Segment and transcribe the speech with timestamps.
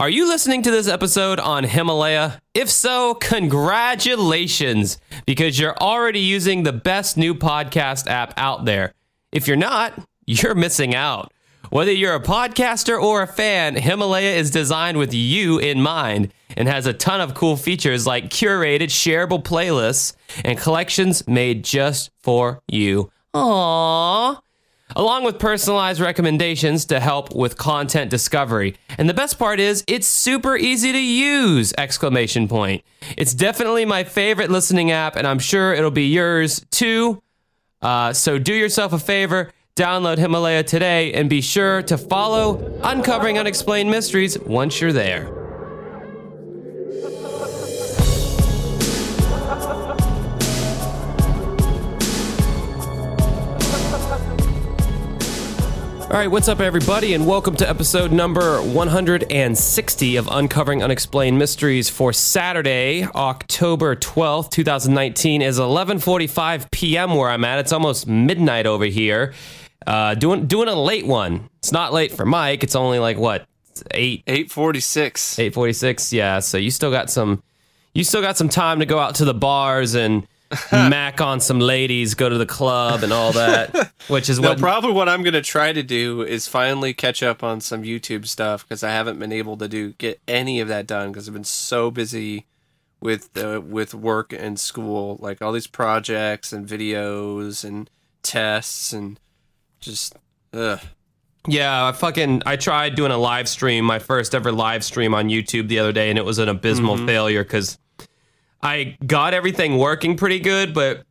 [0.00, 2.40] Are you listening to this episode on Himalaya?
[2.52, 8.92] If so, congratulations, because you're already using the best new podcast app out there.
[9.30, 9.96] If you're not,
[10.26, 11.32] you're missing out.
[11.70, 16.66] Whether you're a podcaster or a fan, Himalaya is designed with you in mind and
[16.66, 22.60] has a ton of cool features like curated, shareable playlists and collections made just for
[22.66, 23.12] you.
[23.32, 24.40] Aww
[24.96, 28.76] along with personalized recommendations to help with content discovery.
[28.98, 31.72] And the best part is it's super easy to use!
[31.78, 32.82] Exclamation point.
[33.16, 37.22] It's definitely my favorite listening app and I'm sure it'll be yours too.
[37.82, 43.38] Uh, so do yourself a favor, download Himalaya today and be sure to follow Uncovering
[43.38, 45.43] Unexplained Mysteries once you're there.
[56.14, 61.90] All right, what's up, everybody, and welcome to episode number 160 of Uncovering Unexplained Mysteries
[61.90, 65.42] for Saturday, October 12th, 2019.
[65.42, 67.16] is 11:45 p.m.
[67.16, 67.58] where I'm at.
[67.58, 69.34] It's almost midnight over here.
[69.88, 71.50] Uh, doing doing a late one.
[71.58, 72.62] It's not late for Mike.
[72.62, 73.48] It's only like what
[73.90, 75.36] eight eight forty six.
[75.40, 76.12] Eight forty six.
[76.12, 76.38] Yeah.
[76.38, 77.42] So you still got some.
[77.92, 80.28] You still got some time to go out to the bars and
[80.72, 84.58] mac on some ladies, go to the club and all that, which is no, what
[84.58, 88.66] probably what I'm gonna try to do is finally catch up on some YouTube stuff
[88.66, 91.44] because I haven't been able to do get any of that done because I've been
[91.44, 92.46] so busy
[93.00, 97.90] with uh, with work and school, like all these projects and videos and
[98.22, 99.20] tests and
[99.80, 100.16] just
[100.52, 100.80] ugh.
[101.46, 105.28] Yeah, I fucking I tried doing a live stream, my first ever live stream on
[105.28, 107.06] YouTube the other day, and it was an abysmal mm-hmm.
[107.06, 107.78] failure because
[108.64, 111.04] I got everything working pretty good, but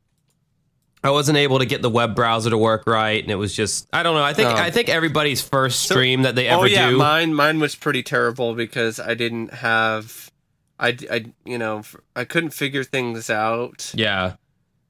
[1.04, 3.88] I wasn't able to get the web browser to work right, and it was just
[3.94, 4.24] I don't know.
[4.24, 4.56] I think oh.
[4.56, 6.98] I think everybody's first stream so, that they oh, ever oh yeah, do.
[6.98, 10.32] Mine mine was pretty terrible because I didn't have
[10.80, 11.84] I I you know
[12.16, 13.92] I couldn't figure things out.
[13.94, 14.36] Yeah.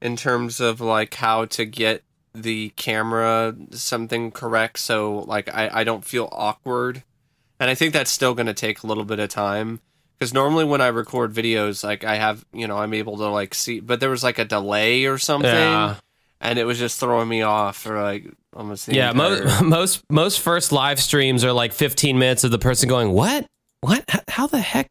[0.01, 5.83] In terms of like how to get the camera something correct, so like I I
[5.83, 7.03] don't feel awkward,
[7.59, 9.81] and I think that's still going to take a little bit of time
[10.23, 13.53] because normally when I record videos, like I have, you know, I'm able to like
[13.53, 15.95] see, but there was like a delay or something, yeah.
[16.39, 18.87] and it was just throwing me off for like almost.
[18.87, 23.11] yeah, most most most first live streams are like 15 minutes of the person going,
[23.11, 23.45] "What?
[23.81, 24.05] What?
[24.29, 24.87] How the heck?"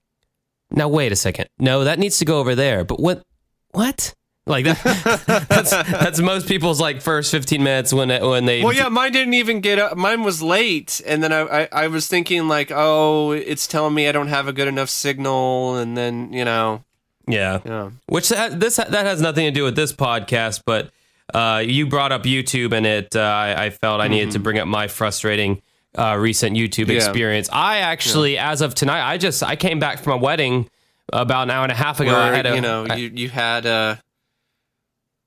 [0.71, 1.49] Now wait a second.
[1.59, 2.85] No, that needs to go over there.
[2.85, 3.23] But what?
[3.71, 4.13] What?
[4.45, 8.65] Like that, that's that's most people's like first fifteen minutes when it, when they.
[8.65, 9.97] Well, yeah, mine didn't even get up.
[9.97, 14.09] Mine was late, and then I, I, I was thinking like, oh, it's telling me
[14.09, 16.83] I don't have a good enough signal, and then you know.
[17.29, 17.61] Yeah.
[17.65, 17.91] Yeah.
[18.07, 20.91] Which that, this that has nothing to do with this podcast, but
[21.33, 24.33] uh, you brought up YouTube, and it uh, I, I, felt I needed mm-hmm.
[24.33, 25.63] to bring up my frustrating
[25.97, 26.97] uh, recent YouTube yeah.
[26.97, 27.49] experience.
[27.53, 28.51] I actually, yeah.
[28.51, 30.69] as of tonight, I just I came back from a wedding
[31.13, 32.13] about an hour and a half ago.
[32.13, 34.03] Where, I had a, you know I, you you had a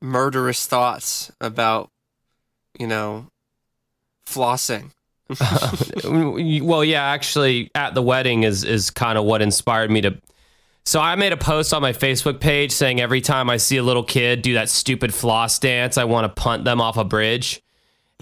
[0.01, 1.89] murderous thoughts about,
[2.79, 3.27] you know,
[4.27, 4.91] flossing.
[6.63, 10.21] well, yeah, actually, at the wedding is is kind of what inspired me to.
[10.85, 13.83] So I made a post on my Facebook page saying every time I see a
[13.83, 17.63] little kid do that stupid floss dance, I want to punt them off a bridge,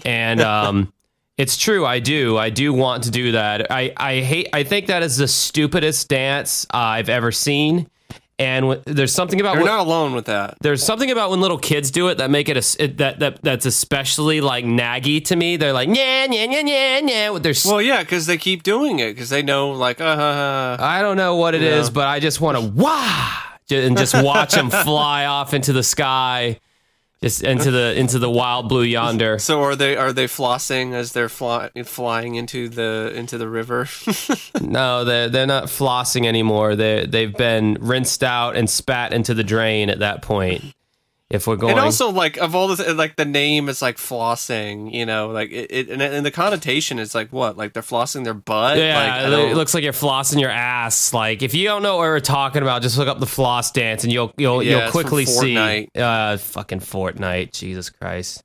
[0.04, 0.92] and um,
[1.36, 1.84] it's true.
[1.84, 2.38] I do.
[2.38, 3.70] I do want to do that.
[3.70, 4.48] I I hate.
[4.54, 7.90] I think that is the stupidest dance I've ever seen.
[8.38, 10.56] And w- there's something about you're not alone with that.
[10.60, 13.42] There's something about when little kids do it that make it, a, it that that
[13.42, 15.56] that's especially like naggy to me.
[15.56, 17.30] They're like yeah yeah yeah yeah yeah.
[17.30, 20.04] With their well, yeah, because they keep doing it because they know like uh.
[20.04, 23.32] uh I don't know what it is, but I just want to wah
[23.70, 26.58] and just watch them fly off into the sky
[27.24, 29.38] just into the into the wild blue yonder.
[29.44, 33.88] So are they are they flossing as they're fly, flying into the into the river?
[34.60, 36.76] no, they're they're not flossing anymore.
[36.76, 40.64] They they've been rinsed out and spat into the drain at that point
[41.34, 44.92] if we're going and also like of all the like the name is like flossing
[44.92, 48.24] you know like it, it and, and, the connotation is like what like they're flossing
[48.24, 51.82] their butt yeah like, it looks like you're flossing your ass like if you don't
[51.82, 54.82] know what we're talking about just look up the floss dance and you'll you'll yeah,
[54.82, 58.42] you'll quickly see uh fucking Fortnite Jesus Christ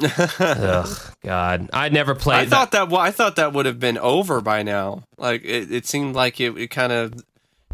[0.38, 2.36] Ugh, God, I never played.
[2.36, 2.50] I that.
[2.50, 2.96] thought that.
[2.96, 5.02] I thought that would have been over by now.
[5.16, 7.14] Like it, it seemed like it, it kind of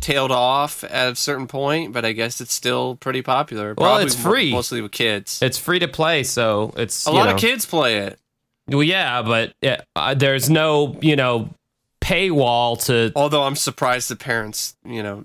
[0.04, 3.74] tailed off at a certain point, but I guess it's still pretty popular.
[3.76, 5.40] Well, it's free, mostly with kids.
[5.40, 7.34] It's free to play, so it's a lot know.
[7.34, 8.18] of kids play it.
[8.68, 11.48] Well, yeah, but yeah, uh, there's no you know
[12.02, 13.12] paywall to.
[13.16, 15.24] Although I'm surprised the parents, you know,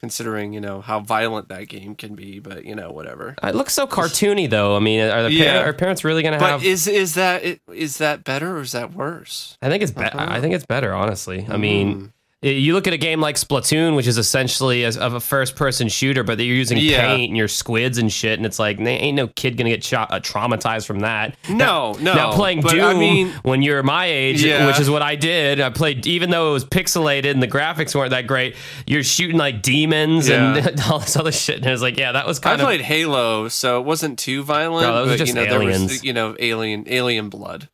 [0.00, 2.40] considering you know how violent that game can be.
[2.40, 3.36] But you know, whatever.
[3.42, 4.74] Uh, it looks so cartoony, though.
[4.74, 5.62] I mean, are, the yeah.
[5.62, 6.60] are parents really going to have?
[6.60, 9.56] But is is that is that better or is that worse?
[9.62, 10.18] I think it's better.
[10.18, 10.32] Uh-huh.
[10.32, 11.46] I think it's better, honestly.
[11.48, 11.60] I hmm.
[11.60, 12.12] mean,
[12.44, 16.24] You look at a game like Splatoon, which is essentially a, of a first-person shooter,
[16.24, 17.06] but you're using Yeah.
[17.06, 20.10] paint and your squids and shit, and it's like, ain't no kid gonna get shot,
[20.10, 21.36] uh, traumatized from that.
[21.48, 22.14] No, no.
[22.14, 24.66] Now playing but Doom I mean, when you're my age, Yeah.
[24.66, 25.60] which is what I did.
[25.60, 28.56] I played even though it was pixelated and the graphics weren't that great.
[28.88, 32.26] You're shooting like demons and all this other shit, and it was like, yeah, that
[32.26, 34.88] was I kind of I played Halo, so it wasn't too violent.
[34.88, 35.82] No, that was but, just you know, there aliens.
[35.92, 37.68] was you know alien alien blood,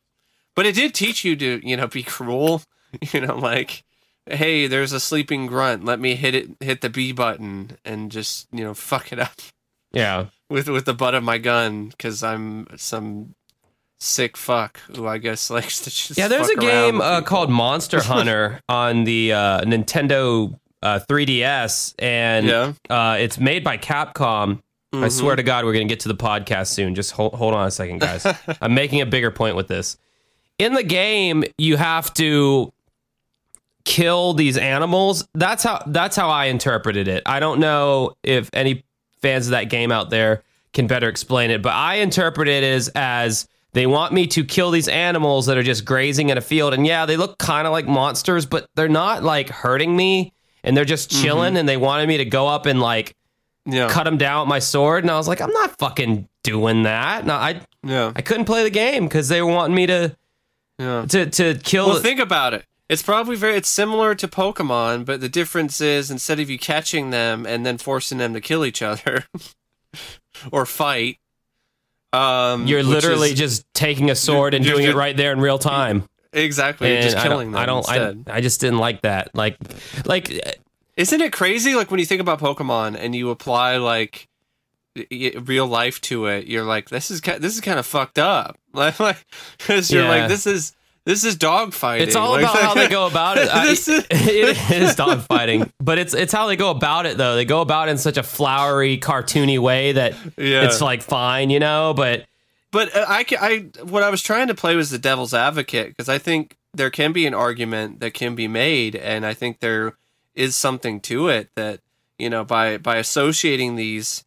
[0.55, 2.61] but it did teach you to you know be cruel.
[3.13, 3.83] You know, like
[4.31, 5.85] hey, there's a sleeping grunt.
[5.85, 9.33] Let me hit it, hit the B button, and just you know fuck it up
[9.91, 10.25] yeah.
[10.49, 13.35] with with the butt of my gun because I'm some
[13.99, 18.01] sick fuck who I guess likes to just Yeah, there's a game uh, called Monster
[18.03, 22.73] Hunter on the uh, Nintendo uh, 3DS, and Yeah.
[22.89, 24.61] uh, it's made by Capcom.
[24.91, 25.11] I Mhm.
[25.11, 26.95] swear to God, we're going to get to the podcast soon.
[26.95, 28.25] Just hold, hold on a second, guys.
[28.61, 29.97] I'm making a bigger point with this.
[30.57, 32.73] In the game, you have to
[33.89, 35.27] kill these animals.
[35.33, 37.23] That's how that's how I interpreted it.
[37.25, 38.83] I don't know if any
[39.19, 40.43] fans of that game out there
[40.73, 44.69] can better explain it, but I interpret it as as they want me to kill
[44.69, 47.73] these animals that are just grazing in a field and yeah, they look kind of
[47.73, 50.33] like monsters, but they're not like hurting me
[50.63, 51.23] and they're just mm-hmm.
[51.23, 53.15] chilling and they wanted me to go up and like
[53.65, 56.83] yeah cut them down with my sword and I was like, I'm not fucking doing
[56.83, 57.25] that.
[57.25, 60.15] No, I yeah I couldn't play the game cuz they were wanting me to
[60.77, 61.05] yeah.
[61.09, 62.65] to to kill Well, think about it.
[62.89, 63.55] It's probably very.
[63.55, 67.77] It's similar to Pokemon, but the difference is instead of you catching them and then
[67.77, 69.25] forcing them to kill each other
[70.51, 71.17] or fight,
[72.13, 75.59] um, You're literally is- just taking a sword and doing it right there in real
[75.59, 76.09] time.
[76.33, 78.29] exactly you're And just killing don't, them I don't.
[78.29, 79.35] I, I just didn't like that.
[79.35, 79.57] Like,
[80.05, 80.57] like
[80.97, 81.75] Isn't it crazy?
[81.75, 84.27] Like when you think about Pokemon and you apply like
[85.11, 88.57] real life to it, you're like, this is this is kind of fucked up.
[88.73, 89.25] Like, like,
[89.57, 90.09] because you're Yeah.
[90.09, 90.73] like, this is
[91.09, 92.05] this is dog fighting.
[92.07, 93.49] it's all Like- about how they go about it.
[93.49, 97.35] I- is- it is dog fighting, but it's it's how they go about it though.
[97.35, 100.65] They go about it in such a flowery, cartoony way that Yeah.
[100.65, 101.93] it's like fine, you know.
[101.95, 102.25] But
[102.71, 106.07] But uh, I, I, what I was trying to play was the devil's advocate because
[106.09, 109.95] I think there can be an argument that can be made, and I think there
[110.35, 111.79] is something to it that
[112.19, 114.23] you know by by associating these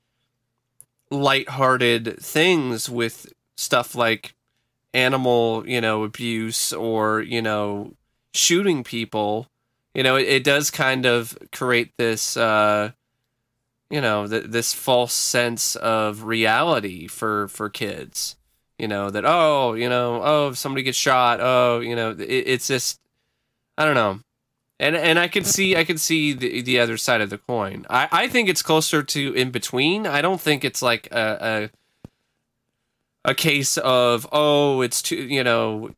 [1.10, 4.34] lighthearted things with stuff like
[4.94, 7.94] animal, you know, abuse or you know
[8.34, 9.48] shooting people,
[9.94, 12.36] you know, it, it does kind of create this.
[12.36, 12.92] Uh,
[13.92, 18.36] you know th- this false sense of reality for for kids
[18.78, 22.22] you know that oh you know oh if somebody gets shot oh you know it,
[22.22, 22.98] it's just
[23.76, 24.18] i don't know
[24.80, 27.84] and and i can see i can see the the other side of the coin
[27.90, 31.70] i i think it's closer to in between i don't think it's like a a,
[33.24, 35.90] a case of oh it's too you know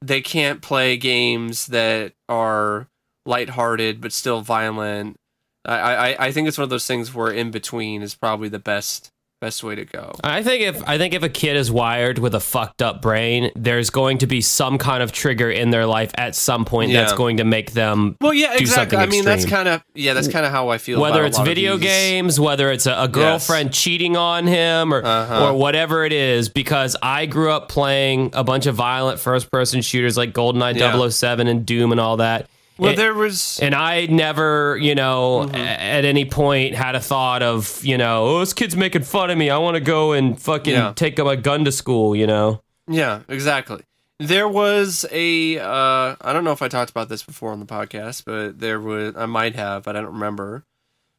[0.00, 2.88] they can't play games that are
[3.26, 5.16] lighthearted but still violent.
[5.64, 5.76] I,
[6.12, 9.12] I I think it's one of those things where in between is probably the best
[9.40, 10.12] best way to go.
[10.24, 13.50] I think if I think if a kid is wired with a fucked up brain,
[13.54, 17.12] there's going to be some kind of trigger in their life at some point that's
[17.12, 18.98] going to make them Well, yeah, exactly.
[18.98, 21.00] I mean, that's kind of yeah, that's kind of how I feel.
[21.00, 25.46] whether it's video games, whether it's a, a girlfriend cheating on him or Uh-huh.
[25.48, 29.82] or whatever it is, because I grew up playing a bunch of violent first person
[29.82, 31.08] shooters like GoldenEye Yeah.
[31.08, 32.48] 007 and Doom and all that.
[32.78, 35.54] Well, And- there was and I never, you know, Mm-hmm.
[35.56, 39.36] at any point had a thought of, you know, oh, this kid's making fun of
[39.38, 39.50] me.
[39.50, 40.92] I want to go and fucking Yeah.
[40.94, 42.62] take my gun to school, you know?
[42.86, 43.82] yeah, exactly.
[44.20, 47.66] There was a uh, I don't know if I talked about this before on the
[47.66, 50.64] podcast, but there was I might have, but I don't remember.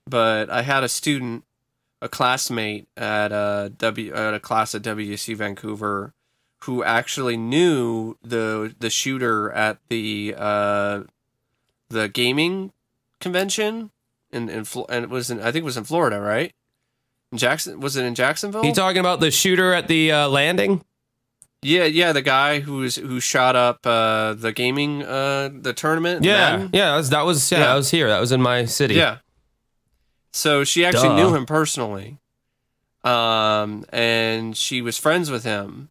[0.07, 1.43] But I had a student,
[2.01, 6.13] a classmate at a W at a class at WC Vancouver,
[6.63, 11.01] who actually knew the the shooter at the uh,
[11.89, 12.71] the gaming
[13.19, 13.91] convention
[14.31, 16.53] in in and it was in I think it was in Florida, right?
[17.31, 18.65] In Jackson was it in Jacksonville?
[18.65, 20.83] You talking about the shooter at the uh, landing?
[21.61, 26.23] Yeah, yeah, the guy who's who shot up uh, the gaming uh, the tournament.
[26.23, 26.69] Yeah, Madden.
[26.73, 27.65] yeah, that was, that was yeah, Yeah.
[27.67, 28.07] that was here.
[28.07, 28.95] That was in my city.
[28.95, 29.17] yeah.
[30.31, 31.15] So she actually Duh.
[31.17, 32.17] knew him personally,
[33.03, 35.89] um, and she was friends with him.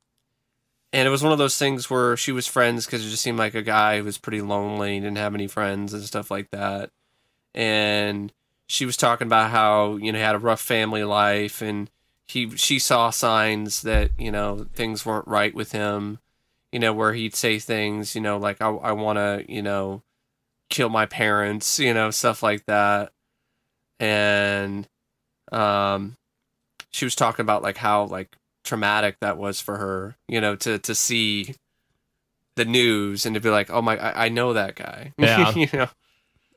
[0.98, 3.38] And it was one of those things where she was friends because it just seemed
[3.38, 6.50] like a guy who was pretty lonely, and didn't have any friends and stuff like
[6.50, 6.90] that.
[7.54, 8.32] And
[8.66, 11.88] she was talking about how you know he had a rough family life, and
[12.26, 16.18] he she saw signs that you know things weren't right with him.
[16.72, 20.02] You know where he'd say things, you know, like I I want to you know
[20.68, 23.12] kill my parents, you know, stuff like that.
[24.00, 24.88] And
[25.52, 26.16] um
[26.90, 28.36] she was talking about like how like
[28.68, 31.54] traumatic that was for her, you know, to to see
[32.56, 35.52] the news and to be like, "Oh my I, I know that guy." Yeah.
[35.54, 35.88] you know.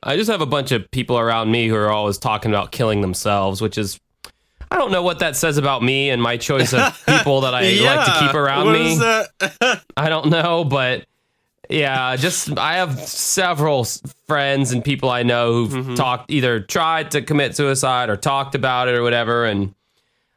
[0.02, 3.00] I just have a bunch of people around me who are always talking about killing
[3.02, 4.00] themselves, which is
[4.70, 7.62] I don't know what that says about me and my choice of people that I
[7.62, 8.72] like to keep around what
[9.70, 9.76] me.
[9.96, 11.06] I don't know, but
[11.70, 13.86] yeah, just I have several
[14.26, 15.94] friends and people I know who've Mm-hmm.
[15.94, 19.72] talked either tried to commit suicide or talked about it or whatever and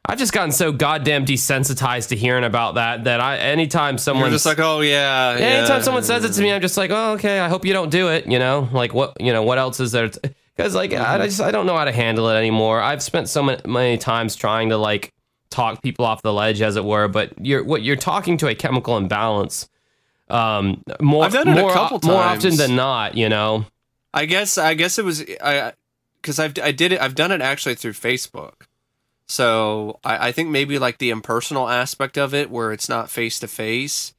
[0.08, 4.46] I've just gotten so goddamn desensitized to hearing about that that I anytime someone just
[4.46, 5.32] like, oh yeah.
[5.32, 5.46] yeah, yeah.
[5.46, 7.40] anytime someone says it to me, I'm just like, oh, okay.
[7.40, 8.26] I hope you don't do it.
[8.26, 10.10] You know, like what, you know, what else is there?
[10.56, 12.80] Because like, I, I just, I don't know how to handle it anymore.
[12.80, 15.12] I've spent so many, many times trying to like
[15.50, 17.08] talk people off the ledge, as it were.
[17.08, 19.68] But you're what you're talking to a chemical imbalance.
[20.28, 23.16] Um, more, I've done it a more, more often than not.
[23.16, 23.66] You know,
[24.14, 25.72] I guess I guess it was I
[26.22, 28.65] because I've I did it I've done it actually through Facebook.
[29.26, 33.38] So I, I think maybe like the impersonal aspect of it where it's not face
[33.40, 34.14] to face,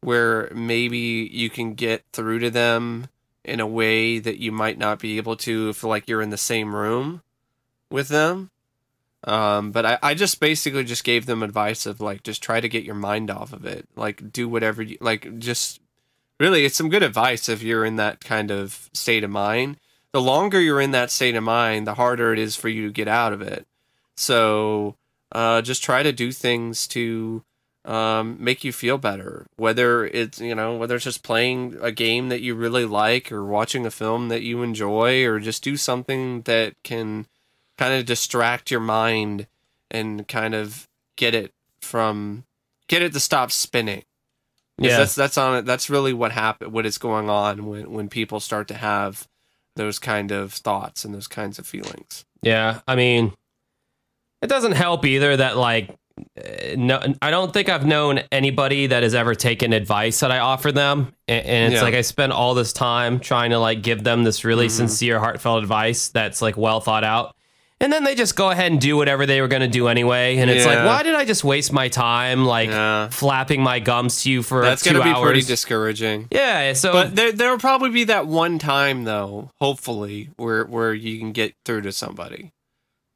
[0.00, 3.08] where maybe you can get through to them
[3.44, 6.36] in a way that you might not be able to if like you're in the
[6.36, 7.22] same room
[7.90, 8.50] with them.
[9.24, 12.68] Um, but I, I just basically just gave them advice of like just try to
[12.68, 13.88] get your mind off of it.
[13.96, 15.80] Like do whatever you like just
[16.42, 19.76] really it's some good advice if you're in that kind of state of mind
[20.12, 22.92] the longer you're in that state of mind the harder it is for you to
[22.92, 23.64] get out of it
[24.16, 24.96] so
[25.32, 27.42] uh, just try to do things to
[27.84, 32.28] um, make you feel better whether it's you know whether it's just playing a game
[32.28, 36.42] that you really like or watching a film that you enjoy or just do something
[36.42, 37.26] that can
[37.76, 39.46] kind of distract your mind
[39.90, 42.44] and kind of get it from
[42.88, 44.04] get it to stop spinning.
[44.78, 44.98] Yeah.
[44.98, 45.64] that's that's on it.
[45.64, 46.72] That's really what happen.
[46.72, 49.28] What is going on when when people start to have
[49.76, 52.24] those kind of thoughts and those kinds of feelings.
[52.42, 53.32] Yeah, I mean,
[54.42, 55.94] it doesn't help either that like
[56.36, 60.40] uh, no, I don't think I've known anybody that has ever taken advice that I
[60.40, 61.84] offer them, and, and it's Yeah.
[61.86, 64.76] like I spend all this time trying to like give them this really Mm-hmm.
[64.76, 67.34] sincere, heartfelt advice that's like well thought out.
[67.80, 70.36] And then they just go ahead and do whatever they were going to do anyway.
[70.36, 73.08] And it's like, why did I just waste my time like Yeah.
[73.08, 75.24] flapping my gums to you for That's gonna be hours?
[75.24, 76.28] pretty discouraging.
[76.30, 76.74] yeah.
[76.74, 81.18] So, But there there will probably be that one time though, hopefully, where where you
[81.18, 82.52] can get through to somebody,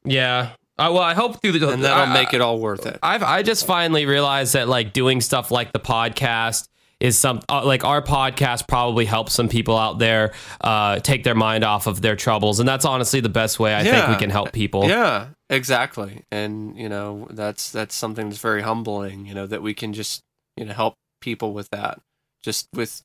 [0.04, 0.50] yeah.
[0.78, 2.98] Uh, well, I hope through the and that'll I- make it all worth it.
[3.02, 6.68] I've I just finally realized that like doing stuff like the podcast
[7.00, 11.34] is some uh, like our podcast probably helps some people out there uh, take their
[11.34, 14.30] mind off of their troubles, and that's honestly the best way I think we can
[14.30, 14.88] help people.
[14.88, 16.24] Yeah, exactly.
[16.30, 19.26] And you know, that's that's something that's very humbling.
[19.26, 20.22] You know, that we can just
[20.56, 22.00] you know help people with that,
[22.42, 23.02] just with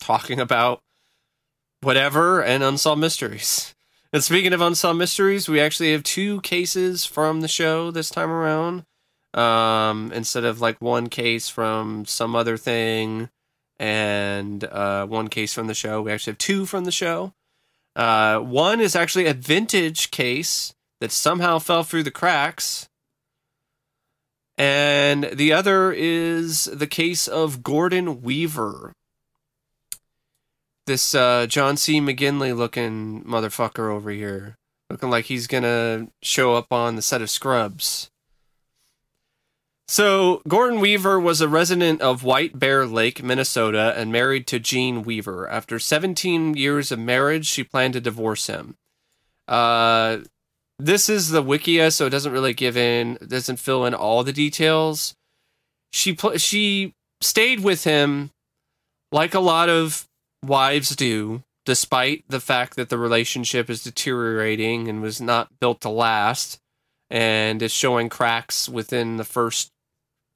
[0.00, 0.80] talking about
[1.82, 3.74] whatever and unsolved mysteries.
[4.12, 8.30] And speaking of unsolved mysteries, we actually have two cases from the show this time
[8.30, 8.84] around.
[9.34, 13.28] Um, instead of like one case from some other thing
[13.78, 17.32] and uh, one case from the show, we actually have two from the show.
[17.94, 22.88] Uh, one is actually a vintage case that somehow fell through the cracks.
[24.58, 28.92] And the other is the case of Gordon Weaver.
[30.90, 32.00] This uh, John C.
[32.00, 34.56] McGinley looking motherfucker over here.
[34.90, 38.10] Looking like he's gonna show up on the set of Scrubs.
[39.86, 45.04] So, Gordon Weaver was a resident of White Bear Lake, Minnesota, and married to Jean
[45.04, 45.48] Weaver.
[45.48, 48.74] After 17 years of marriage, she planned to divorce him.
[49.46, 50.22] Uh,
[50.76, 54.32] this is the Wikia, so it doesn't really give in, doesn't fill in all the
[54.32, 55.14] details.
[55.92, 58.32] She pl- she stayed with him,
[59.12, 60.08] like a lot of
[60.44, 65.88] wives do, despite the fact that the relationship is deteriorating and was not built to
[65.88, 66.58] last,
[67.10, 69.70] and is showing cracks within the first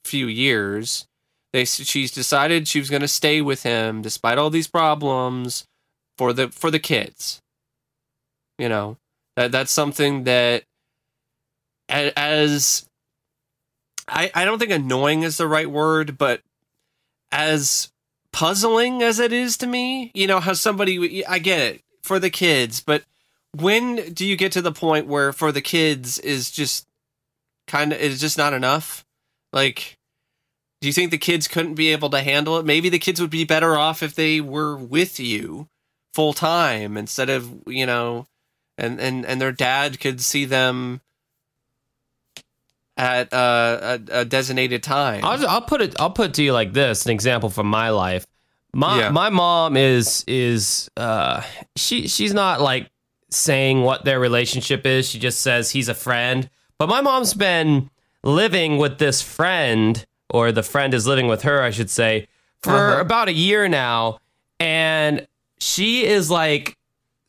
[0.04, 1.06] few years.
[1.52, 5.64] They she's decided she was going to stay with him despite all these problems
[6.18, 7.40] for the for the kids.
[8.58, 8.96] You know
[9.36, 10.64] that that's something that
[11.88, 12.86] as
[14.08, 16.40] I I don't think annoying is the right word, but
[17.30, 17.90] as
[18.34, 22.30] puzzling as it is to me, you know how somebody I get it for the
[22.30, 23.04] kids, but
[23.56, 26.86] when do you get to the point where for the kids is just
[27.68, 29.04] kind of is just not enough?
[29.52, 29.96] Like
[30.80, 32.66] do you think the kids couldn't be able to handle it?
[32.66, 35.68] Maybe the kids would be better off if they were with you
[36.12, 38.26] full time instead of, you know,
[38.76, 41.00] and and and their dad could see them
[42.96, 45.24] at uh, a, a designated time.
[45.24, 45.94] I'll, I'll put it.
[46.00, 48.26] I'll put it to you like this: an example from my life.
[48.74, 49.10] My Yeah.
[49.10, 51.42] my mom is is uh
[51.76, 52.90] she she's not like
[53.30, 55.08] saying what their relationship is.
[55.08, 56.48] She just says he's a friend.
[56.78, 57.90] But my mom's been
[58.22, 62.26] living with this friend, or the friend is living with her, I should say,
[62.62, 63.00] for Uh-huh.
[63.00, 64.18] about a year now,
[64.58, 65.26] and
[65.58, 66.76] she is like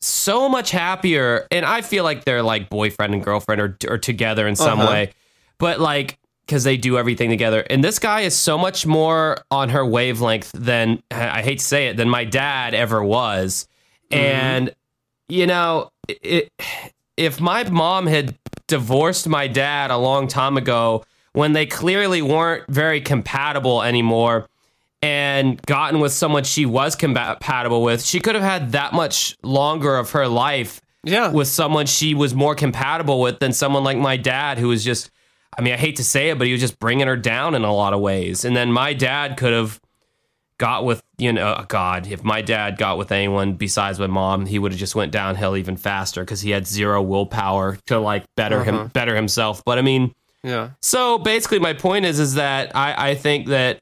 [0.00, 1.46] so much happier.
[1.50, 4.90] And I feel like they're like boyfriend and girlfriend or, or together in some Uh-huh.
[4.90, 5.12] way.
[5.58, 7.64] But like, because they do everything together.
[7.68, 11.88] And this guy is so much more on her wavelength than, I hate to say
[11.88, 13.66] it, than my dad ever was.
[14.12, 14.24] Mm-hmm.
[14.24, 14.74] And,
[15.28, 16.52] you know, it,
[17.16, 18.36] if my mom had
[18.68, 24.46] divorced my dad a long time ago when they clearly weren't very compatible anymore
[25.02, 29.96] and gotten with someone she was compatible with, she could have had that much longer
[29.96, 31.30] of her life Yeah.
[31.32, 35.10] with someone she was more compatible with than someone like my dad who was just
[35.58, 37.62] I mean I hate to say it but he was just bringing her down in
[37.64, 39.80] a lot of ways and then my dad could have
[40.58, 44.46] got with you know oh god if my dad got with anyone besides my mom
[44.46, 48.24] he would have just went downhill even faster because he had zero willpower to like
[48.36, 48.70] better Uh-huh.
[48.84, 50.70] him better himself but I mean yeah.
[50.80, 53.80] so basically, my point is is that I, I think that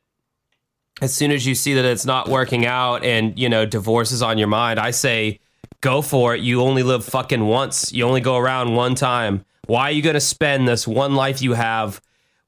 [1.03, 4.23] as soon as you see that it's not working out and you know divorce is
[4.23, 5.41] on your mind, I say
[5.83, 6.41] go for it.
[6.41, 7.93] You only live fucking once.
[7.93, 9.45] You only go around one time.
[9.67, 12.01] Why are you going to spend this one life you have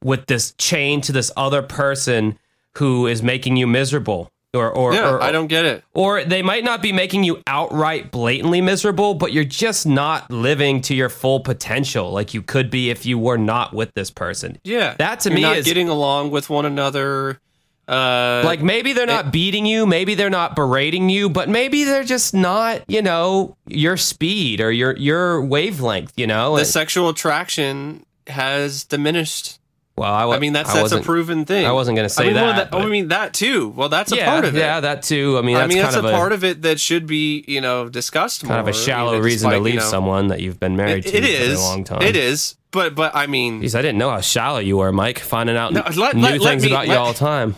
[0.03, 2.39] with this chain to this other person
[2.77, 4.31] who is making you miserable?
[4.55, 5.11] Or, or, Yeah.
[5.11, 5.85] or I don't get it.
[5.93, 10.81] or they might not be making you outright blatantly miserable, but you're just not living
[10.83, 14.59] to your full potential like you could be if you were not with this person.
[14.65, 14.95] Yeah.
[14.99, 17.39] That to You're me not is getting along with one another.
[17.89, 22.03] Uh, like maybe they're not beating you, maybe they're not berating you, but maybe they're
[22.05, 26.55] just not, you know, your speed or your your wavelength, you know.
[26.55, 29.61] the And- sexual attraction has diminished.
[29.97, 31.65] well, I, mean, that's I that's a proven thing.
[31.65, 33.69] I wasn't gonna say I mean, well, that, I mean that too.
[33.69, 34.59] Well, that's a yeah, part of it.
[34.59, 35.39] yeah, that too.
[35.39, 37.89] I mean, that's I mean, that's a part of it that should be, you know,
[37.89, 38.61] discussed kind more.
[38.61, 41.11] of a shallow even reason to leave you know, someone that you've been married It,
[41.13, 42.03] to it for a long time.
[42.03, 42.57] It is.
[42.73, 45.21] But but I mean, Jeez, I didn't know how shallow you were, Mike.
[45.21, 47.55] Finding out No, let- new let- let things me- about you all the time.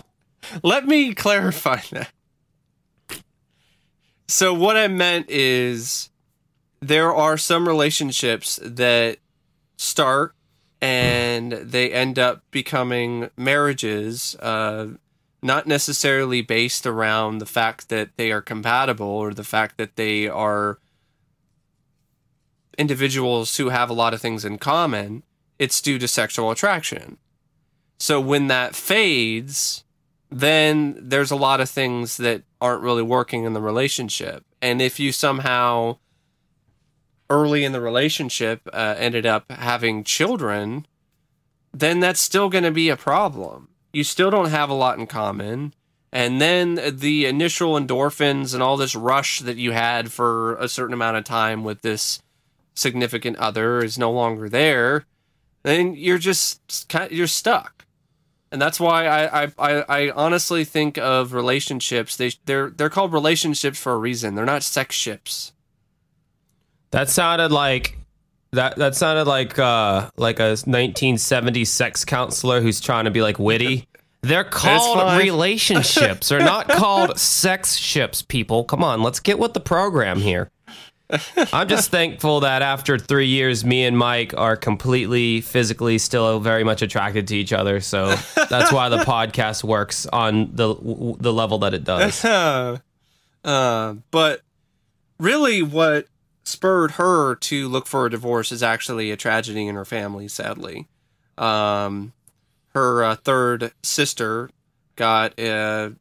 [0.62, 2.10] Let me clarify that.
[4.28, 6.10] So what I meant is
[6.80, 9.18] there are some relationships that
[9.76, 10.34] start
[10.80, 14.88] and they end up becoming marriages uh,
[15.42, 20.28] not necessarily based around the fact that they are compatible or the fact that they
[20.28, 20.78] are
[22.76, 25.22] individuals who have a lot of things in common
[25.58, 27.18] it's due to sexual attraction
[27.98, 29.84] so when that fades
[30.30, 34.44] then there's a lot of things that aren't really working in the relationship.
[34.60, 35.98] And if you somehow
[37.30, 40.86] early in the relationship uh, ended up having children,
[41.72, 43.68] then that's still going to be a problem.
[43.92, 45.74] You still don't have a lot in common.
[46.10, 50.94] And then the initial endorphins and all this rush that you had for a certain
[50.94, 52.22] amount of time with this
[52.74, 55.04] significant other is no longer there.
[55.64, 57.84] Then you're just you're stuck
[58.50, 62.16] and that's why I, I, I, honestly think of relationships.
[62.16, 64.34] They they're they're called relationships for a reason.
[64.34, 65.52] They're not sex ships.
[66.90, 67.98] That sounded like
[68.52, 68.76] that.
[68.76, 73.86] That sounded like uh, like a 1970s sex counselor who's trying to be like witty.
[74.22, 76.30] They're called relationships.
[76.30, 78.22] They're not called sex ships.
[78.22, 80.50] People, come on, let's get with the program here.
[81.52, 86.64] I'm just thankful that after three years, me and Mike are completely physically still very
[86.64, 87.80] much attracted to each other.
[87.80, 88.14] So
[88.48, 90.74] that's why the podcast works on the
[91.18, 92.24] the level that it does.
[93.44, 94.42] uh, but
[95.18, 96.06] really, what
[96.44, 100.28] spurred her to look for a divorce is actually a tragedy in her family.
[100.28, 100.86] Sadly,
[101.36, 102.12] um,
[102.74, 104.50] her uh, third sister
[104.96, 105.92] got a,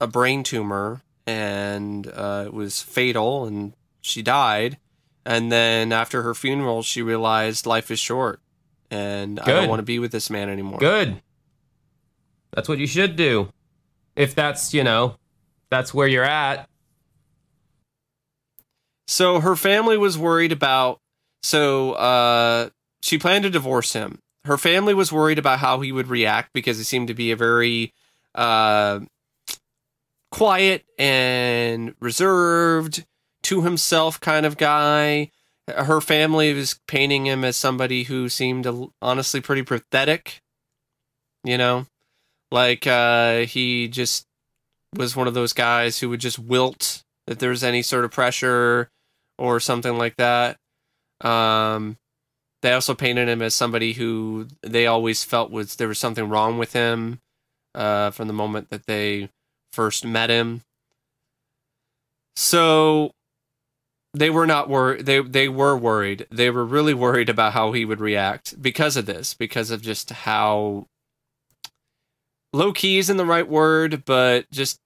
[0.00, 4.78] a brain tumor, and uh, it was fatal, and she died.
[5.26, 8.40] And then after her funeral, she realized life is short,
[8.90, 10.78] and I don't want to be with this man anymore.
[10.78, 11.20] Good.
[12.52, 13.52] That's what you should do.
[14.16, 15.16] If that's, you know,
[15.70, 16.68] that's where you're at.
[19.06, 21.00] So her family was worried about.
[21.42, 22.70] So uh,
[23.02, 24.20] she planned to divorce him.
[24.44, 27.36] Her family was worried about how he would react because he seemed to be a
[27.36, 27.92] very
[28.34, 29.00] uh,
[30.30, 33.04] quiet and reserved
[33.50, 35.28] to himself kind of guy.
[35.66, 38.66] Her family was painting him as somebody who seemed
[39.02, 40.40] honestly pretty pathetic.
[41.42, 41.86] You know,
[42.52, 44.26] like uh, he just
[44.94, 48.88] was one of those guys who would just wilt if there's any sort of pressure
[49.36, 50.56] or something like that.
[51.20, 51.96] Um,
[52.62, 56.56] they also painted him as somebody who they always felt was there was something wrong
[56.56, 57.20] with him
[57.74, 59.28] uh, from the moment that they
[59.72, 60.62] first met him.
[62.36, 63.12] So
[64.12, 65.06] they were not worried.
[65.06, 66.26] They they were worried.
[66.30, 70.10] They were really worried about how he would react because of this, because of just
[70.10, 70.86] how
[72.52, 74.78] low key isn't the right word, but just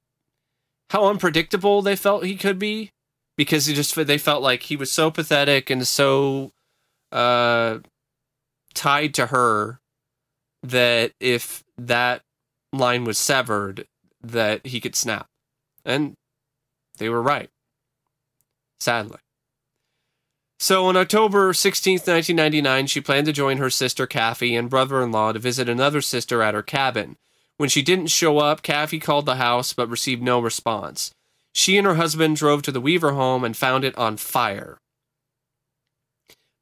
[0.90, 2.90] how unpredictable they felt he could be
[3.37, 6.52] because he just they felt like he was so pathetic and so
[7.10, 7.78] uh,
[8.74, 9.80] tied to her
[10.62, 12.22] that if that
[12.72, 13.87] line was severed,
[14.22, 15.26] that he could snap,
[15.84, 16.14] and
[16.98, 17.50] they were right.
[18.85, 19.16] Sadly.
[20.61, 25.11] So on October 16th, 1999, she planned to join her sister Kathy and brother in
[25.11, 27.16] law to visit another sister at her cabin.
[27.57, 31.12] When she didn't show up, Kathy called the house but received no response.
[31.55, 34.77] She and her husband drove to the Weaver home and found it on fire.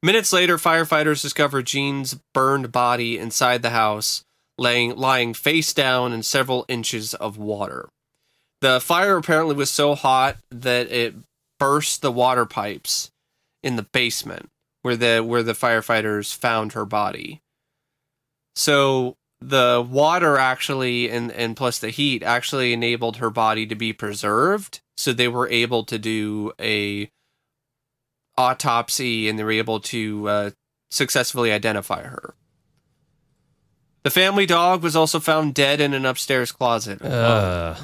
[0.00, 4.22] Minutes later, firefighters discovered Jean's burned body inside the house,
[4.56, 7.88] laying, lying face down in several inches of water.
[8.60, 11.16] The fire apparently was so hot that it
[11.62, 13.12] burst the water pipes
[13.62, 14.50] in the basement
[14.82, 17.40] where the where the firefighters found her body.
[18.56, 23.92] So the water actually and and plus the heat actually enabled her body to be
[23.92, 24.80] preserved.
[24.96, 27.08] So they were able to do a
[28.36, 30.50] autopsy and they were able to uh,
[30.90, 32.34] successfully identify her.
[34.02, 37.00] The family dog was also found dead in an upstairs closet.
[37.00, 37.76] Uh,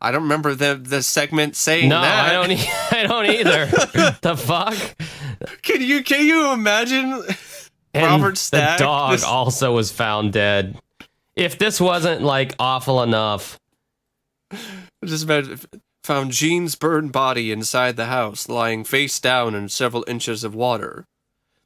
[0.00, 1.94] i don't remember the the segment saying that.
[1.96, 2.50] no, that I don't.
[2.52, 3.66] E- I don't either.
[4.22, 4.76] the fuck.
[5.62, 7.22] can you can you imagine
[7.94, 10.78] And Robert the dog just- also was found dead.
[11.36, 13.58] If this wasn't like awful enough,
[15.04, 15.58] Just imagine
[16.04, 21.04] found Jean's burned body inside the house, lying face down in several inches of water.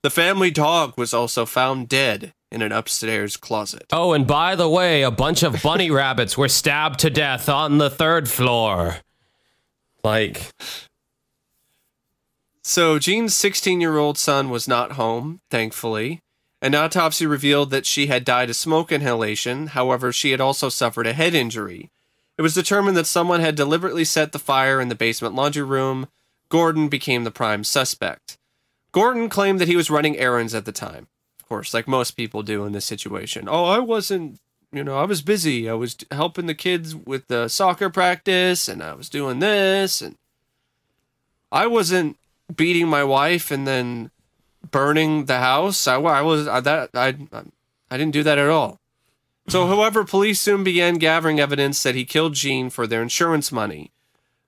[0.02, 3.84] The family dog was also found dead in an upstairs closet.
[3.92, 7.78] Oh, and by the way, a bunch of bunny rabbits were stabbed to death on
[7.78, 8.98] the third floor.
[10.04, 10.52] Like,
[12.62, 16.20] So Jean's 16-year-old son was not home, thankfully.
[16.62, 19.68] An autopsy revealed that she had died of smoke inhalation.
[19.68, 21.90] However, she had also suffered a head injury.
[22.38, 26.08] It was determined that someone had deliberately set the fire in the basement laundry room.
[26.48, 28.38] Gordon became the prime suspect.
[28.92, 31.08] Gordon claimed that he was running errands at the time.
[31.54, 33.48] Course, like most people do in this situation.
[33.48, 34.40] Oh, I wasn't,
[34.72, 35.70] you know, I was busy.
[35.70, 40.16] I was helping the kids with the soccer practice and I was doing this and
[41.52, 42.16] I wasn't
[42.52, 44.10] beating my wife and then
[44.68, 45.86] burning the house.
[45.86, 47.14] I, I was I, that I
[47.88, 48.80] I didn't do that at all.
[49.46, 53.92] So, however, police soon began gathering evidence that he killed Jean for their insurance money,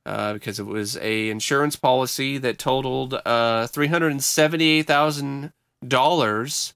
[0.04, 5.52] uh, because it was a insurance policy that totaled uh, three hundred and seventy-eight thousand
[5.86, 6.74] dollars,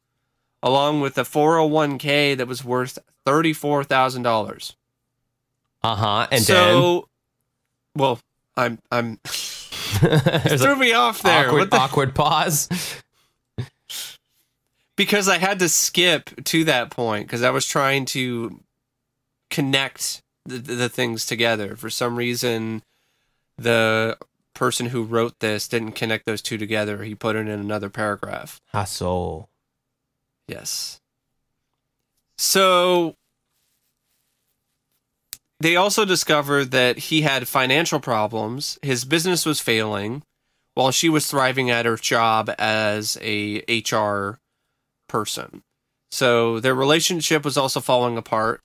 [0.62, 4.76] along with a four hundred one k that was worth thirty-four thousand dollars.
[5.82, 6.26] uh huh.
[6.30, 7.08] And So,
[7.96, 8.18] well,
[8.56, 11.46] I'm I'm threw me off there.
[11.46, 12.68] awkward, What the- awkward pause.
[14.96, 18.60] because I had to skip to that point because I was trying to
[19.50, 21.76] connect the, the things together.
[21.76, 22.82] For some reason,
[23.56, 24.16] the
[24.54, 27.02] person who wrote this didn't connect those two together.
[27.04, 28.60] He put it in another paragraph.
[28.74, 29.46] Hasso.
[30.50, 31.00] Yes.
[32.36, 33.14] So
[35.60, 38.78] they also discovered that he had financial problems.
[38.82, 40.22] His business was failing
[40.74, 44.40] while she was thriving at her job as a HR
[45.08, 45.62] person.
[46.10, 48.60] So their relationship was also falling apart.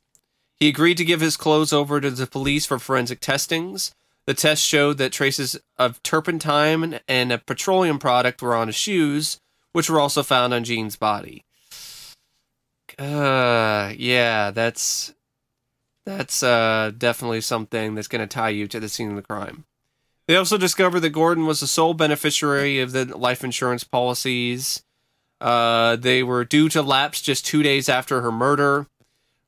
[0.60, 3.91] He agreed to give his clothes over to the police for forensic testings.
[4.26, 9.38] The test showed that traces of turpentine and a petroleum product were on his shoes,
[9.74, 11.45] which were also found on Jean's body.
[12.98, 15.13] Uh, yeah, that's
[16.06, 19.65] that's uh definitely something that's going to tie you to the scene of the crime.
[20.28, 24.84] They also discovered that Gordon was the sole beneficiary of the life insurance policies.
[25.39, 28.88] Uh, they were due to lapse just two days after her murder.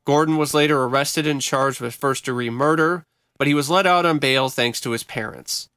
[0.06, 3.06] Gordon was later arrested and charged with first degree murder,
[3.38, 5.68] but he was let out on bail thanks to his parents.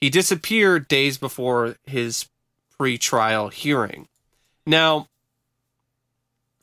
[0.00, 2.28] He disappeared days before his
[2.78, 4.08] pre trial hearing.
[4.66, 5.08] Now,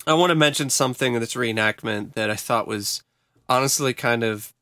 [0.07, 3.03] I want to mention something in this reenactment that I thought was
[3.49, 4.53] honestly kind of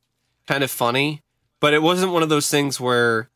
[0.47, 1.21] kind of funny,
[1.59, 3.29] but it wasn't one of those things where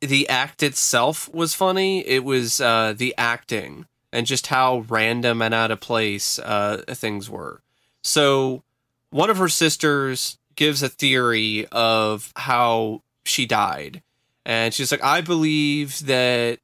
[0.00, 2.06] the act itself was funny.
[2.06, 7.28] It was uh, the acting and just how random and out of place uh, things
[7.28, 7.62] were.
[8.02, 8.62] So,
[9.10, 14.02] one of her sisters gives a theory of how she died,
[14.46, 16.60] and she's like, "I believe that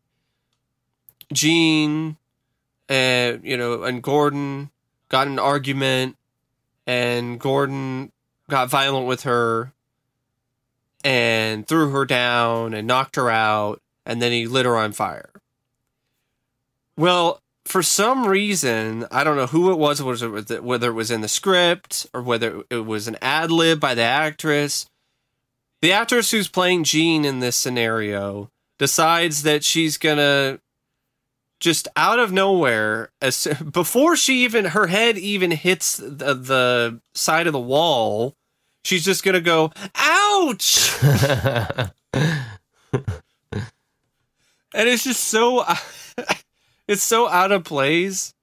[1.32, 2.16] Jean,
[2.88, 4.70] uh, you know, and Gordon
[5.08, 6.16] got an argument,
[6.86, 8.12] and Gordon
[8.48, 9.72] got violent with her."
[11.04, 15.30] and threw her down and knocked her out, and then he lit her on fire.
[16.96, 21.28] Well, for some reason, I don't know who it was, whether it was in the
[21.28, 24.86] script or whether it was an ad lib by the actress.
[25.82, 30.58] the actress who's playing Jean in this scenario decides that she's gonna
[31.60, 37.46] just out of nowhere as before she even her head even hits the, the side
[37.46, 38.34] of the wall
[38.82, 40.90] she's just gonna go ouch!
[44.74, 45.64] And it's just so
[46.88, 48.34] it's so out of place.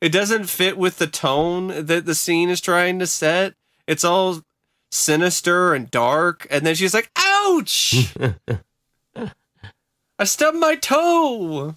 [0.00, 3.54] It doesn't fit with the tone that the scene is trying to set.
[3.86, 4.42] It's all
[4.90, 8.16] sinister and dark and then she's like ouch!
[10.18, 11.76] I stubbed my toe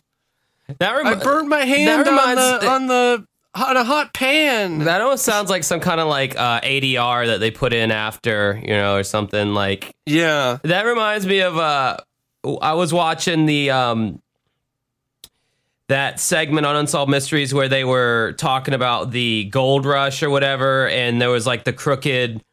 [0.77, 4.79] That I rem- burned my hand on the on the on a hot pan.
[4.79, 8.61] that almost sounds like some kind of like uh, ADR that they put in after,
[8.63, 10.59] you know, or something like yeah.
[10.63, 11.97] That reminds me of uh
[12.61, 14.21] I was watching the um
[15.87, 20.87] that segment on Unsolved Mysteries where they were talking about the gold rush or whatever
[20.87, 22.43] and there was like the crooked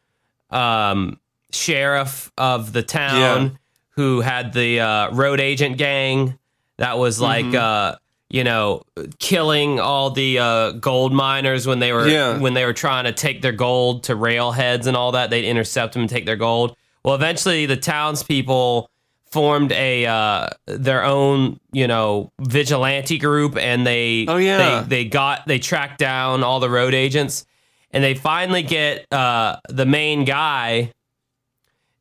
[0.49, 1.19] um
[1.51, 3.49] sheriff of the town Yeah.
[3.91, 6.37] who had the uh road agent gang
[6.77, 7.95] that was like Mm-hmm.
[8.29, 8.81] You know
[9.19, 12.37] killing all the uh gold miners when they were Yeah.
[12.39, 15.93] when they were trying to take their gold to railheads and all that they'd intercept
[15.93, 18.89] them and take their gold well eventually the townspeople
[19.31, 24.81] formed a uh their own you know vigilante group and they Oh, yeah.
[24.81, 27.45] they, they got they tracked down all the road agents
[27.91, 30.91] and they finally get uh the main guy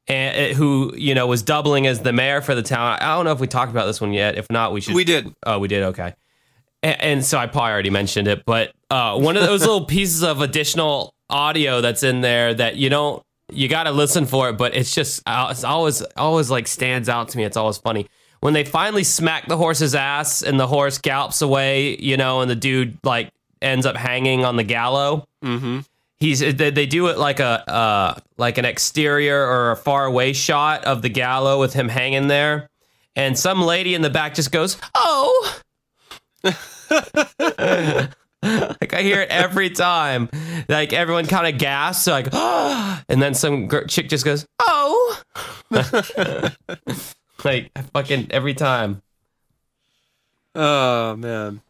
[0.09, 2.99] and who you know was doubling as the mayor for the town.
[3.01, 4.37] I don't know if we talked about this one yet.
[4.37, 4.95] If not, we should.
[4.95, 5.35] We did.
[5.45, 5.83] Oh, we did.
[5.85, 6.15] Okay.
[6.83, 10.23] And, and so I probably already mentioned it, but uh, one of those little pieces
[10.23, 14.55] of additional audio that's in there that you don't you got to listen for it,
[14.55, 17.45] but it's just uh, it's always always like stands out to me.
[17.45, 18.09] It's always funny
[18.41, 22.51] when they finally smack the horse's ass and the horse gallops away, you know, and
[22.51, 23.31] the dude like
[23.63, 25.81] ends up hanging on the gallow Mm-hmm.
[26.19, 30.33] He's they, they do it like a uh like an exterior or a far away
[30.33, 32.69] shot of the gallow with him hanging there.
[33.15, 35.61] And some lady in the back just goes oh!
[38.43, 40.29] Like i hear it every time.
[40.69, 45.23] Like everyone kind of gasps like oh, and then some gr- chick just goes oh!
[47.45, 49.03] Like fucking every time.
[50.55, 51.61] Oh man.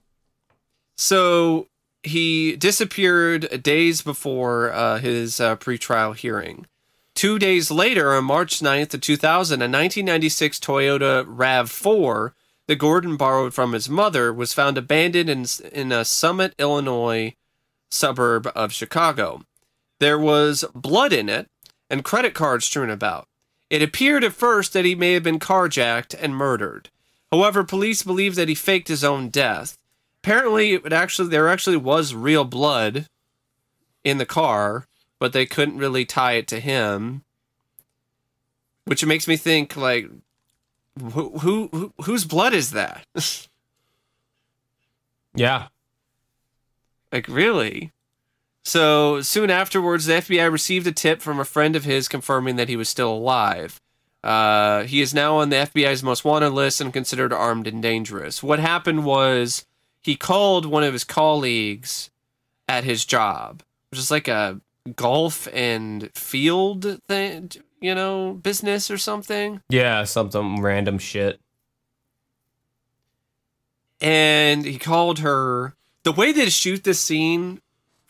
[0.97, 1.67] So
[2.07, 6.67] he disappeared days before uh, his uh, pretrial hearing.
[7.15, 12.33] Two days later, on March 9th of 2000, a 1996 Toyota RAV4
[12.67, 17.35] that Gordon borrowed from his mother was found abandoned in, in a Summit, Illinois
[17.91, 19.43] suburb of Chicago.
[19.99, 21.49] There was blood in it
[21.89, 23.29] and credit cards strewn about.
[23.71, 26.91] It appeared at first that he may have been carjacked and murdered.
[27.33, 29.77] However, police believe that he faked his own death.
[30.27, 33.07] Apparently, it actually there actually was real blood
[34.03, 34.89] in the car,
[35.21, 37.23] but they couldn't really tie it to him.
[38.87, 40.11] Which makes me think like
[41.01, 43.07] who who, who whose blood is that?
[45.37, 45.69] yeah
[47.13, 47.93] Like, really?
[48.65, 52.69] So, soon afterwards, the FBI received a tip from a friend of his confirming that
[52.69, 53.81] he was still alive.
[54.25, 58.43] Uh, he is now on the FBI's most wanted list and considered armed and dangerous.
[58.43, 59.65] What happened was
[60.07, 62.11] he called one of his colleagues
[62.69, 64.61] at his job, which is like a
[64.95, 69.61] golf and field thing, you know, business or something.
[69.69, 71.41] yeah something random shit
[74.01, 75.75] and he called her.
[76.03, 77.61] The way they shoot this scene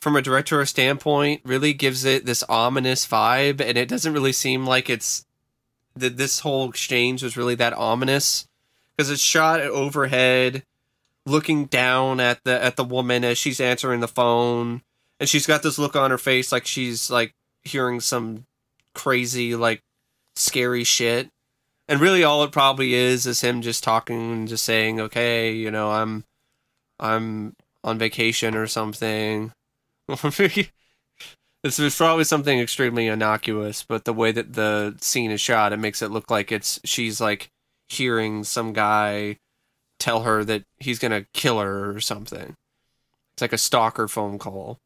[0.00, 4.66] from a director standpoint really gives it this ominous vibe, and it doesn't really seem
[4.66, 5.24] like it's
[5.94, 8.46] that this whole exchange was really that ominous
[8.96, 10.64] because it's shot overhead,
[11.26, 14.82] looking down at the at the woman as she's answering the phone,
[15.20, 17.34] and she's got this look on her face like she's like
[17.64, 18.46] hearing some
[18.94, 19.82] crazy like
[20.36, 21.28] scary shit.
[21.88, 25.70] And really all it probably is is him just talking and just saying okay you
[25.70, 26.24] know i'm
[26.98, 29.52] i'm on vacation or something.
[31.62, 35.78] This is probably something extremely innocuous but the way that the scene is shot it
[35.78, 37.48] makes it look like it's she's like
[37.88, 39.38] hearing some guy
[40.06, 42.56] tell her that he's gonna kill her or something
[43.32, 44.78] it's like a stalker phone call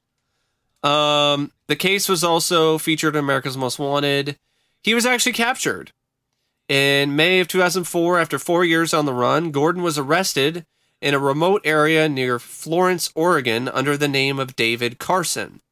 [0.83, 4.39] um the case was also featured in america's most wanted
[4.83, 5.93] he was actually captured
[6.71, 10.65] in May of 2004, after four years on the run, Gordon was arrested
[11.01, 15.63] in a remote area near Florence, Oregon, under the name of David Carson.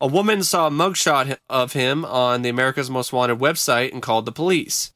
[0.00, 4.26] A woman saw a mugshot of him on the America's Most Wanted website and called
[4.26, 4.92] the police.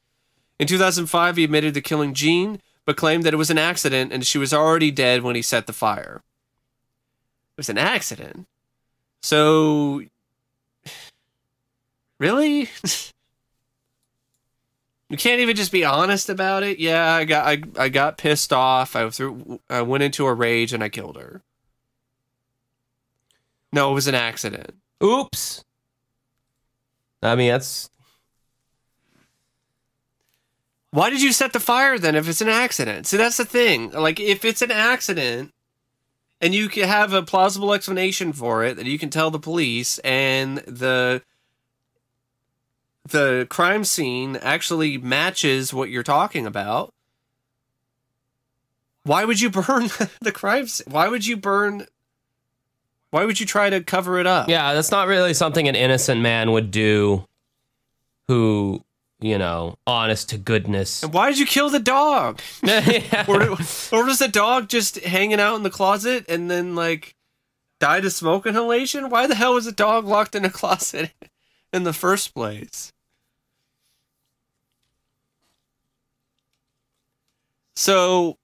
[0.59, 4.25] In 2005, he admitted to killing Jean, but claimed that it was an accident and
[4.25, 6.23] she was already dead when he set the fire.
[7.55, 8.47] It was an accident?
[9.21, 10.01] So.
[12.19, 12.67] Really?
[15.11, 16.77] You can't even just be honest about it.
[16.77, 18.95] Yeah, I got I, I got pissed off.
[18.95, 21.41] I threw I went into a rage and I killed her.
[23.73, 24.75] No, it was an accident.
[25.03, 25.63] Oops.
[27.23, 27.89] I mean, that's
[30.91, 33.05] Why did you set the fire then if it's an accident?
[33.07, 33.91] See, that's the thing.
[33.91, 35.53] Like, if it's an accident
[36.41, 39.99] and you can have a plausible explanation for it that you can tell the police
[39.99, 41.21] and the
[43.07, 46.93] the crime scene actually matches what you're talking about,
[49.03, 49.89] why would you burn
[50.21, 50.87] the crime scene?
[50.91, 51.85] Why would you burn
[53.11, 54.49] why would you try to cover it up?
[54.49, 57.25] yeah, that's not really something an innocent man would do
[58.27, 58.83] who,
[59.21, 61.03] you know, honest to goodness.
[61.03, 62.39] And why did you kill the dog?
[62.63, 63.25] Yeah.
[63.27, 67.15] or, or was the dog just hanging out in the closet and then like
[67.79, 69.09] died of smoke inhalation?
[69.09, 71.11] Why the hell was the dog locked in a closet
[71.73, 72.93] in the first place?
[77.75, 78.37] So,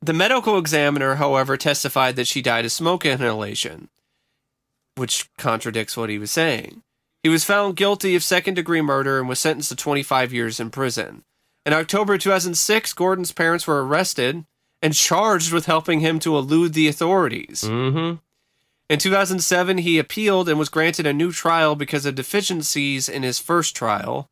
[0.00, 3.90] the medical examiner, however, testified that she died of smoke inhalation,
[4.96, 6.83] which contradicts what he was saying.
[7.24, 10.68] He was found guilty of second degree murder and was sentenced to 25 years in
[10.68, 11.24] prison.
[11.64, 14.44] In October 2006, Gordon's parents were arrested
[14.82, 17.64] and charged with helping him to elude the authorities.
[17.66, 18.16] Mm-hmm.
[18.90, 23.38] In 2007, he appealed and was granted a new trial because of deficiencies in his
[23.38, 24.28] first trial.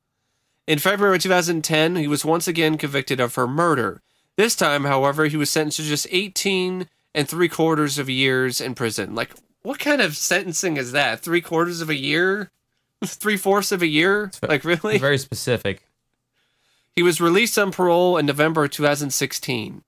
[0.66, 4.02] In February 2010, he was once again convicted of her murder.
[4.36, 8.74] This time, however, he was sentenced to just 18 and three quarters of years in
[8.74, 9.14] prison.
[9.14, 9.30] Like,
[9.62, 11.20] what kind of sentencing is that?
[11.20, 12.50] Three quarters of a year?
[13.20, 14.30] Three fourths of a year?
[14.46, 14.98] Like, really?
[14.98, 15.82] Very specific.
[16.96, 19.82] He was released on parole in November 2016.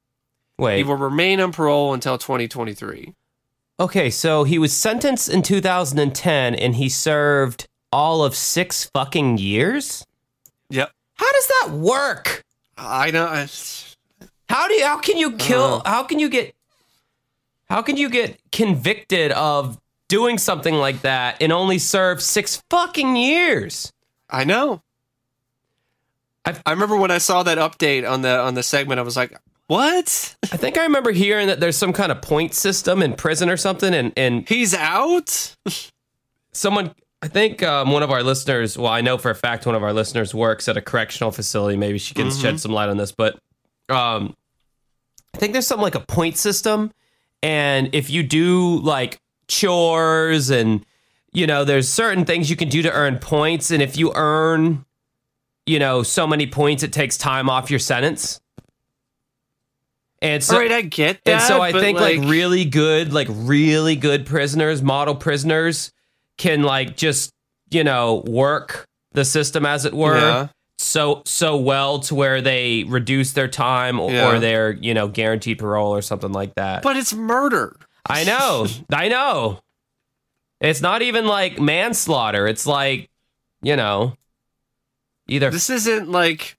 [0.59, 0.77] Wait.
[0.79, 3.15] He will remain on parole until 2023.
[3.81, 10.07] Okay, so he was sentenced in 2010 and he served all of six fucking years?
[10.71, 10.91] Yep.
[11.15, 12.43] How does that work?
[12.79, 13.27] I know.
[13.27, 13.49] I-
[14.49, 16.55] How do you, how can you kill how can you get
[17.69, 19.79] how can you get convicted of
[20.15, 23.93] doing something like that and only serve six fucking years?
[24.31, 24.83] I know.
[26.45, 29.17] I've- I remember when I saw that update on the on the segment, I was
[29.17, 30.37] like, "What?
[30.53, 33.57] I think I remember hearing that there's some kind of point system in prison or
[33.57, 35.57] something and and He's out?"
[36.53, 39.75] someone I think um, one of our listeners, well, I know for a fact one
[39.75, 41.77] of our listeners works at a correctional facility.
[41.77, 43.39] Maybe she can shed some light on this, but
[43.89, 44.35] um,
[45.35, 46.93] I think there's something like a point system,
[47.43, 50.85] and if you do like chores and
[51.33, 54.85] you know, there's certain things you can do to earn points, and if you earn,
[55.67, 58.41] you know, so many points, it takes time off your sentence.
[60.23, 61.31] And so, All right, I get that.
[61.33, 65.93] and so I think like, really good, like really good prisoners, model prisoners,
[66.39, 67.33] can like just
[67.71, 70.49] you know work the system as it were Yeah.
[70.79, 74.29] so so well to where they reduce their time or, Yeah.
[74.29, 76.83] or they're you know guaranteed parole or something like that.
[76.83, 77.77] but it's murder.
[78.09, 79.61] I know, I know.
[80.61, 82.47] It's not even like manslaughter.
[82.47, 83.11] It's like
[83.63, 84.17] you know
[85.29, 86.57] either This isn't like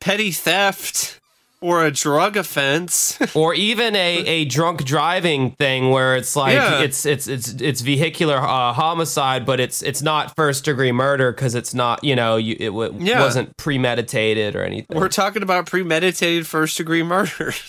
[0.00, 1.20] petty theft
[1.62, 3.18] or a drug offense.
[3.34, 6.80] or even a, a drunk driving thing where it's like Yeah.
[6.82, 11.54] it's it's it's it's vehicular uh, homicide, but it's it's not first degree murder because
[11.54, 13.20] it's not you know you, it w- Yeah.
[13.20, 14.98] wasn't premeditated or anything.
[14.98, 17.52] We're talking about premeditated first degree murder.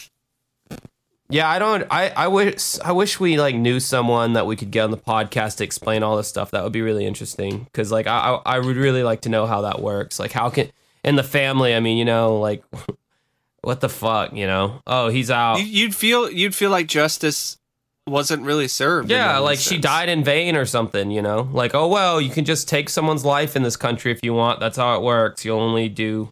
[1.29, 1.85] yeah, I don't.
[1.91, 4.97] I I wish I wish we like knew someone that we could get on the
[4.97, 6.51] podcast to explain all this stuff.
[6.51, 9.45] That would be really interesting because like I I I would really like to know
[9.45, 10.19] how that works.
[10.19, 10.71] Like how can
[11.03, 11.75] in the family?
[11.75, 12.63] I mean, you know, like
[13.61, 14.81] what the fuck, you know?
[14.87, 15.59] Oh, he's out.
[15.59, 17.57] You- You'd feel you'd feel like justice
[18.05, 19.11] wasn't really served.
[19.11, 21.49] Yeah, like she died in vain or something, you know?
[21.51, 24.61] Like, oh, well, you can just take someone's life in this country if you want.
[24.61, 25.43] That's how it works.
[25.43, 26.31] You'll only do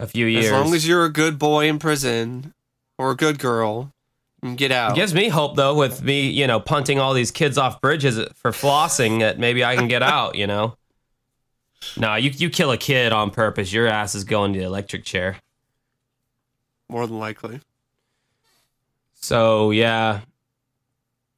[0.00, 0.46] a few years.
[0.46, 2.52] As long as you're a good boy in prison
[2.98, 3.92] or a good girl, you
[4.56, 4.92] get out.
[4.92, 8.16] it gives me hope, though, with me, you know, punting all these kids off bridges
[8.34, 10.76] for flossing that maybe I can get out, you know?
[11.96, 15.04] Nah, you, you kill a kid on purpose, your ass is going to the electric
[15.04, 15.36] chair.
[16.88, 17.60] More than likely.
[19.14, 20.20] So yeah,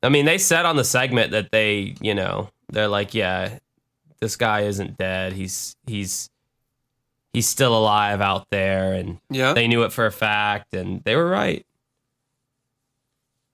[0.02, 3.58] I mean, they said on the segment that they, you know, they're like, yeah,
[4.20, 5.32] this guy isn't dead.
[5.32, 6.30] He's he's
[7.32, 9.52] he's still alive out there, and Yeah.
[9.52, 11.65] they knew it for a fact, and they were right.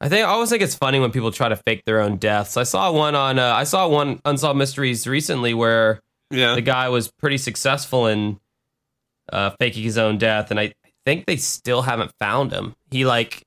[0.02, 2.56] I think I always think it's funny when people try to fake their own deaths.
[2.56, 6.56] I saw one on uh, I saw one unsolved mysteries recently where yeah.
[6.56, 8.40] the guy was pretty successful in
[9.32, 10.74] uh, faking his own death, and I
[11.04, 12.74] think they still haven't found him.
[12.90, 13.44] He like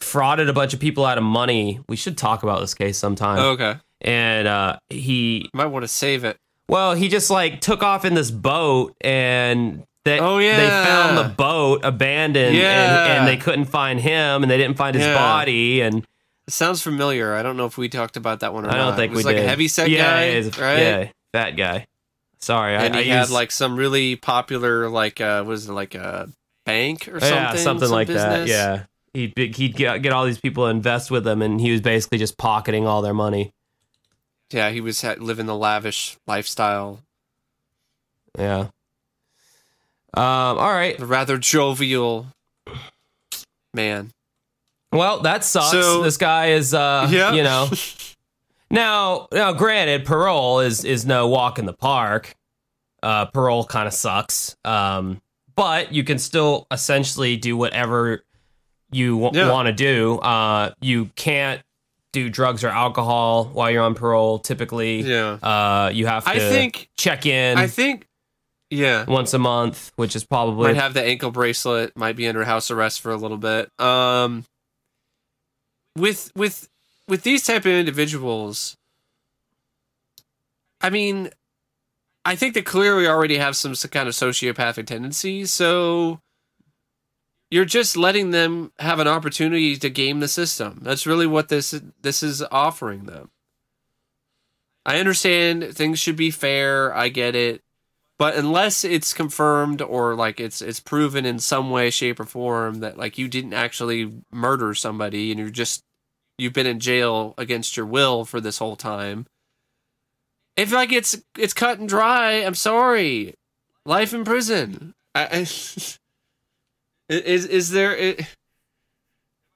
[0.00, 1.80] frauded a bunch of people out of money.
[1.88, 3.38] We should talk about this case sometime.
[3.38, 3.76] okay.
[4.00, 6.38] And uh, he, Might want to save it.
[6.68, 9.84] well, he just like took off in this boat, and
[10.20, 13.04] Oh, yeah, they found the boat abandoned, Yeah.
[13.04, 15.14] and, and they couldn't find him, and they didn't find his Yeah.
[15.14, 16.06] body, and
[16.46, 17.34] It sounds familiar.
[17.34, 19.24] I don't know if we talked about that one or I don't think it was
[19.24, 19.44] we like did.
[19.44, 20.78] a heavy set yeah, guy, yeah, he's a- right?
[20.78, 21.86] Yeah, fat guy.
[22.38, 25.72] Sorry, and I, he I had used- like some really popular, like uh, was it
[25.72, 26.28] like a
[26.64, 27.28] bank or something?
[27.36, 28.46] yeah, something some like that.
[28.48, 31.70] Yeah, he'd be- he'd get, get all these people to invest with him, and he
[31.72, 33.52] was basically just pocketing all their money.
[34.50, 34.70] yeah.
[34.70, 37.00] He was ha- living the lavish lifestyle,
[38.38, 38.68] Yeah.
[40.14, 40.24] Um.
[40.24, 40.98] All right.
[41.00, 42.26] rather jovial
[43.74, 44.10] man.
[44.92, 45.70] Well, that sucks.
[45.70, 47.32] So- this guy is, uh, Yeah.
[47.34, 47.68] you know.
[48.70, 52.34] now, now, granted, parole is is no walk in the park.
[53.02, 54.56] Uh, parole kind of sucks.
[54.64, 55.20] Um,
[55.54, 58.24] but you can still essentially do whatever
[58.90, 59.52] you w- Yeah.
[59.52, 60.18] want to do.
[60.18, 61.60] Uh, you can't
[62.12, 64.38] do drugs or alcohol while you're on parole.
[64.40, 66.88] Typically, Yeah, uh, you have to I think.
[66.96, 68.06] check in I think.
[68.70, 71.96] Yeah, once a month, which is probably might have the ankle bracelet.
[71.96, 73.70] Might be under house arrest for a little bit.
[73.80, 74.44] Um,
[75.96, 76.68] with with
[77.06, 78.76] with these type of individuals,
[80.80, 81.30] I mean,
[82.24, 85.50] I think they clearly already have some kind of sociopathic tendencies.
[85.50, 86.20] So
[87.50, 90.80] you're just letting them have an opportunity to game the system.
[90.82, 93.30] That's really what this this is offering them.
[94.84, 96.94] I understand things should be fair.
[96.94, 97.62] I get it.
[98.18, 102.80] But unless it's confirmed or like it's it's proven in some way, shape, or form
[102.80, 105.84] that like you didn't actually murder somebody and you're just
[106.36, 109.26] you've been in jail against your will for this whole time.
[110.56, 113.34] If like it's it's cut and dry, I'm sorry.
[113.86, 114.94] Life in prison.
[115.14, 115.38] I, I,
[117.08, 117.96] is is there?
[117.96, 118.26] i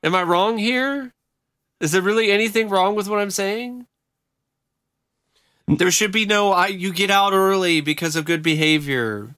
[0.04, 1.12] am I wrong here?
[1.80, 3.86] Is there really anything wrong with what I'm saying?
[5.68, 6.52] There should be no.
[6.52, 9.34] I you get out early because of good behavior.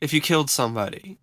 [0.00, 1.18] If you killed somebody,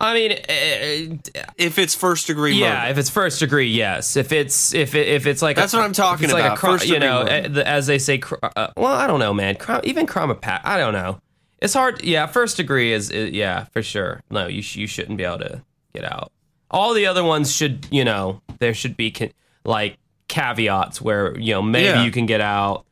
[0.00, 4.16] I mean, uh, if it's first degree yeah, murder, if it's first degree, yes.
[4.16, 6.42] If it's if it, if it's like that's a, what I'm talking it's about.
[6.50, 7.60] like a crime, first you know, murder.
[7.60, 8.18] uh, as they say.
[8.18, 9.56] cr- Uh, well, I don't know, man.
[9.56, 10.62] Crime, even crime of pat.
[10.64, 11.20] I don't know.
[11.60, 12.02] It's hard.
[12.02, 14.22] Yeah, first degree is, is yeah for sure.
[14.30, 15.62] No, you sh- you shouldn't be able to
[15.94, 16.32] get out.
[16.70, 19.32] All the other ones should, you know, there should be ca-
[19.64, 19.98] like
[20.30, 22.04] caveats where you know maybe Yeah.
[22.04, 22.86] you can get out,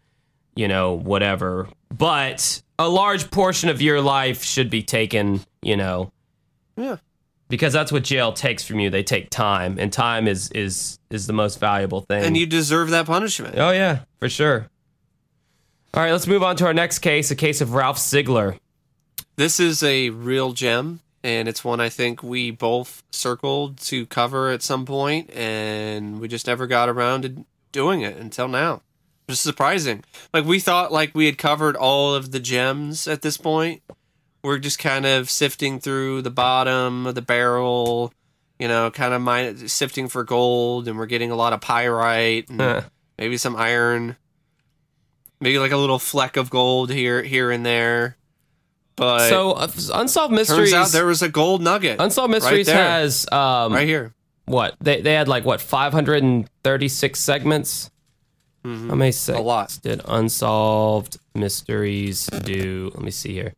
[0.55, 1.68] you know, whatever.
[1.97, 6.12] But a large portion of your life should be taken, you know,
[6.76, 6.97] yeah.
[7.49, 8.91] because that's what jail takes from you.
[8.91, 12.24] They take time, and time is is is the most valuable thing.
[12.24, 13.55] and you deserve that punishment.
[13.57, 14.68] Oh yeah, for sure.
[15.95, 18.59] All right, let's move on to our next case, a case of Ralph Sigler.
[19.36, 24.50] This is a real gem, and it's one I think we both circled to cover
[24.50, 28.82] at some point, and we just never got around to doing it until now.
[29.28, 30.04] Just surprising.
[30.32, 33.82] Like we thought, like we had covered all of the gems at this point.
[34.42, 38.12] We're just kind of sifting through the bottom of the barrel,
[38.58, 42.60] you know, kind of sifting for gold, and we're getting a lot of pyrite and
[42.60, 42.82] Huh.
[43.18, 44.16] maybe some iron,
[45.40, 48.16] maybe like a little fleck of gold here, here and there.
[48.99, 50.72] But so, uh, Unsolved Mysteries.
[50.72, 52.01] Turns out there was a gold nugget.
[52.01, 52.76] Unsolved Mysteries there.
[52.76, 54.12] has um, right here.
[54.46, 57.90] what they they had like what 536 segments.
[58.64, 59.46] How many segments Mm-hmm.
[59.46, 59.78] lot.
[59.82, 62.90] did Unsolved Mysteries do?
[62.92, 63.55] Let me see here.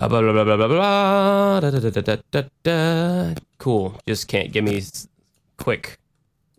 [0.00, 3.34] Uh, blah, blah, blah, blah, blah, blah, da, da, da, da, da, da.
[3.58, 3.98] Cool.
[4.06, 4.80] Just can't give me
[5.58, 5.98] quick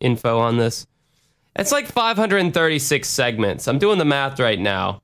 [0.01, 0.85] info on this.
[1.55, 3.67] It's like 536 segments.
[3.67, 5.01] I'm doing the math right now.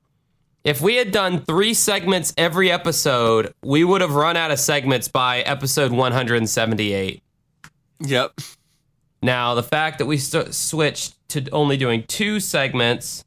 [0.66, 5.06] If we had done three segments every episode, we would have run out of segments
[5.06, 7.22] by episode 178.
[8.00, 8.40] Yep.
[9.22, 13.24] Now, the fact that we st- switched to only doing two segments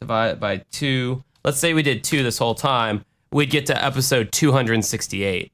[0.00, 4.32] divided by two, let's say we did two this whole time, we'd get to episode
[4.32, 5.52] 268.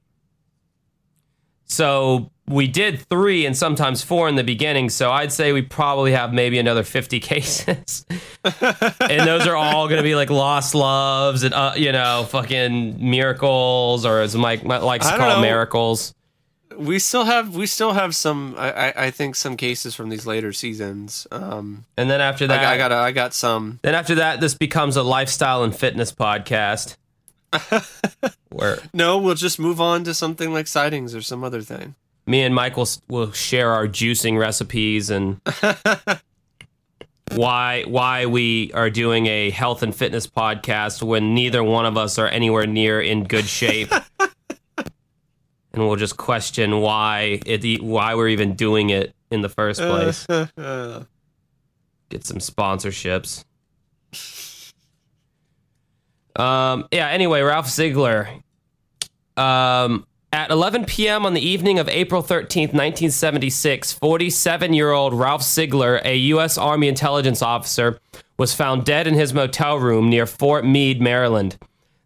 [1.65, 4.91] So we did three and sometimes four in the beginning.
[4.91, 8.05] So I'd say we probably have maybe another 50 cases.
[8.45, 13.09] and those are all going to be like lost loves and, uh, you know, fucking
[13.11, 15.41] miracles or as Mike likes to call know.
[15.41, 16.15] miracles.
[16.77, 20.25] We still have we still have some I, I, I think some cases from these
[20.27, 21.27] later seasons.
[21.31, 24.55] Um And then after that, got- I got I got some Then after that, this
[24.55, 26.97] becomes a lifestyle and fitness podcast.
[28.51, 31.95] where No, we'll just move on to something like sightings or some other thing.
[32.31, 35.41] Me and Mike will, share our juicing recipes and
[37.33, 42.20] why why we are doing a health and fitness podcast when neither one of us
[42.20, 43.93] are anywhere near in good shape.
[44.78, 44.87] and
[45.74, 50.24] we'll just question why it why we're even doing it in the first place.
[52.11, 53.45] Get some sponsorships.
[56.37, 57.09] Um, yeah.
[57.09, 58.41] Anyway, Ralph Sigler.
[59.37, 61.26] Um, at 11 p.m.
[61.26, 66.57] on the evening of April 13th, 1976, 47 year old Ralph Sigler, a U.S.
[66.57, 67.99] Army intelligence officer,
[68.39, 71.59] was found dead in his motel room near Fort Meade, Maryland.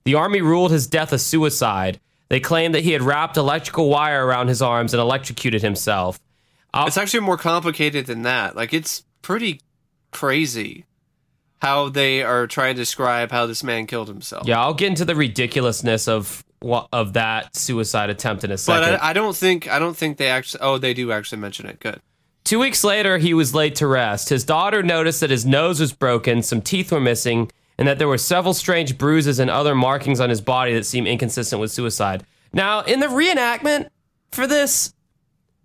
[0.04, 2.00] The Army ruled his death a suicide.
[2.28, 6.18] They claimed that he had wrapped electrical wire around his arms and electrocuted himself.
[6.74, 8.56] It's actually more complicated than that.
[8.56, 9.60] Like it's pretty
[10.10, 10.86] crazy
[11.60, 14.46] how they are trying to describe how this man killed himself.
[14.46, 16.43] Yeah, I'll get into the ridiculousness of
[16.92, 18.94] of that suicide attempt in a But second.
[18.96, 20.60] I, I don't think I don't think they actually.
[20.62, 21.80] Oh, they do actually mention it.
[21.80, 22.00] Good.
[22.44, 24.28] Two weeks later, he was laid to rest.
[24.28, 28.08] His daughter noticed that his nose was broken, some teeth were missing, and that there
[28.08, 32.22] were several strange bruises and other markings on his body that seemed inconsistent with suicide.
[32.52, 33.88] Now, in the reenactment
[34.30, 34.92] for this,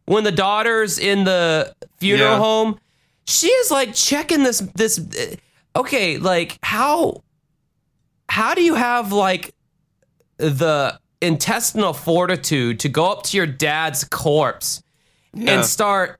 [0.05, 2.37] when the daughter's in the funeral Yeah.
[2.37, 2.79] home,
[3.25, 4.99] she is like checking this this.
[5.17, 5.35] Eh,
[5.75, 7.23] okay, like how
[8.29, 9.53] how do you have like
[10.39, 14.81] the intestinal fortitude to go up to your dad's corpse
[15.33, 15.53] Yeah.
[15.55, 16.19] and start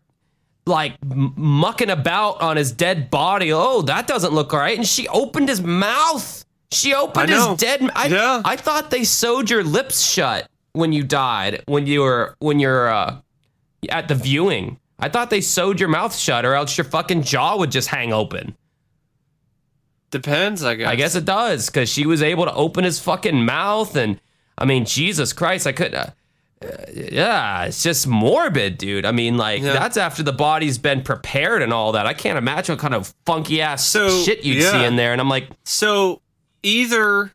[0.65, 3.51] like m- mucking about on his dead body.
[3.51, 4.78] Oh, that doesn't look all right.
[4.78, 6.45] And she opened his mouth.
[6.72, 7.89] She opened his dead.
[7.95, 8.41] I, Yeah.
[8.45, 11.63] I thought they sewed your lips shut when you died.
[11.65, 13.15] When you were when you're uh,
[13.89, 14.78] at the viewing.
[14.99, 18.11] I thought they sewed your mouth shut, or else your fucking jaw would just hang
[18.11, 18.55] open.
[20.12, 20.88] Depends, I guess.
[20.88, 24.20] I guess it does because she was able to open his fucking mouth, and
[24.57, 25.93] I mean, Jesus Christ, I could.
[25.93, 26.07] Uh,
[26.62, 29.05] uh, yeah, it's just morbid, dude.
[29.05, 29.74] I mean, like Yeah.
[29.74, 32.05] that's after the body's been prepared and all that.
[32.05, 34.72] I can't imagine what kind of funky ass So, shit you'd yeah.
[34.72, 35.14] see in there.
[35.14, 36.22] And I'm like, So
[36.64, 37.32] either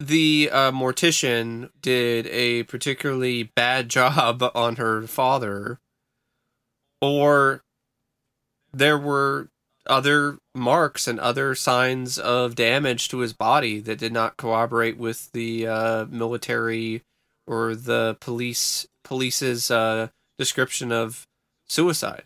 [0.00, 5.78] the uh, mortician did a particularly bad job on her father,
[7.00, 7.62] or
[8.72, 9.48] there were
[9.86, 15.30] other marks and other signs of damage to his body that did not corroborate with
[15.32, 17.02] the uh, military
[17.46, 21.26] or the police police's uh, description of
[21.68, 22.24] suicide.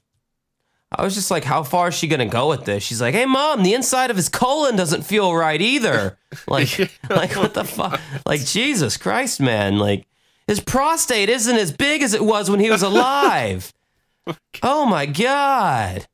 [0.97, 2.83] I was just like, how far is she gonna go with this?
[2.83, 6.19] She's like, hey mom, the inside of his colon doesn't feel right either.
[6.49, 8.01] Like, like what the fuck?
[8.27, 9.79] Like Jesus Christ, man!
[9.79, 10.05] Like
[10.49, 13.73] his prostate isn't as big as it was when he was alive.
[14.61, 16.09] oh my god!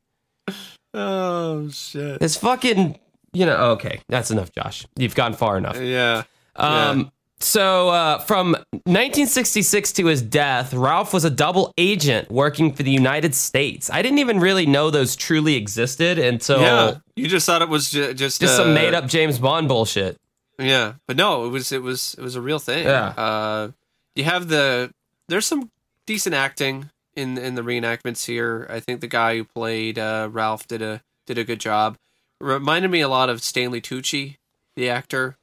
[0.93, 2.21] Oh shit!
[2.21, 2.99] His fucking,
[3.33, 3.71] you know.
[3.71, 4.85] Okay, that's enough, Josh.
[4.97, 5.79] You've gone far enough.
[5.79, 6.23] Yeah.
[6.55, 12.83] Um, so uh, from 1966 to his death, Ralph was a double agent working for
[12.83, 13.89] the United States.
[13.89, 17.89] I didn't even really know those truly existed until yeah, you just thought it was
[17.89, 20.17] ju- just just uh, some made up James Bond bullshit.
[20.59, 22.85] Yeah, but no, it was it was it was a real thing.
[22.85, 23.07] Yeah.
[23.17, 23.71] Uh,
[24.15, 24.91] you have the
[25.27, 25.71] there's some
[26.05, 28.67] decent acting in in the reenactments here.
[28.69, 31.97] I think the guy who played uh, Ralph did a did a good job.
[32.39, 34.37] Reminded me a lot of Stanley Tucci,
[34.75, 35.37] the actor.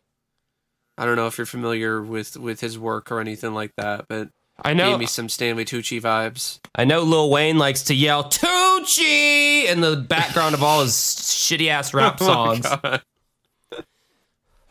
[0.96, 4.30] I don't know if you're familiar with with his work or anything like that, but
[4.64, 4.90] I know.
[4.90, 6.58] gave me some Stanley Tucci vibes.
[6.74, 11.68] I know Lil Wayne likes to yell "Tucci" in the background of all his shitty
[11.68, 12.66] ass rap songs.
[12.66, 12.98] Oh.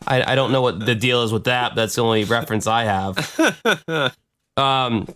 [0.06, 1.74] I, I don't know what the deal is with that.
[1.74, 4.14] That's the only reference I have.
[4.58, 5.06] Um,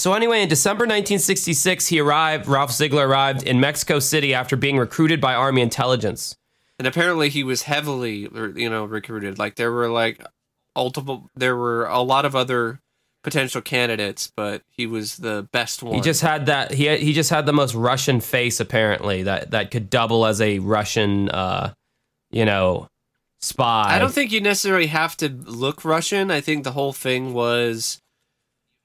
[0.00, 2.46] so anyway, in December 1966, he arrived.
[2.48, 6.36] Ralph Sigler arrived in Mexico City after being recruited by Army intelligence.
[6.78, 8.26] and apparently he was heavily
[8.56, 10.24] you know recruited like there were like
[10.74, 12.80] multiple there were a lot of other
[13.22, 16.72] potential candidates but he was the best one He just had that.
[16.72, 20.58] He he just had the most Russian face apparently that that could double as a
[20.60, 21.74] Russian, uh,
[22.30, 22.88] you know,
[23.40, 23.94] spy.
[23.94, 27.98] i don't think you necessarily have to look russian i think the whole thing was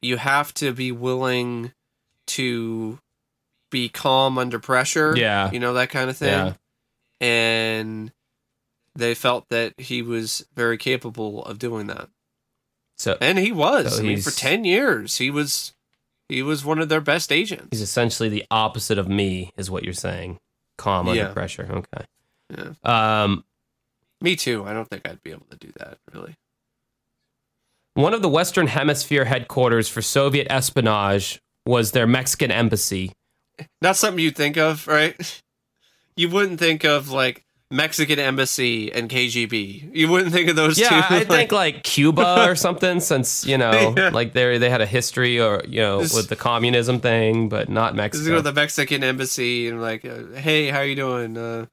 [0.06, 1.72] you have to be willing
[2.28, 3.00] to
[3.72, 5.52] be calm under pressure Yeah.
[5.52, 6.54] you know that kind of thing Yeah.
[7.28, 8.12] and
[8.96, 12.08] they felt that he was very capable of doing that
[12.98, 13.96] So And he was.
[13.98, 15.74] So I mean, for ten years, he was
[16.30, 17.68] he was one of their best agents.
[17.72, 20.40] he's essentially the opposite of me, is what you're saying.
[20.78, 21.34] Calm under Yeah.
[21.34, 21.68] pressure.
[21.70, 22.06] Okay.
[22.50, 22.74] Yeah.
[23.24, 23.44] Um,
[24.22, 24.64] Me too.
[24.66, 25.98] I don't think I'd be able to do that.
[26.14, 26.36] Really.
[27.96, 33.14] One of the Western Hemisphere headquarters for Soviet espionage was their Mexican embassy.
[33.82, 35.42] Not something you'd think of, right?
[36.18, 39.96] You wouldn't think of like Mexican embassy and KGB.
[39.96, 40.84] You wouldn't think of those two.
[40.84, 44.10] Yeah, I like- think like Cuba or something, since you know, Yeah.
[44.10, 47.70] like they they had a history or you know This- with the communism thing, but
[47.70, 48.36] not go Mexico.
[48.36, 51.38] to the Mexican embassy and like, uh, hey, how are you doing?
[51.38, 51.66] Uh,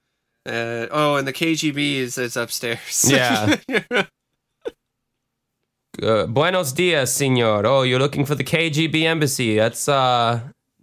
[0.46, 3.06] uh, oh, and the KGB is is upstairs.
[3.08, 3.56] Yeah.
[6.02, 7.66] uh, Buenos dias, senor.
[7.66, 9.56] Oh, you're looking for the KGB embassy.
[9.56, 10.40] That's uh,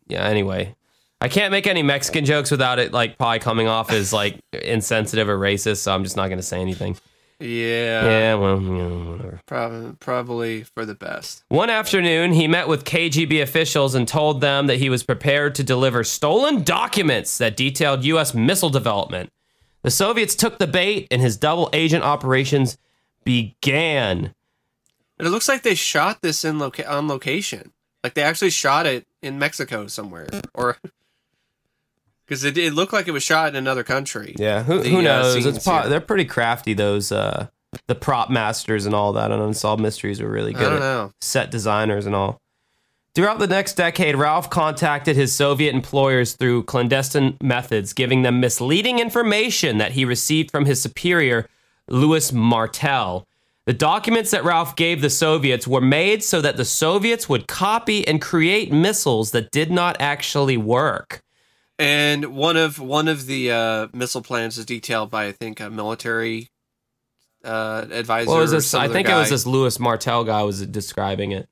[0.07, 0.23] yeah.
[0.25, 0.75] Anyway,
[1.21, 5.29] I can't make any Mexican jokes without it like probably coming off as like insensitive
[5.29, 5.77] or racist.
[5.77, 6.97] So I'm just not gonna say anything.
[7.41, 9.39] Yeah, Yeah, well, you know, whatever.
[9.45, 11.41] probably probably for the best.
[11.47, 15.63] One afternoon, he met with KGB officials and told them that he was prepared to
[15.63, 18.33] deliver stolen documents that detailed U.S.
[18.33, 19.31] missile development.
[19.83, 22.77] The Soviets took the bait, and his double agent operations
[23.23, 24.33] began.
[25.19, 27.71] And it looks like they shot this in loca- on location.
[28.03, 30.77] Like they actually shot it in Mexico somewhere, or
[32.25, 34.35] because it, it looked like it was shot in another country.
[34.37, 35.33] Yeah, who, The, who uh, knows?
[35.33, 36.73] scenes it's po- they're pretty crafty.
[36.73, 37.47] Those uh,
[37.87, 40.69] the prop masters and all that on Unsolved Mysteries were really I good.
[40.69, 41.11] don't know.
[41.21, 42.39] set designers and all.
[43.15, 48.99] Throughout the next decade, Ralph contacted his Soviet employers through clandestine methods, giving them misleading
[48.99, 51.49] information that he received from his superior,
[51.89, 53.27] Louis Martel.
[53.69, 58.07] The documents that Ralph gave the Soviets were made so that the Soviets would copy
[58.07, 61.21] and create missiles that did not actually work.
[61.77, 65.69] And one of one of the uh, missile plans is detailed by I think a
[65.69, 66.49] military
[67.45, 68.31] uh, advisor.
[68.31, 68.73] What was this?
[68.73, 71.47] I think it was this Louis Martel guy was describing it.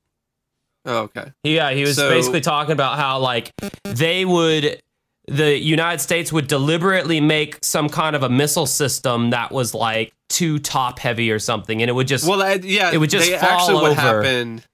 [0.86, 1.30] Oh, okay.
[1.44, 3.52] Yeah, he was So- basically talking about how like
[3.84, 4.82] they would
[5.28, 10.12] the United States would deliberately make some kind of a missile system that was like
[10.28, 13.30] too top heavy or something and it would just Well, I, yeah, It would just
[13.32, 14.00] fall actually what over.
[14.00, 14.64] happened.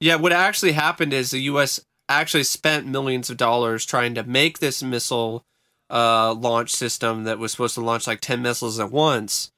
[0.00, 1.80] Yeah, what actually happened is the U.S.
[2.08, 5.44] actually spent millions of dollars trying to make this missile
[5.88, 9.50] uh, launch system that was supposed to launch like ten missiles at once,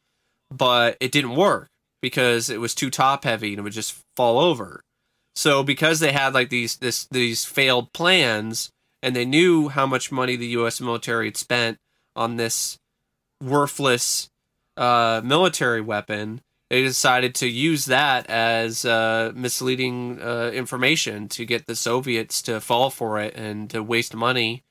[0.50, 1.68] but it didn't work
[2.02, 4.82] because it was too top heavy and it would just fall over.
[5.34, 8.70] So because they had like these this these failed plans
[9.02, 10.80] and they knew how much money the U.S.
[10.80, 11.78] military had spent
[12.14, 12.78] on this
[13.42, 14.28] worthless
[14.78, 21.66] uh, military weapon, they decided to use that as uh, misleading uh, information to get
[21.66, 24.62] the Soviets to fall for it and to waste money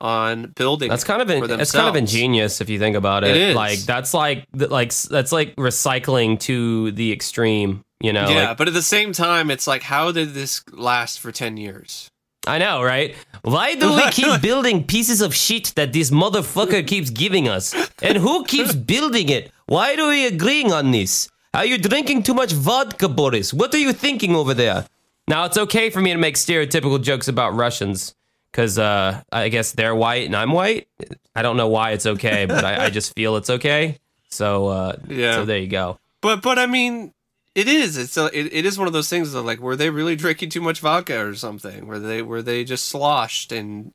[0.00, 0.88] on building.
[0.90, 3.54] that's kind of in, it's kind of ingenious if you think about it.
[3.54, 8.28] Like that's like like that's like recycling to the extreme, you know.
[8.28, 11.56] yeah, like- but at the same time, it's like, how did this last for ten
[11.56, 12.08] years?
[12.46, 13.14] I know, right?
[13.42, 17.74] Why do we keep building pieces of shit that this motherfucker keeps giving us?
[18.02, 19.50] And who keeps building it?
[19.66, 21.28] Why are we agreeing on this?
[21.54, 23.52] Are you drinking too much vodka, Boris?
[23.52, 24.86] What are you thinking over there?
[25.28, 28.14] Now, it's okay for me to make stereotypical jokes about Russians
[28.50, 30.88] because uh, I guess they're white and I'm white.
[31.34, 33.98] I don't know why it's okay, but I, I just feel it's okay.
[34.30, 35.36] So, uh, Yeah.
[35.36, 35.98] so there you go.
[36.20, 37.12] But but I mean,
[37.54, 37.96] it is.
[37.98, 40.50] It's a, it, it is one of those things that like were they really drinking
[40.50, 41.86] too much vodka or something?
[41.86, 43.92] Were they were they just sloshed and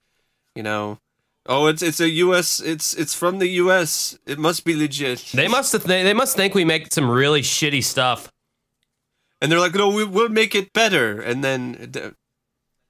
[0.55, 0.99] you know?
[1.49, 2.59] Oh, it's it's a U.S.
[2.59, 4.17] It's it's from the U.S.
[4.25, 5.31] It must be legit.
[5.33, 8.31] They must have they, they must think we make some really shitty stuff.
[9.41, 12.11] and they're like, no, we, we'll make it better, and then th- uh,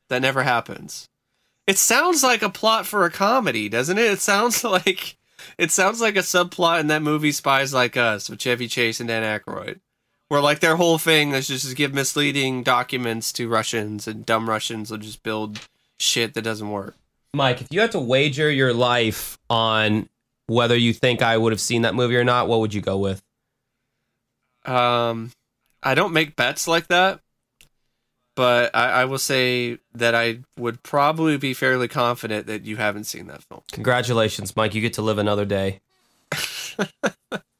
[0.10, 1.08] that never happens.
[1.68, 4.12] It sounds like a plot for a comedy, doesn't it?
[4.12, 5.18] It sounds like
[5.58, 9.08] it sounds like a subplot in that movie Spies Like Us with Chevy Chase and
[9.10, 9.80] Dan Aykroyd,
[10.30, 14.50] where like their whole thing is just to give misleading documents to Russians, and dumb
[14.50, 15.68] Russians will just build
[16.00, 16.96] shit that doesn't work.
[17.34, 20.10] Mike, if you had to wager your life on
[20.48, 22.98] whether you think I would have seen that movie or not, what would you go
[22.98, 23.22] with?
[24.66, 25.32] Um,
[25.84, 27.22] I don't make bets like that,
[28.36, 33.06] but I, I will say that I would probably be fairly confident that you haven't
[33.06, 33.62] seen that film.
[33.72, 34.74] Congratulations, Mike.
[34.74, 35.80] You get to live another day.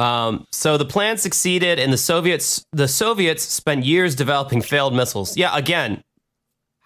[0.00, 5.36] um, so the plan succeeded, and the Soviets the Soviets spent years developing failed missiles.
[5.36, 6.02] Yeah, again,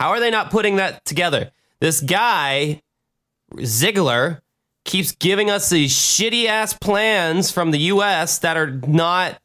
[0.01, 1.53] how are they not putting that together?
[1.81, 2.83] This guy
[3.53, 4.41] Sigler
[4.85, 8.39] keeps giving us these shitty ass plans from the U.S.
[8.41, 9.41] that are not.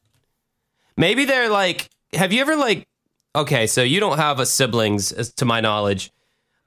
[0.97, 1.89] Maybe they're like.
[2.13, 2.88] Have you ever like?
[3.36, 6.11] Okay, so you don't have a siblings, as to my knowledge.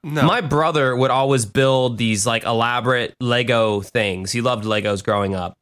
[0.05, 4.31] No, My brother would always build these like elaborate Lego things.
[4.31, 5.57] He loved Legos growing up.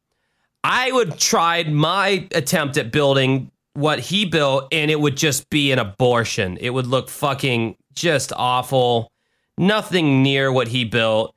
[0.63, 5.71] I would tried my attempt at building what he built and it would just be
[5.71, 6.57] an abortion.
[6.59, 9.11] It would look fucking just awful.
[9.57, 11.33] Nothing near what he built.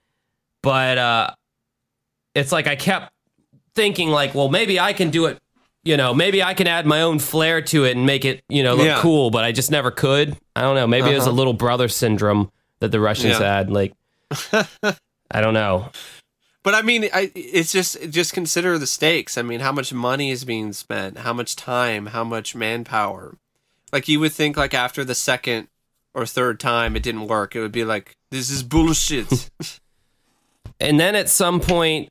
[0.63, 1.31] But uh
[2.35, 3.13] it's like I kept
[3.75, 5.39] thinking like, well, maybe I can do it,
[5.85, 8.63] you know, maybe I can add my own flair to it and make it, you
[8.63, 9.01] know, look Yeah.
[9.01, 10.37] cool, but I just never could.
[10.57, 10.87] I don't know.
[10.87, 11.37] Maybe it was a Uh-huh.
[11.37, 12.51] little brother syndrome
[12.81, 13.55] that the Russians Yeah.
[13.57, 13.71] had.
[13.71, 13.93] Like,
[15.31, 15.91] I don't know.
[16.65, 19.39] But I mean, I it's just just consider the stakes.
[19.39, 21.19] I mean, how much money is being spent?
[21.19, 22.07] How much time?
[22.07, 23.37] How much manpower?
[23.93, 25.69] Like you would think, like after the second
[26.13, 29.51] or third time it didn't work, it would be like this is bullshit.
[30.81, 32.09] And then at some point,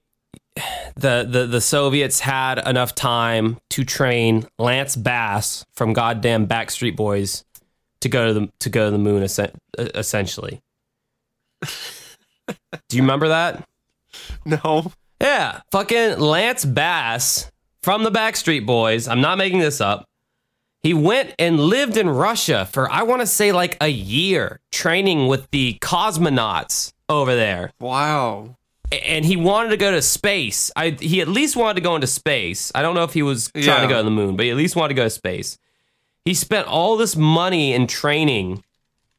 [0.96, 7.44] the, the, the Soviets had enough time to train Lance Bass from goddamn Backstreet Boys
[8.02, 9.24] to go to the to go to the moon.
[9.78, 10.62] Essentially,
[11.62, 13.68] do you remember that?
[14.46, 14.92] no,
[15.22, 17.52] Yeah, fucking Lance Bass
[17.82, 20.08] from the Backstreet Boys, I'm not making this up.
[20.82, 25.28] He went and lived in Russia for, I want to say, like a year, training
[25.28, 27.72] with the cosmonauts over there.
[27.80, 28.58] Wow.
[28.92, 30.72] And he wanted to go to space.
[30.76, 32.70] I, he at least wanted to go into space.
[32.76, 33.82] I don't know if he was trying Yeah.
[33.82, 35.58] to go to the moon, but he at least wanted to go to space.
[36.26, 38.64] He spent all this money in training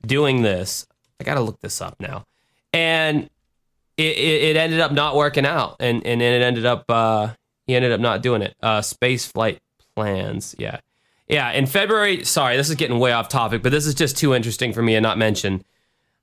[0.06, 0.86] doing this.
[1.18, 2.24] I got to look this up now.
[2.74, 3.30] And
[3.96, 5.76] it, it, ended up not working out.
[5.80, 7.28] And, and then it ended up, uh,
[7.66, 8.54] he ended up not doing it.
[8.62, 9.60] Uh, space flight
[9.94, 10.54] plans.
[10.58, 10.80] Yeah.
[11.28, 11.50] Yeah.
[11.52, 14.72] In February, sorry, this is getting way off topic, but this is just too interesting
[14.72, 15.64] for me to not mention.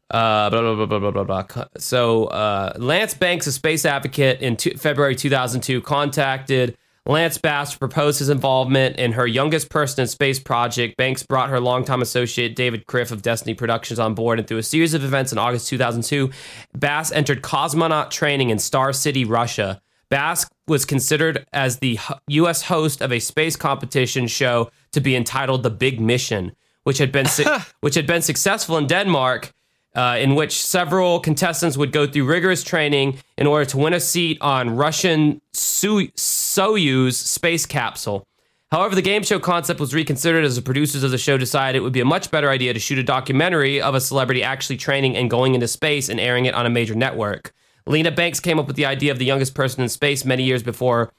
[0.10, 1.66] Uh, blah, blah, blah, blah, blah, blah, blah.
[1.78, 6.78] So, uh, Lance Banks, a space advocate in February 2002, contacted
[7.08, 10.98] Lance Bass proposed his involvement in her youngest person in space project.
[10.98, 14.64] Banks brought her longtime associate David Krieff of Destiny Productions on board, and through a
[14.64, 16.30] series of events in August 2002,
[16.78, 19.82] Bass entered cosmonaut training in Star City, Russia.
[20.10, 21.98] Bass was considered as the
[22.28, 22.64] U.S.
[22.64, 26.52] host of a space competition show to be entitled "The Big Mission,"
[26.84, 27.46] which had been su-
[27.82, 29.52] which had been successful in Denmark
[29.96, 34.00] uh, in which several contestants would go through rigorous training in order to win a
[34.00, 38.26] seat on Russian Soyuz space capsule.
[38.72, 41.82] However, the game show concept was reconsidered as the producers of the show decided it
[41.82, 45.18] would be a much better idea to shoot a documentary of a celebrity actually training
[45.18, 47.54] and going into space and airing it on a major network.
[47.86, 50.64] Lena Banks came up with the idea of the youngest person in space many years
[50.64, 51.12] before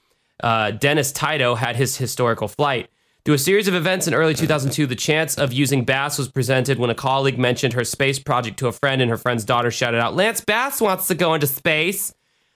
[0.43, 2.89] uh, Dennis Tito had his historical flight.
[3.25, 6.81] Through a series of events in early 2002, the chance of using Bass was presented
[6.81, 10.01] when a colleague mentioned her space project to a friend, and her friend's daughter shouted
[10.01, 12.13] out, Lance Bass wants to go into space.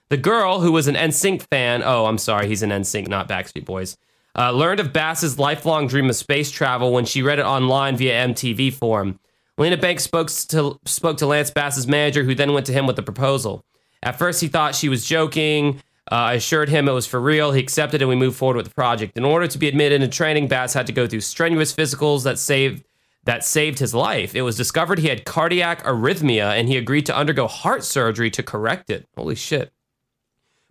[0.08, 3.64] The girl, who was an NSYNC fan, oh, I'm sorry, he's an NSYNC, not Backstreet
[3.64, 3.96] Boys,
[4.36, 8.26] uh, learned of Bass's lifelong dream of space travel when she read it online via
[8.26, 9.20] MTV forum.
[9.58, 12.96] Lena Banks spoke to, spoke to Lance Bass's manager, who then went to him with
[12.96, 13.64] the proposal.
[14.02, 15.80] At first, he thought she was joking.
[16.10, 17.52] Uh, I assured him it was for real.
[17.52, 19.16] He accepted, and we moved forward with the project.
[19.16, 22.38] In order to be admitted into training, Bass had to go through strenuous physicals that
[22.38, 22.84] saved
[23.24, 24.36] that saved his life.
[24.36, 28.42] It was discovered he had cardiac arrhythmia, and he agreed to undergo heart surgery to
[28.42, 29.08] correct it.
[29.16, 29.72] Holy shit!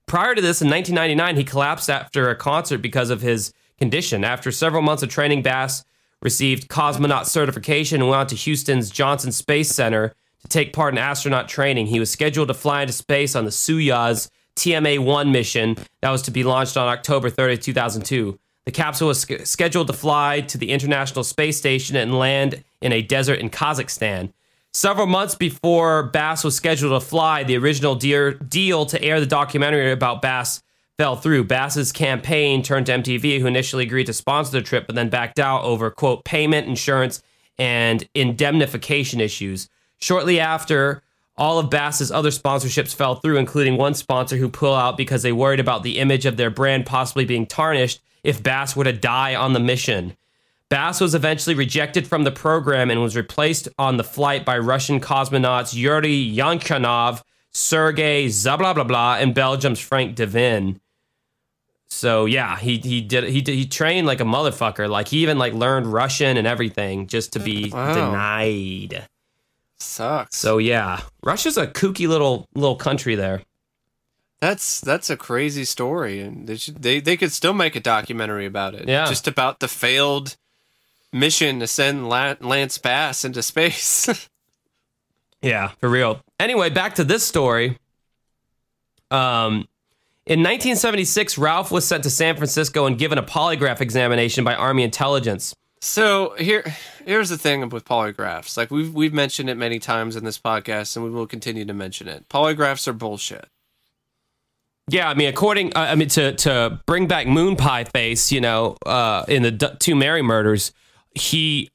[0.06, 4.24] Prior to this, in 1999, he collapsed after a concert because of his condition.
[4.24, 5.84] After several months of training, Bass
[6.22, 10.98] received cosmonaut certification and went on to Houston's Johnson Space Center to take part in
[10.98, 11.88] astronaut training.
[11.88, 16.22] He was scheduled to fly into space on the Soyuz TMA 1 mission that was
[16.24, 18.40] to be launched on October 30, 2002.
[18.66, 22.92] The capsule was sch- scheduled to fly to the International Space Station and land in
[22.92, 24.32] a desert in Kazakhstan.
[24.74, 29.92] Several months before Bass was scheduled to fly, the original deal to air the documentary
[29.92, 30.62] about Bass
[30.98, 31.46] fell through.
[31.46, 35.40] Bass's campaign turned to MTV, who initially agreed to sponsor the trip, but then backed
[35.40, 37.22] out over, quote, payment, insurance,
[37.58, 39.70] and indemnification issues.
[40.00, 41.02] Shortly after,
[41.38, 45.32] all of Bass's other sponsorships fell through, including one sponsor who pulled out because they
[45.34, 49.36] worried about the image of their brand possibly being tarnished if Bass were to die
[49.36, 50.16] on the mission.
[50.70, 55.00] Bass was eventually rejected from the program and was replaced on the flight by Russian
[55.00, 57.22] cosmonauts Yuri Yankhanov,
[57.52, 60.80] Sergei Zablablabla, and Belgium's Frank Devin.
[61.88, 64.90] So yeah, he he did he did, he trained like a motherfucker.
[64.90, 67.94] Like he even like learned Russian and everything just to be Wow.
[67.94, 69.08] denied.
[69.80, 70.36] Sucks.
[70.38, 73.42] So yeah, Russia's a kooky little little country there.
[74.40, 78.46] That's that's a crazy story, and they should, they they could still make a documentary
[78.46, 78.88] about it.
[78.88, 79.06] Yeah.
[79.08, 80.38] just about the failed
[81.12, 84.30] mission to send Lance Bass into space.
[85.42, 86.22] Yeah, for real.
[86.40, 87.78] Anyway, back to this story.
[89.12, 89.68] Um,
[90.26, 94.82] in 1976, Ralph was sent to San Francisco and given a polygraph examination by Army
[94.82, 95.56] intelligence.
[95.86, 96.64] So here
[97.06, 98.58] here's the thing with polygraphs.
[98.58, 101.74] Like we've we've mentioned it many times in this podcast, and we will continue to
[101.74, 102.28] mention it.
[102.28, 103.48] Polygraphs are bullshit.
[104.90, 108.42] Yeah, I mean, according, uh, I mean, to to bring back Moon Pie Face, you
[108.42, 110.74] know, uh, in the D- two Mary murders,
[111.14, 111.70] he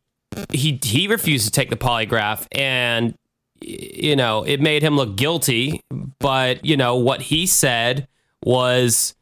[0.53, 3.15] he he refused to take the polygraph, and
[3.61, 5.83] you know, it made him look guilty.
[6.19, 8.09] But you know what he said
[8.45, 9.15] was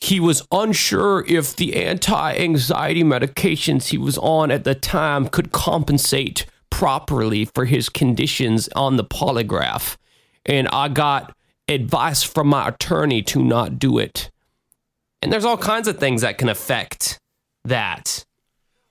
[0.00, 6.46] he was unsure if the anti-anxiety medications he was on at the time could compensate
[6.70, 9.96] properly for his conditions on the polygraph
[10.46, 11.34] and I got
[11.68, 14.30] advice from my attorney to not do it.
[15.22, 17.18] And there's all kinds of things that can affect
[17.64, 18.24] that.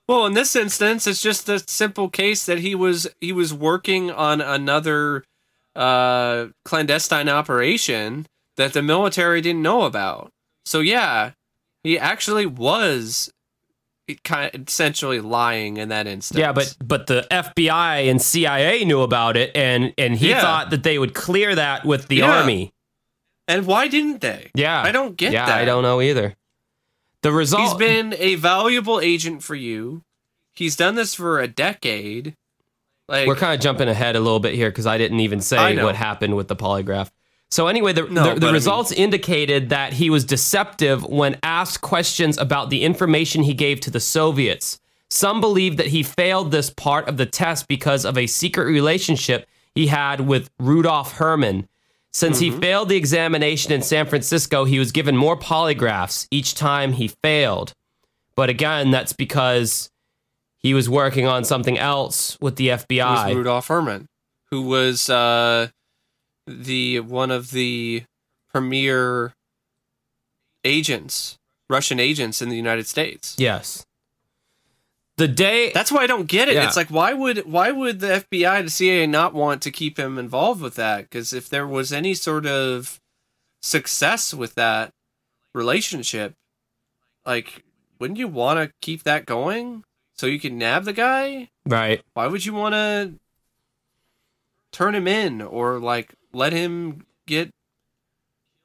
[0.08, 4.10] Well, in this instance, it's just a simple case that he was he was working
[4.10, 5.24] on another
[5.76, 8.26] uh, clandestine operation
[8.58, 10.32] that the military didn't know about.
[10.70, 11.32] So yeah,
[11.82, 13.34] he actually was
[14.24, 16.38] kind of essentially lying in that instance.
[16.40, 20.42] Yeah, but but the FBI and CIA knew about it and and he Yeah.
[20.42, 22.38] thought that they would clear that with the Yeah.
[22.40, 22.72] army.
[23.48, 24.52] and why didn't they?
[24.54, 24.80] Yeah.
[24.84, 25.58] I don't get yeah, that.
[25.58, 26.36] I don't know either.
[27.24, 27.64] The result.
[27.64, 30.04] He's been a valuable agent for you.
[30.54, 32.36] He's done this for a decade.
[33.08, 35.82] Like We're kind of jumping ahead a little bit here because I didn't even say
[35.82, 37.10] what happened with the polygraph.
[37.52, 41.38] So anyway, the, No, the, the I mean- results indicated that he was deceptive when
[41.44, 44.80] asked questions about the information he gave to the Soviets.
[45.10, 49.48] Some believe that he failed this part of the test because of a secret relationship
[49.74, 51.68] he had with Rudolf Herman.
[52.12, 52.60] Since he Mm-hmm.
[52.60, 57.74] failed the examination in San Francisco, he was given more polygraphs each time he failed.
[58.36, 59.90] But again, that's because
[60.58, 63.34] he was working on something else with the it was FBI.
[63.36, 64.08] Rudolf Herman,
[64.52, 65.68] who was uh,
[66.50, 68.04] the one of the
[68.52, 69.34] premier
[70.64, 71.38] agents,
[71.70, 73.36] Russian agents in the United States.
[73.38, 73.86] Yes.
[75.18, 76.56] The day That's why I don't get it.
[76.56, 76.66] Yeah.
[76.66, 80.18] It's like why would why would the FBI, the CIA, not want to keep him
[80.18, 81.04] involved with that?
[81.04, 83.00] Because if there was any sort of
[83.62, 84.94] success with that
[85.54, 86.36] relationship,
[87.26, 87.64] like
[88.00, 89.84] wouldn't you want to keep that going
[90.16, 91.50] so you can nab the guy?
[91.66, 92.02] right.
[92.14, 93.14] Why would you want to
[94.72, 97.52] turn him in or like let him get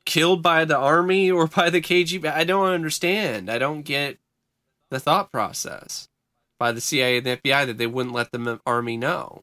[0.07, 2.31] killed by the army or by the KGB?
[2.33, 3.51] I don't understand.
[3.51, 4.19] I don't get
[4.91, 6.09] the thought process
[6.59, 9.43] by the CIA and the FBI that they wouldn't let the army know.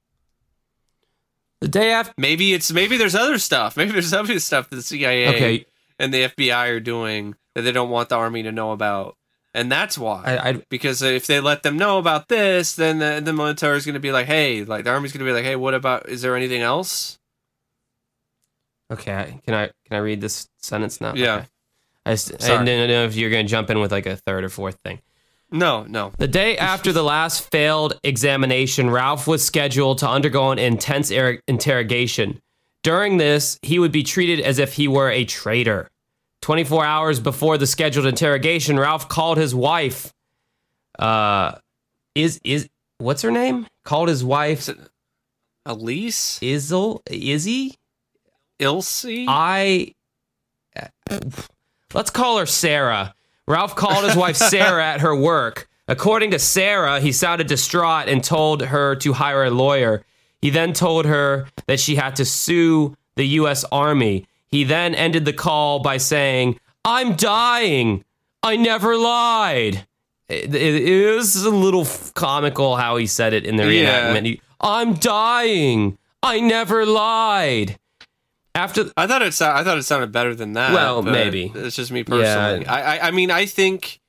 [1.60, 3.78] The day after Maybe it's maybe there's other stuff.
[3.78, 5.66] Maybe there's other stuff that the CIA Okay,
[6.00, 9.16] and the FBI are doing that they don't want the army to know about,
[9.54, 10.24] and that's why.
[10.26, 13.86] I, I because if they let them know about this, then the, the military is
[13.86, 16.10] going to be like, hey, like the army's going to be like, hey, what about?
[16.10, 17.20] Is there anything else?
[18.92, 21.14] Okay, can I can I read this sentence now?
[21.16, 21.36] Yeah.
[21.36, 21.46] Okay.
[22.06, 24.44] I, just, I didn't know if you're going to jump in with like a third
[24.44, 25.00] or fourth thing.
[25.52, 26.14] No, no.
[26.18, 31.42] The day after the last failed examination, Ralph was scheduled to undergo an intense er-
[31.48, 32.42] interrogation.
[32.84, 35.90] During this, he would be treated as if he were a traitor.
[36.42, 40.14] 24 hours before the scheduled interrogation, Ralph called his wife.
[40.98, 41.56] Uh,
[42.16, 42.68] is is
[42.98, 43.68] what's her name?
[43.84, 44.70] Called his wife
[45.66, 47.78] Elise, Izzle Izzy.
[48.62, 49.06] Ilse?
[49.28, 49.94] I
[51.94, 53.14] let's call her Sarah.
[53.48, 55.68] Ralph called his wife Sarah at her work.
[55.88, 60.06] According to Sarah, he sounded distraught and told her to hire a lawyer.
[60.42, 63.66] He then told her that she had to sue the U.S.
[63.72, 64.26] Army.
[64.48, 68.06] He then ended the call by saying, I'm dying.
[68.42, 69.86] I never lied.
[70.30, 74.14] It, it- it was a little comical how he said it in the Yeah.
[74.14, 74.26] reenactment.
[74.26, 75.98] He, I'm dying.
[76.24, 77.78] I never lied.
[78.54, 79.42] After I thought it.
[79.42, 80.74] I thought it sounded better than that.
[80.74, 81.52] Well, maybe.
[81.56, 82.66] it's just me personally.
[82.66, 83.08] I, I.
[83.08, 84.02] I mean, I think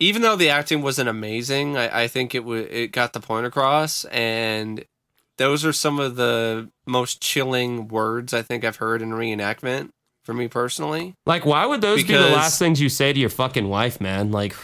[0.00, 3.46] even though the acting wasn't amazing, I, I think it w- it got the point
[3.46, 4.84] across, and
[5.38, 9.90] those are some of the most chilling words I think I've heard in reenactment
[10.24, 11.14] for me personally.
[11.26, 14.32] Like, why would those be the last things you say to your fucking wife, man?
[14.32, 14.56] Like,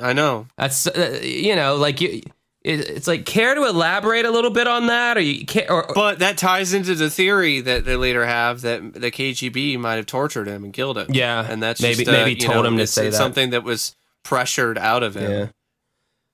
[0.00, 0.46] I know.
[0.56, 2.22] that's uh, you know, like you,
[2.64, 6.20] it's like care to elaborate a little bit on that, or you can't, or, But
[6.20, 10.48] that ties into the theory that they later have that the KGB might have tortured
[10.48, 11.08] him and killed him.
[11.10, 13.16] yeah, and that's maybe just, uh, maybe you told know, him to say that.
[13.16, 15.30] something that was pressured out of him.
[15.30, 15.46] Yeah.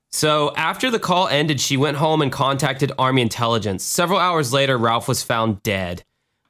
[0.09, 3.83] So after the call ended, she went home and contacted Army intelligence.
[3.83, 6.03] Several hours later, Ralph was found dead.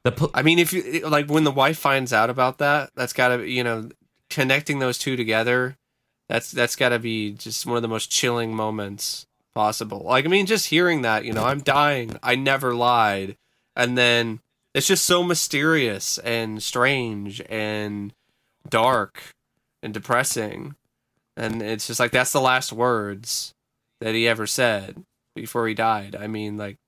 [0.04, 3.12] The pol- I mean, if you like when the wife finds out about that, that's
[3.12, 3.88] got to you know
[4.30, 5.76] connecting those two together.
[6.28, 10.02] That's that's got to be just one of the most chilling moments possible.
[10.04, 12.18] Like I mean, just hearing that, you know, I'm dying.
[12.22, 13.36] I never lied,
[13.76, 14.40] and then
[14.74, 18.12] it's just so mysterious and strange and
[18.68, 19.34] dark
[19.82, 20.76] and depressing,
[21.36, 23.54] and it's just like that's the last words
[24.00, 26.16] that he ever said before he died.
[26.18, 26.78] I mean, like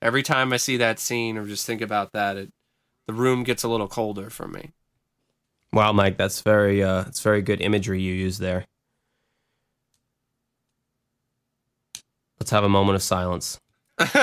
[0.00, 2.52] every time I see that scene or just think about that, it
[3.06, 4.72] the room gets a little colder for me.
[5.72, 8.66] wow, Mike, that's very uh, it's very good imagery you use there.
[12.40, 13.60] Let's have a moment of silence.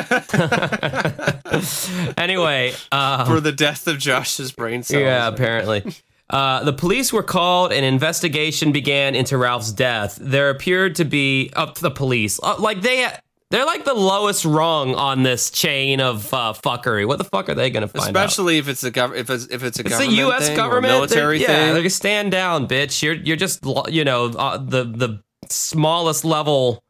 [2.18, 5.02] anyway, um, for the death of Josh's brain cells.
[5.02, 5.84] Yeah, apparently.
[6.30, 7.74] Uh, the police were called.
[7.74, 10.18] An investigation began into Ralph's death.
[10.20, 13.08] There appeared to be up to the police, uh, like they
[13.52, 17.08] they're like the lowest rung on this chain of uh, fuckery.
[17.08, 18.26] What the fuck are they going to find out?
[18.26, 20.48] Especially if it's a gov- if it's if it's a It's government U.S.
[20.48, 21.56] thing government, military they're, thing.
[21.56, 23.04] Yeah, they're gonna stand down, bitch.
[23.04, 26.84] You're you're just you know uh, the the smallest level.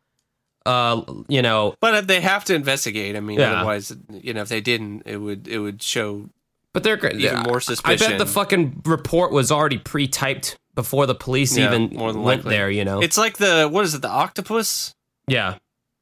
[0.66, 3.16] Uh, you know, but they have to investigate.
[3.16, 3.54] I mean, Yeah.
[3.58, 6.30] otherwise, you know, if they didn't, it would it would show
[6.74, 8.06] but they're even more suspicious.
[8.06, 12.50] I bet the fucking report was already pre-typed before the police Yeah, even went likely.
[12.50, 12.70] there.
[12.70, 14.02] You know, It's like the what is it?
[14.02, 14.94] The octopus.
[15.28, 15.58] yeah,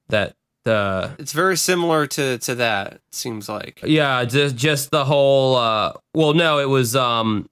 [0.09, 0.33] that
[0.63, 2.93] the It's very similar to to that.
[2.93, 3.81] It seems like.
[3.83, 5.57] Yeah, just just the whole.
[5.57, 6.95] uh Well, no, it was.
[6.95, 7.47] um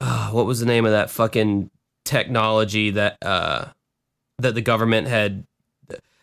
[0.00, 1.70] uh, What was the name of that fucking
[2.04, 3.66] technology that uh,
[4.38, 5.46] that the government had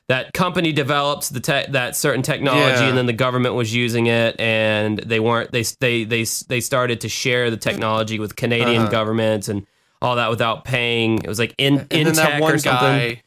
[0.07, 2.89] that company developed the te- that certain technology Yeah.
[2.89, 7.01] and then the government was using it and they weren't they they they they started
[7.01, 8.91] to share the technology with Canadian Uh-huh.
[8.91, 9.65] governments and
[10.01, 12.79] all that without paying it was like in and that one or something
[13.15, 13.21] guy,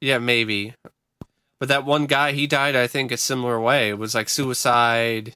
[0.00, 0.74] yeah, maybe.
[1.58, 3.90] But that one guy, he died, I think, a similar way.
[3.90, 5.32] It was like suicide,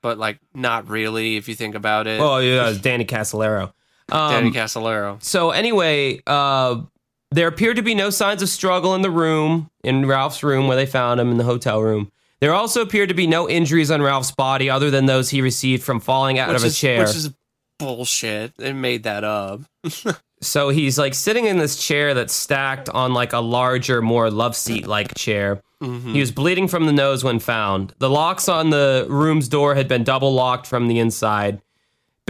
[0.00, 2.20] but like not really, if you think about it.
[2.20, 3.72] oh yeah it was Danny Casolaro
[4.12, 5.22] um, Danny Casolaro.
[5.22, 6.82] So anyway, uh,
[7.30, 10.76] there appeared to be no signs of struggle in the room, in Ralph's room where
[10.76, 12.10] they found him in the hotel room.
[12.40, 15.82] There also appeared to be no injuries on Ralph's body other than those he received
[15.82, 17.00] from falling out Which of a is, chair.
[17.00, 17.30] which is
[17.78, 18.56] bullshit.
[18.56, 19.60] They made that up.
[20.40, 24.56] so he's like sitting in this chair that's stacked on like a larger, more love
[24.56, 25.62] seat like chair.
[25.82, 26.12] Mhm.
[26.12, 27.94] He was bleeding from the nose when found.
[27.98, 31.60] The locks on the room's door had been double locked from the inside.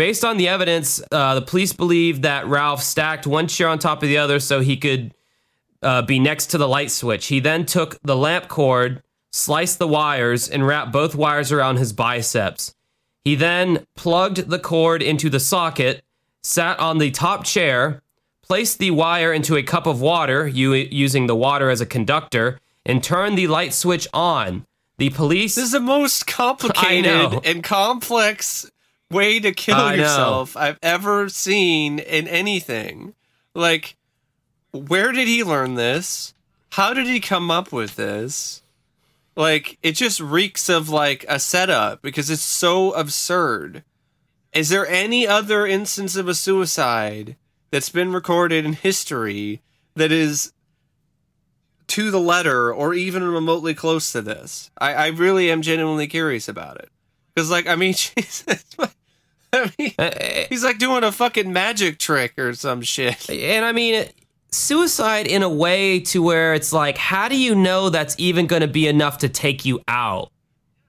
[0.00, 4.02] Based on the evidence, uh, the police believe that Ralph stacked one chair on top
[4.02, 5.12] of the other so he could
[5.82, 7.26] uh, be next to the light switch.
[7.26, 11.92] He then took the lamp cord, sliced the wires, and wrapped both wires around his
[11.92, 12.74] biceps.
[13.26, 16.02] He then plugged the cord into the socket,
[16.42, 18.00] sat on the top chair,
[18.40, 22.58] placed the wire into a cup of water, u- using the water as a conductor,
[22.86, 24.64] and turned the light switch on.
[24.96, 25.56] The police.
[25.56, 28.70] This is the most complicated and complex
[29.10, 30.02] way to kill I know.
[30.02, 33.14] yourself I've ever seen in anything.
[33.54, 33.96] Like,
[34.72, 36.34] where did he learn this?
[36.70, 38.62] How did he come up with this?
[39.36, 43.84] Like, it just reeks of like a setup because it's so absurd.
[44.52, 47.36] Is there any other instance of a suicide
[47.70, 49.62] that's been recorded in history
[49.94, 50.52] that is
[51.90, 54.70] to the letter or even remotely close to this.
[54.78, 56.88] I, I really am genuinely curious about it.
[57.34, 58.64] Because, like, I mean, Jesus.
[59.52, 60.10] I mean, Uh,
[60.48, 63.28] he's like doing a fucking magic trick or some shit.
[63.30, 64.06] And I mean,
[64.50, 68.62] suicide in a way to where it's like, how do you know that's even going
[68.62, 70.30] to be enough to take you out?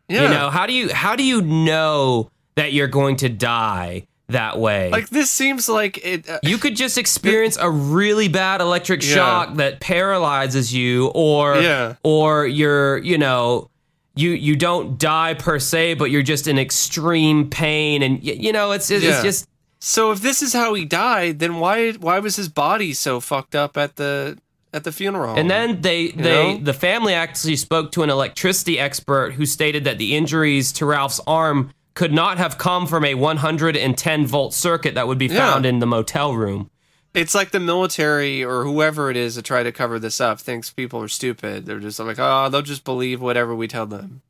[0.08, 0.24] Yeah.
[0.24, 4.60] You know, how do you how do you know that you're going to die that
[4.60, 4.90] way?
[4.92, 6.30] like, this seems like it.
[6.30, 9.16] Uh, you could just experience a really bad electric Yeah.
[9.16, 11.96] shock that paralyzes you or Yeah.
[12.04, 13.70] or you're, you know,
[14.16, 18.52] you you don't die per se, but you're just in extreme pain and y- you
[18.52, 19.12] know, it's it's, Yeah.
[19.12, 19.48] it's just
[19.84, 23.56] so, if this is how he died, then why why was his body so fucked
[23.56, 24.38] up at the
[24.74, 25.36] at the funeral?
[25.38, 26.60] And then they they know?
[26.64, 31.20] the family actually spoke to an electricity expert who stated that the injuries to Ralph's
[31.28, 35.38] arm could not have come from a 110 volt circuit that would be Yeah.
[35.52, 36.70] found in the motel room.
[37.14, 40.70] It's like the military or whoever it is that try to cover this up thinks
[40.72, 41.66] people are stupid.
[41.66, 44.22] They're just like, oh, they'll just believe whatever we tell them.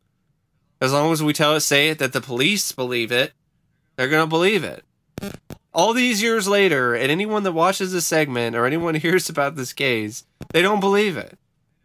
[0.79, 3.34] As long as we tell it, say it that the police believe it,
[3.95, 4.84] they're gonna believe it.
[5.73, 9.73] All these years later, and anyone that watches this segment or anyone hears about this
[9.73, 11.38] case, they don't believe it.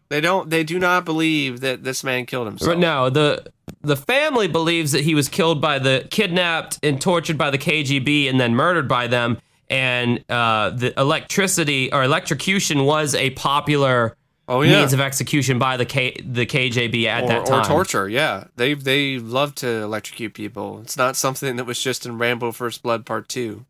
[0.09, 0.51] They don't.
[0.51, 2.71] They do not believe that this man killed himself.
[2.71, 3.51] But no, the
[3.83, 8.31] the family believes that he was killed by the kidnapped and tortured by the KGB
[8.31, 9.39] and then murdered by them.
[9.69, 14.17] And uh, the electricity or electrocution was a popular
[14.49, 14.79] Oh yeah.
[14.81, 17.63] means of execution by the K, the KGB at or, that time.
[17.63, 18.09] or torture.
[18.09, 20.81] Yeah, they they love to electrocute people.
[20.83, 23.67] It's not something that was just in Rambo: First Blood Part Two.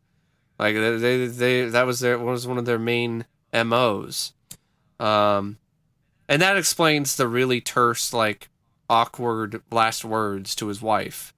[0.59, 4.33] Like they they, they that was their was one of their main MOs.
[4.99, 5.57] Um,
[6.29, 8.49] and that explains the really terse, like
[8.87, 11.33] awkward last words to his wife.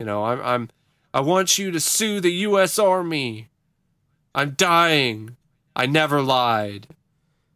[0.00, 0.70] You know, I'm I'm
[1.14, 2.76] I want you to sue the U.S.
[2.76, 3.49] Army.
[4.34, 5.36] I'm dying.
[5.74, 6.86] I never lied.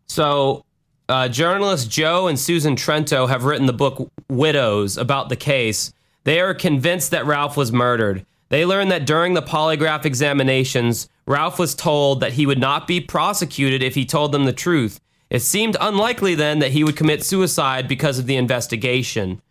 [0.08, 0.64] So,
[1.08, 5.92] uh, journalists Joe and Susan Trento have written the book Widows about the case.
[6.24, 8.24] They are convinced that Ralph was murdered.
[8.48, 13.00] They learned that during the polygraph examinations, Ralph was told that he would not be
[13.00, 15.00] prosecuted if he told them the truth.
[15.30, 19.42] It seemed unlikely then that he would commit suicide because of the investigation.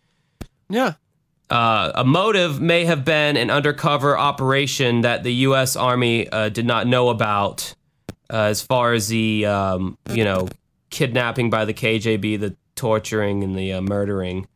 [0.68, 0.94] Yeah.
[1.50, 5.76] Uh, a motive may have been an undercover operation that the U.S.
[5.76, 7.74] Army uh, did not know about,
[8.32, 10.48] uh, as far as the um, you know
[10.90, 14.46] kidnapping by the KGB, the torturing and the uh, murdering.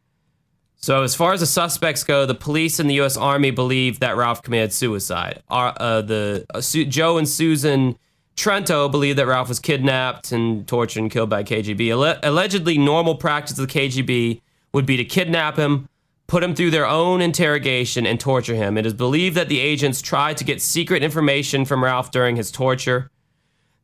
[0.81, 3.17] So, as far as the suspects go, the police and the U.S.
[3.17, 5.43] Army believe that Ralph committed suicide.
[5.51, 7.99] Uh, the uh, Su- Joe and Susan
[8.37, 11.89] Trento believe that Ralph was kidnapped and tortured and killed by KGB.
[11.91, 14.41] Alle- allegedly, normal practice of the KGB
[14.73, 15.89] would be to kidnap him,
[16.29, 18.79] put him through their own interrogation, and torture him.
[18.79, 22.53] It is believed that the agents tried to get secret information from Ralph during his
[22.53, 23.11] torture.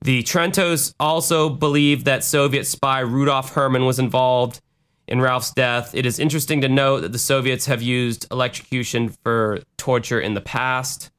[0.03, 4.61] The Trentos also believe that Soviet spy Rudolf Herrmann was involved
[5.09, 5.95] in Ralph's death.
[5.95, 10.41] It is interesting to note that the Soviets have used electrocution for torture in the
[10.43, 11.11] past.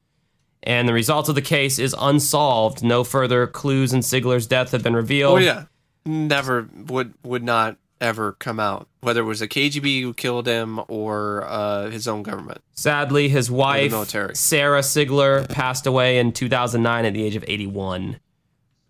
[0.62, 2.82] And the result of the case is unsolved.
[2.82, 5.38] No further clues in Sigler's death have been revealed.
[5.38, 5.64] Oh yeah,
[6.04, 10.80] never would would not ever come out, whether it was a KGB who killed him
[10.88, 12.60] or uh, his own government.
[12.72, 13.92] Sadly, his wife.
[14.34, 18.18] Sarah Sigler, passed away in 2009 at the age of 81.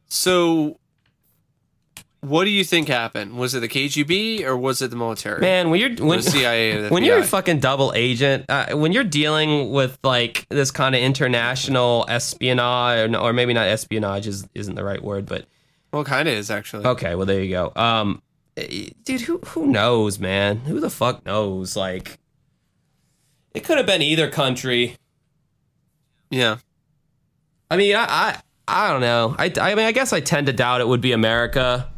[0.09, 0.79] So,
[2.21, 3.37] what do you think happened?
[3.37, 5.41] Was it the KGB or was it the military?
[5.41, 8.93] Man, when you're when, the CIA, the when you're a fucking double agent, uh, when
[8.93, 14.49] you're dealing with like this kind of international espionage, or, or maybe not espionage is
[14.55, 15.47] isn't the right word, but
[15.93, 16.85] well, kind of is actually.
[16.87, 17.73] okay, well there you go.
[17.77, 18.23] Um,
[19.05, 20.59] dude, who who knows, man?
[20.59, 21.77] Who the fuck knows?
[21.77, 22.19] Like,
[23.55, 24.97] it could have been either country.
[26.31, 26.57] Yeah.
[27.71, 29.35] I mean, I I, I don't know.
[29.39, 31.89] I, I mean, I guess I tend to doubt it would be America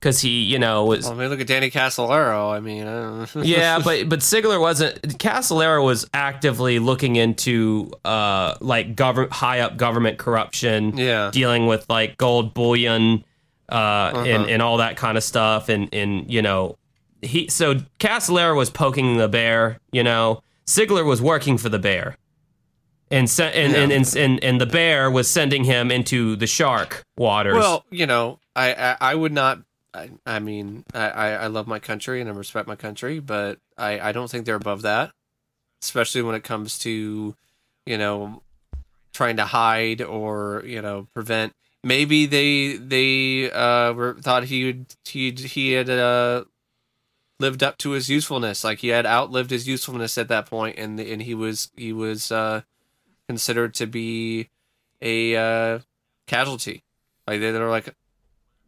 [0.00, 2.52] because he, you know, was Well, I mean, look at Danny Casolaro.
[2.52, 3.42] I mean, I don't know.
[3.42, 5.00] yeah, but but Sigler wasn't.
[5.18, 11.30] Casolaro was actively looking into uh like government high up government corruption, Yeah.
[11.32, 13.24] dealing with like gold bullion,
[13.68, 14.46] uh, and Uh-huh.
[14.48, 16.76] and all that kind of stuff, and and you know
[17.22, 22.16] he so Casolaro was poking the bear, you know, Sigler was working for the bear.
[23.10, 27.02] And, se- and, and, and and and the bear was sending him into the shark
[27.16, 27.54] waters.
[27.54, 29.60] Well, you know, I I, I would not.
[29.94, 33.58] I, I mean, I, I I love my country and I respect my country, but
[33.78, 35.10] I I don't think they're above that,
[35.82, 37.34] especially when it comes to,
[37.86, 38.42] you know,
[39.14, 41.54] trying to hide or you know prevent.
[41.84, 46.44] Maybe they they uh were, thought he would he he had uh
[47.40, 50.98] lived up to his usefulness, like he had outlived his usefulness at that point, and
[50.98, 52.62] and he was he was uh
[53.28, 54.48] considered to be
[55.00, 55.78] a uh
[56.26, 56.82] casualty.
[57.26, 57.94] Like they, they're like,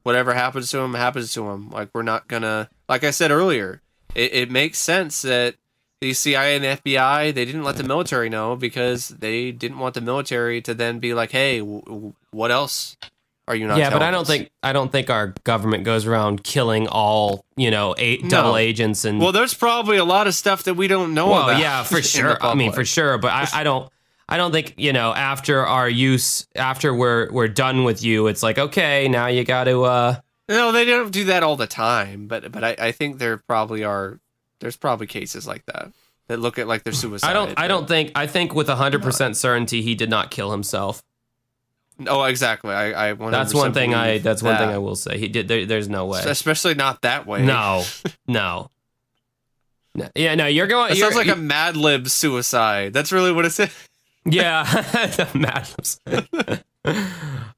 [0.02, 1.70] whatever happens to him, happens to him.
[1.70, 2.68] Like we're not gonna.
[2.88, 3.82] Like I said earlier,
[4.14, 5.56] it, it makes sense that
[6.00, 9.94] the CIA and the FBI they didn't let the military know because they didn't want
[9.94, 12.96] the military to then be like, hey, w- w- what else
[13.48, 13.78] are you not?
[13.78, 14.28] yeah, but I don't us?
[14.28, 19.04] think I don't think our government goes around killing all you know eight double agents
[19.04, 21.60] and Well, there's probably a lot of stuff that we don't know Well, about.
[21.60, 22.36] yeah, for sure.
[22.42, 23.18] I mean, for sure.
[23.18, 23.90] But I, I don't.
[24.28, 25.12] I don't think you know.
[25.12, 29.64] After our use, after we're we're done with you, it's like okay, now you got
[29.64, 29.82] to.
[29.82, 30.16] uh
[30.48, 33.82] No, they don't do that all the time, but but I, I think there probably
[33.82, 34.20] are.
[34.60, 35.90] There's probably cases like that
[36.28, 37.28] that look at like their suicide.
[37.28, 37.58] I don't.
[37.58, 38.12] I don't think.
[38.14, 41.02] I think with hundred percent certainty, he did not kill himself.
[42.06, 42.72] Oh, exactly.
[42.72, 43.10] I.
[43.10, 43.94] I 100% That's one thing.
[43.94, 44.18] I.
[44.18, 44.68] That's one thing.
[44.68, 45.18] I will say.
[45.18, 45.48] He did.
[45.48, 46.22] There, there's no way.
[46.24, 47.42] Especially not that way.
[47.44, 47.84] No.
[48.26, 48.70] No.
[49.94, 50.08] No.
[50.14, 50.34] Yeah.
[50.36, 50.46] No.
[50.46, 50.94] You're going.
[50.94, 52.92] You're, sounds like a Mad Lib suicide.
[52.92, 53.70] That's really what it is.
[54.26, 55.98] Yeah, the madness.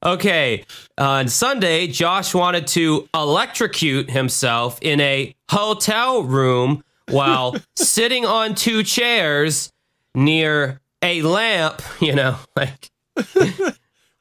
[0.03, 0.63] okay,
[0.97, 8.83] on Sunday, Josh wanted to electrocute himself in a hotel room while sitting on two
[8.83, 9.73] chairs
[10.15, 11.81] near a lamp.
[11.99, 12.89] You know, like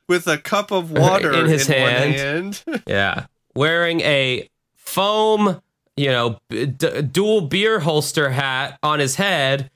[0.09, 2.63] With a cup of water In his one hand.
[2.67, 2.83] hand.
[2.87, 5.61] yeah, wearing a foam,
[5.97, 9.71] you know, d- dual beer holster hat on his head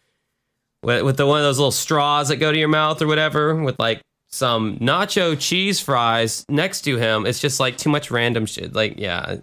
[0.83, 3.55] with, with the one of those little straws that go to your mouth or whatever,
[3.55, 7.25] with like some nacho cheese fries next to him.
[7.27, 8.75] It's just like too much random shit.
[8.75, 9.37] Like, yeah,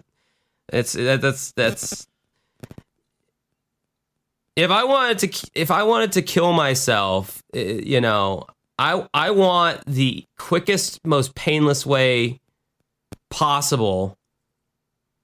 [0.72, 2.06] it's that, that's that's.
[4.56, 8.46] If I wanted to, if I wanted to kill myself, eh, you know,
[8.78, 12.40] I I want the quickest, most painless way
[13.30, 14.16] possible.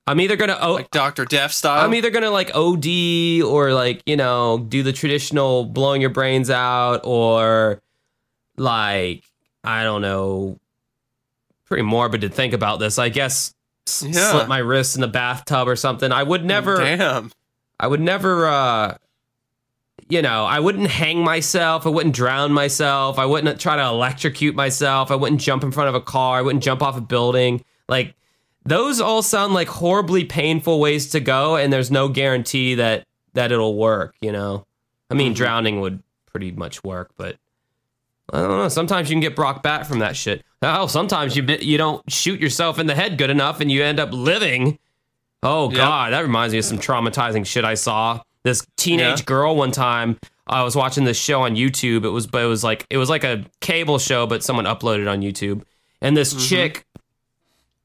[0.07, 1.25] I'm either gonna oh, like Dr.
[1.25, 1.85] Death style.
[1.85, 6.51] I'm either gonna like OD or like you know do the traditional blowing your brains
[6.51, 7.81] out or
[8.57, 9.23] like
[9.65, 10.59] I don't know.
[11.67, 12.99] Pretty morbid to think about this.
[12.99, 13.55] I guess
[14.03, 14.33] Yeah.
[14.33, 16.11] slip my wrists in the bathtub or something.
[16.11, 16.77] I would never.
[16.79, 17.31] Damn.
[17.79, 18.47] I would never.
[18.47, 18.97] uh
[20.11, 21.87] you know, I wouldn't hang myself.
[21.87, 23.19] I wouldn't drown myself.
[23.19, 25.11] I wouldn't try to electrocute myself.
[25.11, 26.39] I wouldn't jump in front of a car.
[26.39, 27.65] I wouldn't jump off a building.
[27.89, 28.15] Like
[28.65, 33.53] those all sound like horribly painful ways to go, and there's no guarantee that that
[33.53, 34.15] it'll work.
[34.21, 34.67] You know,
[35.11, 35.37] I mean, Mhm.
[35.37, 37.37] drowning would pretty much work, but
[38.33, 38.69] I don't know.
[38.69, 40.45] Sometimes you can get Brock back from that shit.
[40.63, 43.99] Hell, sometimes you you don't shoot yourself in the head good enough, and you end
[43.99, 44.79] up living.
[45.43, 45.77] Oh Yep.
[45.77, 48.21] god, that reminds me of some traumatizing shit I saw.
[48.43, 49.25] This teenage Yeah.
[49.27, 50.19] girl one time.
[50.47, 52.05] I was watching this show on YouTube.
[52.05, 55.11] It was, but it was like it was like a cable show, but someone uploaded
[55.11, 55.63] on YouTube.
[56.01, 56.49] And this Mhm.
[56.49, 56.87] chick,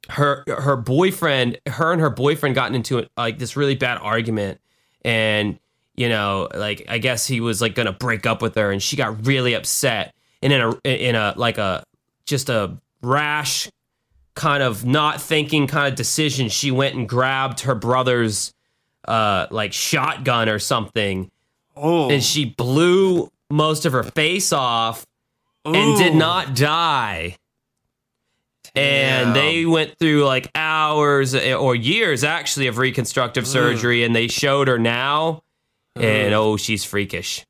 [0.10, 4.60] her her boyfriend, her and her boyfriend gotten into it like this really bad argument,
[5.04, 5.60] and
[5.96, 8.96] you know, like I guess he was like gonna break up with her, and she
[8.96, 10.14] got really upset.
[10.42, 11.84] And in a in a like a
[12.26, 13.70] just a rash
[14.36, 18.52] kind of not thinking kind of decision, she went and grabbed her brother's
[19.08, 21.30] uh like shotgun or something
[21.78, 22.10] Oh.
[22.10, 25.06] and she blew most of her face off
[25.66, 27.36] and did not die.
[28.74, 29.28] damn.
[29.28, 34.28] And they went through like hours eh, or years actually of reconstructive surgery, and they
[34.28, 35.44] showed her now,
[35.96, 37.46] and oh, she's freakish.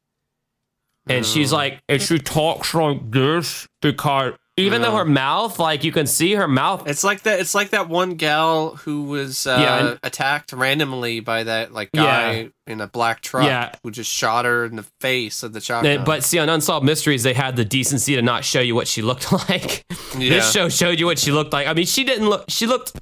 [1.08, 5.92] And she's like, and she talks like this because even though her mouth, like you
[5.92, 6.88] can see her mouth.
[6.88, 7.40] It's like that.
[7.40, 11.90] It's like that one gal who was uh, Yeah, and- attacked randomly by that like
[11.94, 12.04] Yeah.
[12.04, 13.74] guy in a black truck Yeah.
[13.84, 16.04] who just shot her in the face with the shotgun.
[16.06, 19.02] But see, on Unsolved Mysteries, they had the decency to not show you what she
[19.02, 19.84] looked like.
[20.18, 20.30] Yeah.
[20.30, 21.68] This show showed you what she looked like.
[21.68, 22.46] I mean, she didn't look.
[22.48, 22.94] She looked.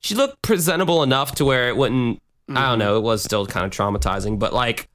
[0.00, 2.20] She looked presentable enough to where it wouldn't.
[2.48, 2.54] I Mm-hmm.
[2.70, 2.96] don't know.
[2.96, 4.88] It was still kind of traumatizing, but like,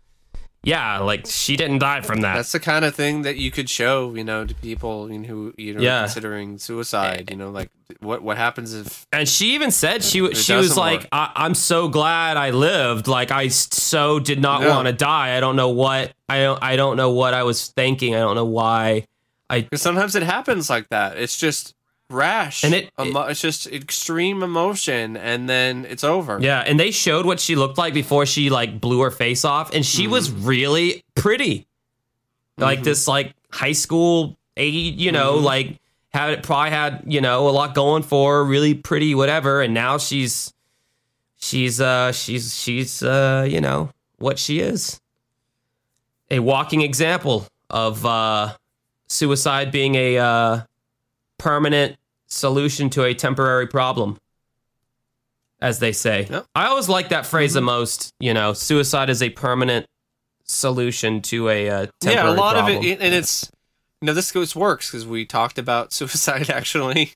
[0.67, 2.35] yeah, like she didn't die from that.
[2.35, 5.27] that's the kind of thing that you could show, you know, to people you know,
[5.27, 6.01] who you know Yeah.
[6.01, 7.29] considering suicide.
[7.31, 7.69] You know, like
[7.99, 11.07] what what happens if And she even said she she was like.
[11.11, 13.07] I- "I'm so glad I lived.
[13.07, 15.37] Like I so did not want to die.
[15.37, 18.13] I don't know what I don't I don't know what I was thinking.
[18.15, 19.05] I don't know why.
[19.49, 21.17] Because sometimes it happens like that.
[21.17, 21.73] It's just
[22.09, 26.39] rash, And it- emo- it's just extreme emotion, and then it's over.
[26.41, 29.73] Yeah, and they showed what she looked like before she like blew her face off,
[29.73, 31.67] and she was really pretty,
[32.57, 35.79] like this like high school age, you know, like
[36.13, 39.97] had probably had you know a lot going for her, really pretty, whatever, and now
[39.97, 40.53] she's
[41.39, 44.99] she's uh she's she's uh you know what she is,
[46.31, 48.53] a walking example of uh
[49.07, 50.61] suicide being a uh
[51.37, 51.97] permanent
[52.27, 54.17] solution to a temporary problem
[55.59, 56.27] as they say.
[56.29, 56.45] Yep.
[56.55, 58.13] I always like that phrase the most.
[58.19, 59.85] You know, suicide is a permanent
[60.43, 62.77] solution to a uh, temporary yeah, a lot problem.
[62.77, 63.49] of it, and it's
[64.01, 67.13] you know this goes works because we talked about suicide actually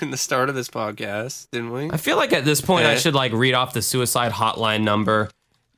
[0.00, 1.90] in the start of this podcast, didn't we?
[1.90, 5.30] I feel like at this point I should like read off the suicide hotline number.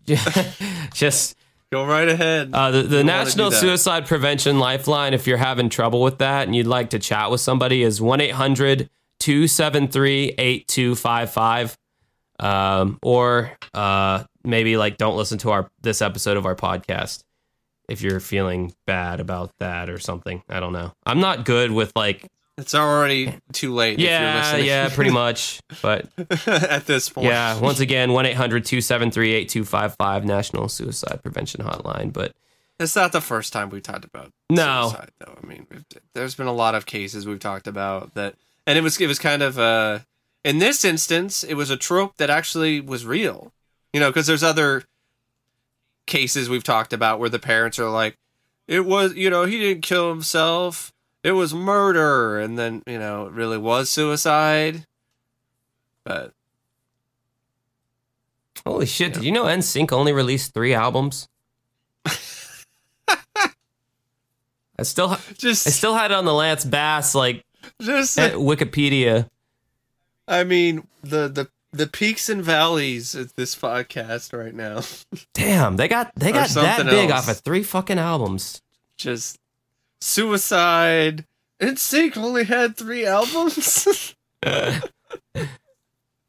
[0.95, 1.37] Just
[1.73, 2.51] Go right ahead.
[2.53, 3.51] uh, the, the National.
[3.51, 7.41] Suicide Prevention Lifeline, if you're having trouble with that and you'd like to chat with
[7.41, 8.89] somebody, is 1 800
[9.19, 11.77] 273 8255.
[12.39, 17.23] Um, or uh, maybe like don't listen to our this episode of our podcast
[17.89, 20.43] if you're feeling bad about that or something.
[20.49, 20.93] I don't know.
[21.05, 22.29] I'm not good with like
[22.59, 23.95] it's already too late.
[23.95, 25.61] if you're yeah, yeah, pretty much.
[25.83, 26.07] But
[26.47, 27.27] at this point.
[27.29, 32.13] yeah, once again, 1 800 273 8255, National Suicide Prevention Hotline.
[32.13, 32.33] But
[32.81, 34.89] It's not the first time we've talked about No.
[34.91, 35.39] suicide, though.
[35.43, 35.67] I mean,
[36.15, 38.35] there's been a lot of cases we've talked about that,
[38.67, 40.01] and it was it was kind of uh,
[40.45, 43.53] in this instance, it was a trope that actually was real.
[43.93, 44.85] You know, because there's other
[46.07, 48.17] cases we've talked about where the parents are like,
[48.69, 50.93] it was, you know, he didn't kill himself,
[51.27, 54.87] it was murder, and then you know, it really was suicide.
[56.05, 56.33] But
[58.65, 61.27] holy shit, did you know NSYNC only released three albums?
[64.79, 67.45] I still, just, I still had it on the Lance Bass like
[67.81, 69.29] just, eh, Wikipedia.
[70.29, 74.83] I mean, the the the peaks and valleys of this podcast right now.
[75.35, 77.29] Damn, they got they got that big else.
[77.29, 78.63] off of three fucking albums.
[78.97, 79.41] just
[80.07, 81.25] suicide.
[81.61, 84.15] NSYNC only had three albums.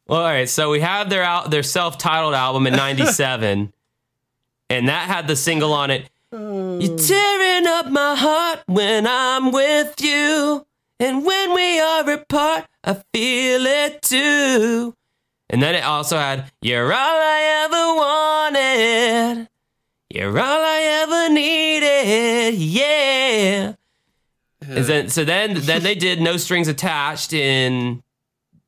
[0.08, 3.74] Well, all right, so we had their out their self-titled album in '97,
[4.70, 6.10] and that had the single on it.
[6.32, 6.80] Oh.
[6.80, 10.66] You're tearing up my heart when I'm with you,
[11.02, 14.95] and when we are apart, I feel it too.
[15.49, 17.95] And then it also had "You're all I ever
[19.36, 19.49] wanted,
[20.18, 23.73] you're all I ever needed, yeah."
[24.61, 28.03] And then, so then, then they did "No Strings Attached" in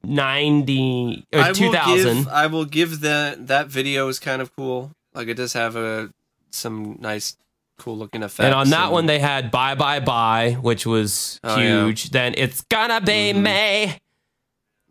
[0.04, 2.28] ninety or I two will give.
[2.28, 4.92] I will give that that video is kind of cool.
[5.14, 6.12] Like it does have a
[6.52, 7.36] some nice,
[7.78, 8.46] cool looking effects.
[8.46, 11.84] And on that one, they had "Bye Bye Bye," which was Oh, yeah.
[11.86, 12.12] huge.
[12.12, 13.42] Then "It's Gonna Be Mhm.
[13.42, 13.98] Me."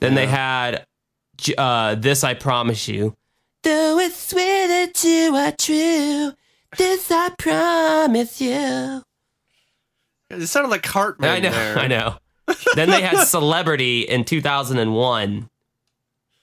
[0.01, 0.87] Then they had
[1.57, 3.17] uh, "This I Promise You."
[3.63, 6.33] Though it's swear that you are true,
[6.77, 9.03] this I promise you.
[10.31, 11.31] it sounded like Cartman.
[11.31, 11.79] I know, there.
[11.79, 12.17] I know.
[12.75, 15.49] then they had "Celebrity" in two thousand and one,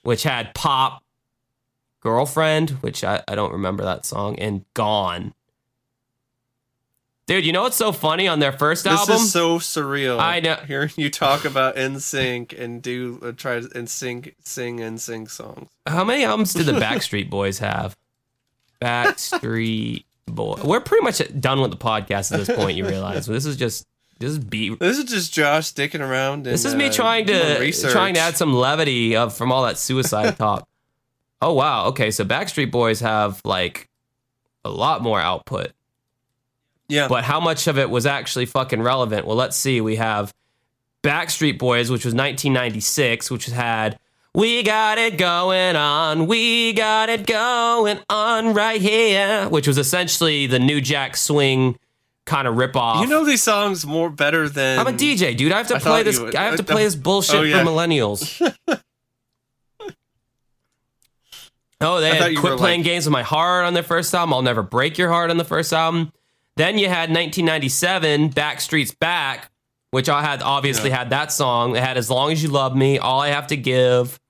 [0.02, 1.02] which had "Pop,"
[2.00, 5.34] "Girlfriend," which I, I don't remember that song, and "Gone."
[7.26, 9.16] Dude, you know what's so funny on their first This album?
[9.16, 10.20] is so surreal.
[10.20, 10.54] I know.
[10.64, 15.68] Hearing you talk about NSYNC and do uh, try to and sing sing NSYNC songs.
[15.88, 17.96] How many albums did the Backstreet Boys have?
[18.80, 20.60] Backstreet Boy.
[20.64, 22.76] We're pretty much done with the podcast at this point.
[22.76, 23.86] You realize this is just
[24.18, 24.78] this is beat.
[24.78, 26.46] This is just Josh sticking around.
[26.46, 27.92] And, This is me uh, trying to research.
[27.92, 30.66] trying to add some levity of from all that suicide talk.
[31.40, 31.86] Oh wow.
[31.86, 33.88] Okay, so Backstreet Boys have like
[34.64, 35.72] a lot more output.
[36.88, 37.08] Yeah.
[37.08, 39.26] But how much of it was actually fucking relevant?
[39.26, 39.80] Well, let's see.
[39.80, 40.32] We have
[41.02, 43.98] Backstreet Boys, which was 1996, which had
[44.36, 50.46] We Got It Going On, We Got It Going On Right Here, which was essentially
[50.46, 51.78] the New Jack Swing
[52.26, 53.00] kind of ripoff.
[53.00, 55.52] you know these songs more better than I'm a DJ, dude.
[55.52, 56.20] I have to I play this.
[56.20, 57.64] I have to uh, play this bullshit oh, yeah.
[57.64, 58.54] for millennials.
[61.80, 64.34] oh, they had quit playing like- games with my heart on their first album.
[64.34, 66.12] I'll never break your heart on the first album.
[66.56, 69.50] Then you had 1997, Backstreet's Back,
[69.92, 71.72] which I had obviously had that song.
[71.72, 74.20] They had As Long as You Love Me, All I Have to Give.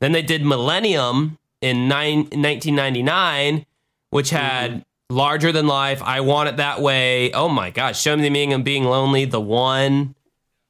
[0.00, 3.66] Then they did Millennium in nine, 1999,
[4.10, 5.16] which had mm-hmm.
[5.16, 7.32] Larger Than Life, I Want It That Way.
[7.32, 10.14] Oh my gosh, Show Me the Meaning of Being Lonely, The One.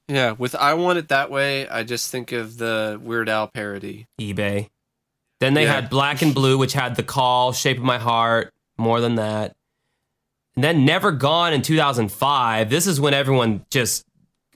[0.07, 4.07] Yeah, with I Want It That Way, I just think of the Weird Al parody.
[4.19, 4.71] eBay.
[5.41, 5.75] Then they Yeah.
[5.75, 9.55] had Black and Blue, which had The Call, Shape of My Heart, more than that.
[10.57, 12.71] And then Never Gone in 2005.
[12.71, 14.05] This is when everyone just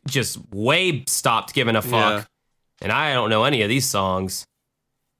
[0.08, 1.92] just way stopped giving a fuck.
[1.92, 2.24] Yeah.
[2.80, 4.48] And I don't know any of these songs.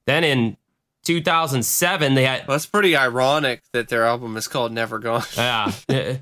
[0.07, 0.57] Then in
[1.05, 5.25] 2007 they had Well, that's pretty ironic that their album is called Never Gone.
[5.37, 6.15] yeah, uh,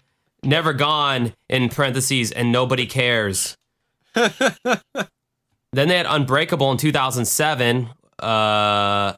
[0.43, 3.57] Never Gone in parentheses and Nobody Cares.
[4.15, 4.39] then
[5.73, 7.91] they had Unbreakable in 2007.
[8.19, 9.15] Uh,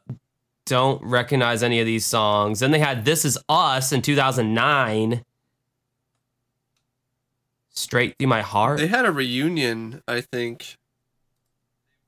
[0.65, 2.59] don't recognize any of these songs.
[2.59, 5.23] Then they had This Is Us in 2009.
[7.69, 8.79] Straight Through My Heart.
[8.79, 10.77] They had a reunion, I think.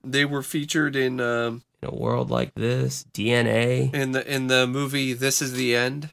[0.03, 3.93] They were featured in um, in a world like this, DNA.
[3.93, 6.11] in the in the movie This Is the End,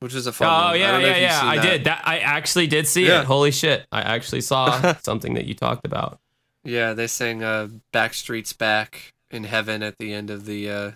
[0.00, 0.48] which is a fun.
[0.48, 0.68] Oh.
[0.68, 1.40] I yeah, yeah, yeah.
[1.42, 1.62] I that.
[1.62, 2.02] did that.
[2.06, 3.20] I actually did see Yeah.
[3.20, 3.26] it.
[3.26, 3.86] Holy shit!
[3.92, 6.18] I actually saw something that you talked about.
[6.64, 10.90] Yeah, they sang uh, "Backstreet's Back" in heaven at the end of the uh,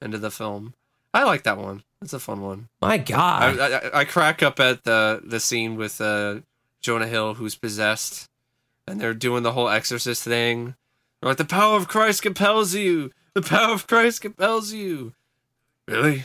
[0.00, 0.74] end of the film.
[1.12, 1.82] I like that one.
[2.02, 2.68] It's a fun one.
[2.80, 3.58] My I, God.
[3.58, 6.36] I, I crack up at the the scene with uh,
[6.80, 8.29] Jonah Hill who's possessed,
[8.86, 10.74] and they're doing the whole exorcist thing.
[11.20, 13.10] They're like, "The power of Christ compels you.
[13.34, 15.14] The power of Christ compels you."
[15.86, 16.24] Really?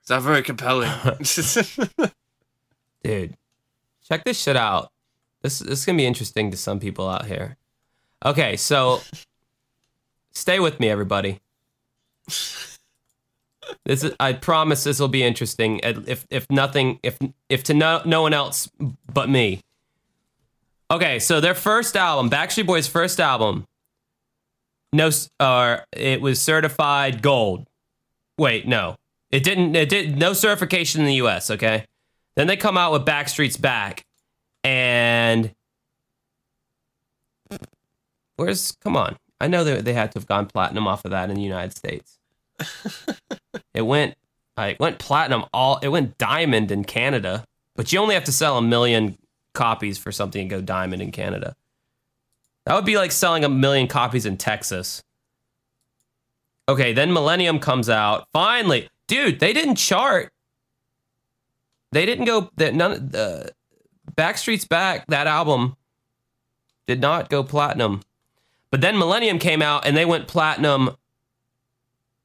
[0.00, 0.90] It's not very compelling.
[3.06, 3.36] dude
[4.08, 4.90] check this shit out
[5.42, 7.56] this, this is gonna be interesting to some people out here
[8.24, 9.00] okay so
[10.32, 11.40] stay with me everybody
[13.84, 17.18] this is, i promise this will be interesting if if nothing if
[17.48, 18.68] if to no, no one else
[19.12, 19.60] but me
[20.90, 23.64] okay so their first album backstreet boys first album
[24.92, 25.08] no
[25.40, 27.66] or uh, it was certified gold
[28.38, 28.96] wait no
[29.30, 31.84] it didn't it did no certification in the us okay
[32.36, 34.04] then they come out with Backstreet's Back,
[34.62, 35.52] and
[38.36, 39.16] where's come on?
[39.40, 41.76] I know they they had to have gone platinum off of that in the United
[41.76, 42.18] States.
[43.74, 44.14] it went,
[44.56, 45.78] I went platinum all.
[45.78, 47.44] It went diamond in Canada,
[47.74, 49.16] but you only have to sell a million
[49.56, 51.56] copies for something to go diamond in Canada.
[52.64, 55.02] That would be like selling a million copies in Texas.
[56.68, 58.28] Okay, then Millennium comes out.
[58.32, 60.32] Finally, dude, they didn't chart
[61.92, 63.52] they didn't go that none the
[64.14, 65.76] Backstreet's Back that album
[66.86, 68.02] did not go platinum.
[68.70, 70.96] But then Millennium came out and they went platinum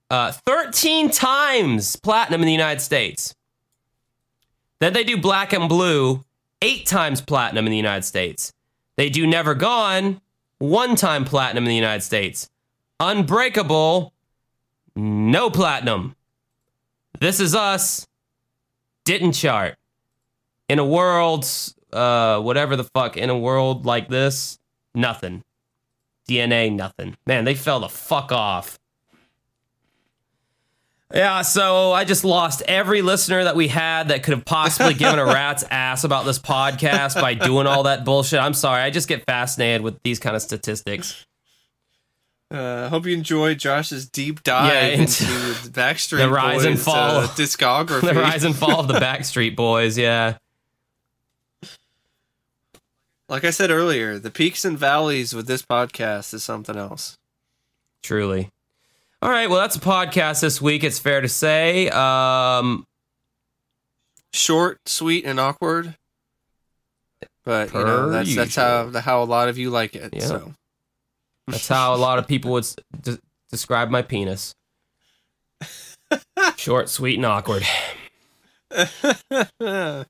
[0.10, 3.36] uh 13 times platinum in the United States.
[4.80, 6.26] Then they do Black and Blue
[6.62, 8.54] 8 times platinum in the United States.
[8.98, 10.22] They do Never Gone.
[10.60, 12.50] One time platinum in the United States.
[13.00, 14.14] Unbreakable.
[14.96, 16.16] No platinum.
[17.20, 18.08] This is us.
[19.06, 19.78] Didn't chart.
[20.70, 21.46] In a world
[21.92, 24.60] uh whatever the fuck in a world like this
[24.94, 25.44] nothing.
[26.30, 27.18] Dna nothing.
[27.26, 28.80] Man they fell the fuck off
[31.14, 35.20] yeah so i just lost every listener that we had that could have possibly given
[35.20, 39.08] a rat's ass about this podcast by doing all that bullshit i'm sorry i just
[39.08, 41.26] get fascinated with these kind of statistics
[42.52, 46.76] Uh, hope you enjoyed Josh's deep dive Yeah, into into the Backstreet the rise and
[46.76, 47.18] Boys, fall.
[47.22, 48.02] uh, discography.
[48.14, 50.36] the rise and fall of the backstreet boys yeah
[53.30, 57.18] like I said earlier, the peaks and valleys with this podcast is something else.
[58.04, 58.50] Truly.
[59.23, 60.84] All right, well, that's a podcast this week.
[60.84, 61.89] It's fair to say.
[61.89, 62.85] Um,
[64.34, 65.95] Short, sweet, and awkward.
[67.43, 70.14] But you know that's that's how the how a lot of you like it.
[70.14, 70.22] Yeah.
[70.22, 70.53] So
[71.48, 72.68] that's how a lot of people would
[73.02, 73.19] de-
[73.49, 74.53] describe my penis.
[76.56, 77.64] Short, sweet, and awkward.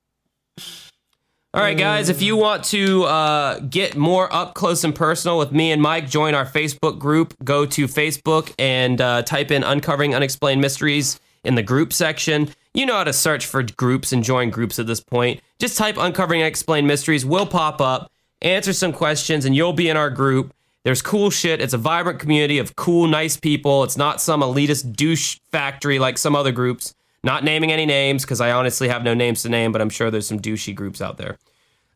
[1.54, 5.52] All right, guys, if you want to uh, get more up close and personal with
[5.52, 7.34] me and Mike, join our Facebook group.
[7.44, 12.48] Go to Facebook and uh, type in Uncovering Unexplained Mysteries in the group section.
[12.72, 15.42] You know how to search for groups and join groups at this point.
[15.58, 18.10] Just type Uncovering Unexplained Mysteries, we'll pop up,
[18.40, 20.54] answer some questions, and you'll be in our group.
[20.84, 21.60] There's cool shit.
[21.60, 23.84] It's a vibrant community of cool, nice people.
[23.84, 26.94] It's not some elitist douche factory like some other groups.
[27.24, 30.10] Not naming any names because I honestly have no names to name, but I'm sure
[30.10, 31.38] there's some douchey groups out there.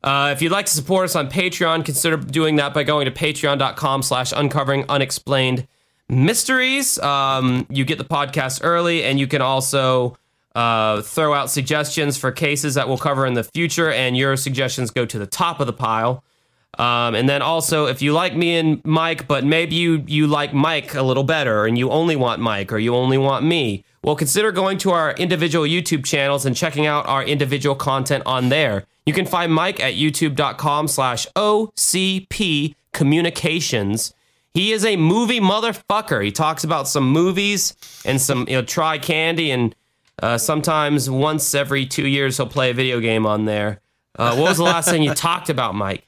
[0.03, 3.11] Uh, if you'd like to support us on Patreon, consider doing that by going to
[3.11, 5.67] patreon.com slash uncovering unexplained
[6.09, 6.99] mysteries.
[7.01, 10.17] Um, you get the podcast early, and you can also
[10.55, 14.91] uh, throw out suggestions for cases that we'll cover in the future, and your suggestions
[14.93, 16.23] go to the top of the pile.
[16.79, 20.53] Um, and then also, if you like me and Mike, but maybe you you like
[20.53, 24.15] Mike a little better, and you only want Mike or you only want me, well,
[24.15, 28.85] consider going to our individual YouTube channels and checking out our individual content on there.
[29.05, 34.15] You can find Mike at youtube.com slash OCP communications.
[34.55, 36.25] He is a movie motherfucker.
[36.25, 37.75] He talks about some movies
[38.05, 39.75] and some, you know, try candy and
[40.23, 43.81] uh, sometimes once every two years he'll play a video game on there.
[44.17, 46.07] Uh, what was the last thing you talked about, Mike?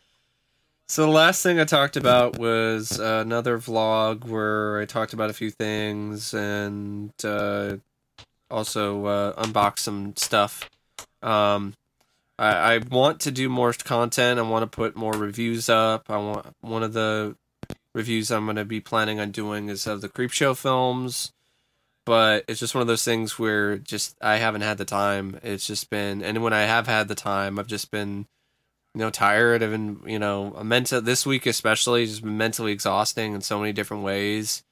[0.86, 5.28] So the last thing I talked about was uh, another vlog where I talked about
[5.28, 7.76] a few things and uh,
[8.50, 10.68] also uh, unboxed some stuff.
[11.22, 11.74] Um,
[12.38, 14.38] I, I want to do more content.
[14.38, 16.04] I want to put more reviews up.
[16.08, 17.36] I want one of the
[17.94, 21.32] reviews I'm going to be planning on doing is of the Creepshow films,
[22.06, 25.40] but it's just one of those things where just I haven't had the time.
[25.42, 28.26] It's just been, and when I have had the time, I've just been
[28.94, 33.34] you know tired i've been you know mental this week especially just been mentally exhausting
[33.34, 34.64] in so many different ways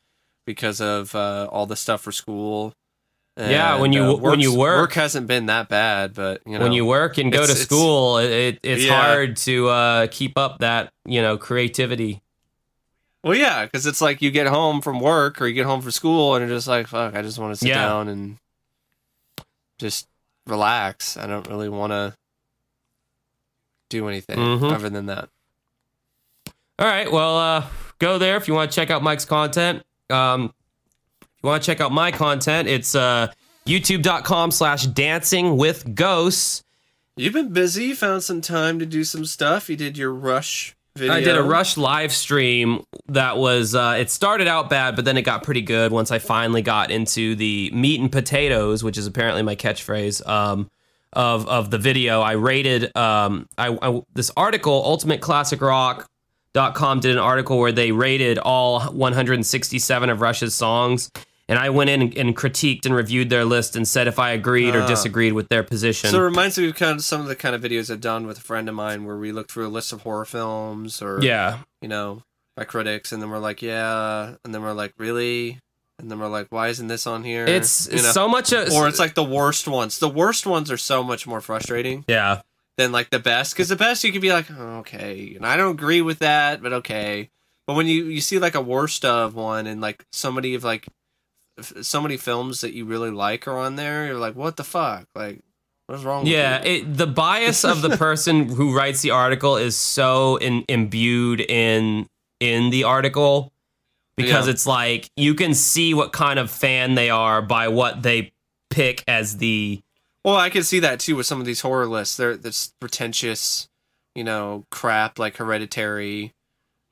[0.47, 2.73] because of uh, all the stuff for school
[3.37, 6.65] yeah when you uh, when you work work hasn't been that bad but you know
[6.65, 9.01] when you work and go to school it, it's Yeah.
[9.01, 12.23] hard to uh, keep up that you know creativity
[13.23, 15.91] well yeah because it's like you get home from work or you get home from
[15.91, 17.85] school and you're just like fuck i just want to sit Yeah.
[17.85, 18.39] down and
[19.79, 20.09] just
[20.47, 22.15] relax i don't really want to
[23.91, 24.73] do anything Mhm.
[24.73, 25.29] other than that
[26.79, 27.11] All right.
[27.11, 27.65] Well, uh,
[27.99, 29.83] go there if you want to check out Mike's content.
[30.11, 30.53] Um,
[31.47, 33.33] you want to check out my content, it's uh,
[33.67, 36.65] youtube.com slash dancing with ghosts.
[37.17, 40.77] you've been busy you found some time to do some stuff you did your rush
[40.97, 45.05] video I did a Rush live stream that was, uh, it started out bad, but
[45.05, 48.97] then it got pretty good once I finally got into the meat and potatoes, which
[48.97, 50.27] is apparently my catchphrase.
[50.27, 50.71] Um,
[51.13, 56.09] of, of the video, I rated um, I, I this article, Ultimate Classic Rock
[56.75, 61.11] com did an article where they rated all 167 of Rush's songs.
[61.49, 64.31] And I went in and, and critiqued and reviewed their list and said if I
[64.31, 64.87] agreed or Ah.
[64.87, 66.11] disagreed with their position.
[66.11, 68.27] So it reminds me of kind of some of the kind of videos I've done
[68.27, 71.21] with a friend of mine where we look through a list of horror films or
[71.23, 71.59] yeah.
[71.81, 72.25] you know,
[72.57, 75.61] by critics and then we're like, yeah, and then we're like, really?
[75.99, 77.47] And then we're like, why isn't this on here?
[77.47, 78.11] It's, you know?
[78.11, 78.53] so much.
[78.53, 79.99] A, or it's like the worst ones.
[79.99, 82.43] The worst ones are so much more frustrating yeah.
[82.77, 85.57] than like the best because the best you could be like, oh, okay, and I
[85.57, 87.31] don't agree with that, but okay.
[87.67, 90.87] But when you you see like a worst of one and like somebody of like
[91.61, 95.07] so many films that you really like are on there, you're like, what the fuck?
[95.15, 95.41] Like,
[95.87, 96.25] what's wrong?
[96.25, 100.65] with Yeah, it, the bias of the person who writes the article is so in,
[100.69, 102.07] imbued in
[102.41, 103.53] in the article
[104.17, 104.53] because Yeah.
[104.53, 108.33] it's like you can see what kind of fan they are by what they
[108.71, 109.81] pick as the
[110.25, 112.17] Well, I can see that too with some of these horror lists.
[112.19, 113.69] They're this pretentious,
[114.15, 116.35] you know, crap like Hereditary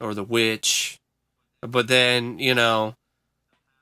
[0.01, 0.99] or The Witch.
[1.61, 2.95] But then, you know,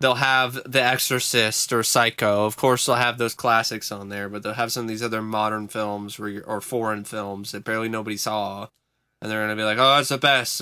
[0.03, 2.45] they'll have The Exorcist or Psycho.
[2.45, 5.23] Of course, they'll have those classics on there, but they'll have some of these other
[5.23, 8.67] modern films where you're, or foreign films that barely nobody saw.
[9.23, 10.61] And they're going to be like, oh, it's the best.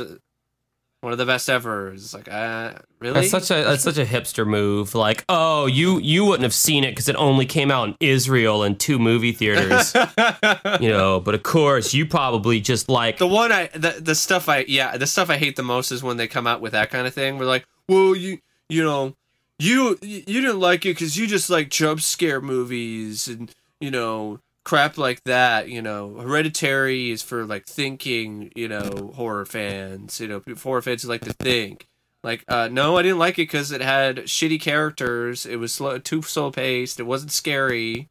[1.01, 1.95] One of the best ever.
[1.95, 3.15] It's like, uh, really?
[3.15, 4.95] That's such a that's such a hipster move.
[4.95, 8.63] Like, oh, you you wouldn't have seen it because it only came out in Israel
[8.63, 9.95] in two movie theaters,
[10.81, 11.19] you know.
[11.19, 14.99] But of course, you probably just like The one I the the stuff I yeah
[14.99, 17.15] the stuff I hate the most is when they come out with that kind of
[17.15, 17.39] thing.
[17.39, 19.17] We're like, well, you you know,
[19.61, 24.41] you you didn't like it because you just like jump scare movies and you know
[24.65, 25.69] crap like that.
[25.69, 28.53] You know, Hereditary is for like thinking.
[28.55, 30.21] You know, horror fans.
[30.21, 31.87] You know, horror fans like to think.
[32.23, 35.47] Like, uh, no, I didn't like it because it had shitty characters.
[35.47, 37.01] It was slow, too slow paced.
[37.01, 38.11] It wasn't scary,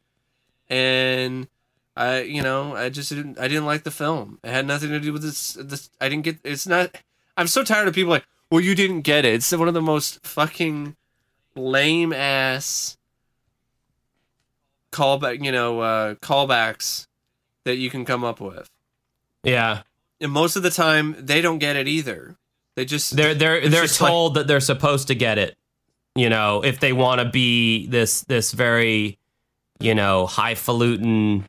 [0.68, 1.46] and
[1.96, 3.38] I, you know, I just didn't.
[3.38, 4.40] I didn't like the film.
[4.42, 5.52] It had nothing to do with this.
[5.52, 6.38] This I didn't get.
[6.42, 6.96] It's not.
[7.36, 9.34] I'm so tired of people like, well, you didn't get it.
[9.34, 10.96] It's one of the most fucking
[11.56, 12.96] lame ass
[14.92, 15.44] callback.
[15.44, 17.06] You know, uh, callbacks
[17.64, 18.68] that you can come up with.
[19.42, 19.82] yeah.
[20.22, 22.36] And most of the time, they don't get it either.
[22.76, 25.56] They just They're they're they're just like- told that they're supposed to get it.
[26.14, 29.16] You know, if they want to be this this very
[29.82, 31.48] you know, highfalutin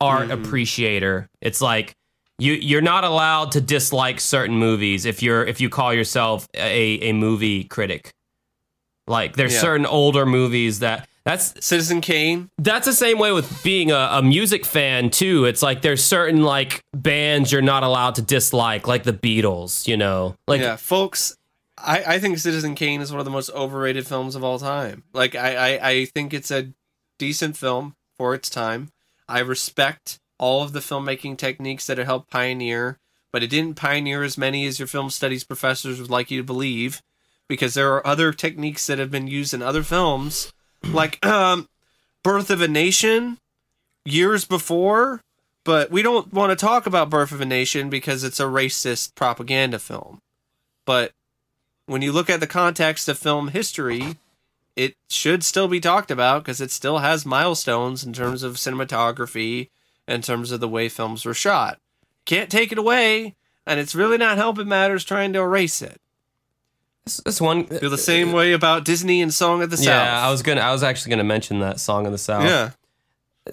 [0.00, 1.28] art appreciator.
[1.42, 1.94] It's like
[2.38, 6.94] you you're not allowed to dislike certain movies if you're if you call yourself a,
[7.00, 8.14] a movie critic.
[9.06, 9.60] Like there's Yeah.
[9.60, 12.50] certain older movies that that's Citizen Kane.
[12.58, 15.44] that's the same way with being a, a music fan too.
[15.44, 19.96] It's like there's certain like bands you're not allowed to dislike, like the Beatles, you
[19.96, 20.36] know.
[20.46, 21.36] Like yeah, folks.
[21.78, 25.02] I, I think Citizen Kane is one of the most overrated films of all time.
[25.12, 26.72] Like I, I, I think it's a
[27.18, 28.90] decent film for its time.
[29.28, 32.98] I respect all of the filmmaking techniques that it helped pioneer,
[33.32, 36.44] but it didn't pioneer as many as your film studies professors would like you to
[36.46, 37.02] believe,
[37.48, 40.52] because there are other techniques that have been used in other films,
[40.84, 41.68] like um,
[42.22, 43.38] Birth of a Nation,
[44.04, 45.20] years before.
[45.64, 49.16] But we don't want to talk about Birth of a Nation because it's a racist
[49.16, 50.20] propaganda film.
[50.84, 51.12] But
[51.86, 54.16] when you look at the context of film history,
[54.76, 59.70] it should still be talked about because it still has milestones in terms of cinematography,
[60.06, 61.78] in terms of the way films were shot.
[62.26, 63.34] Can't take it away,
[63.66, 66.00] and it's really not helping matters trying to erase it.
[67.24, 69.86] This, one Feel the same way about Disney and Song of the South.
[69.86, 72.44] Yeah, I was gonna I was actually gonna mention that song of the South.
[72.44, 72.70] Yeah.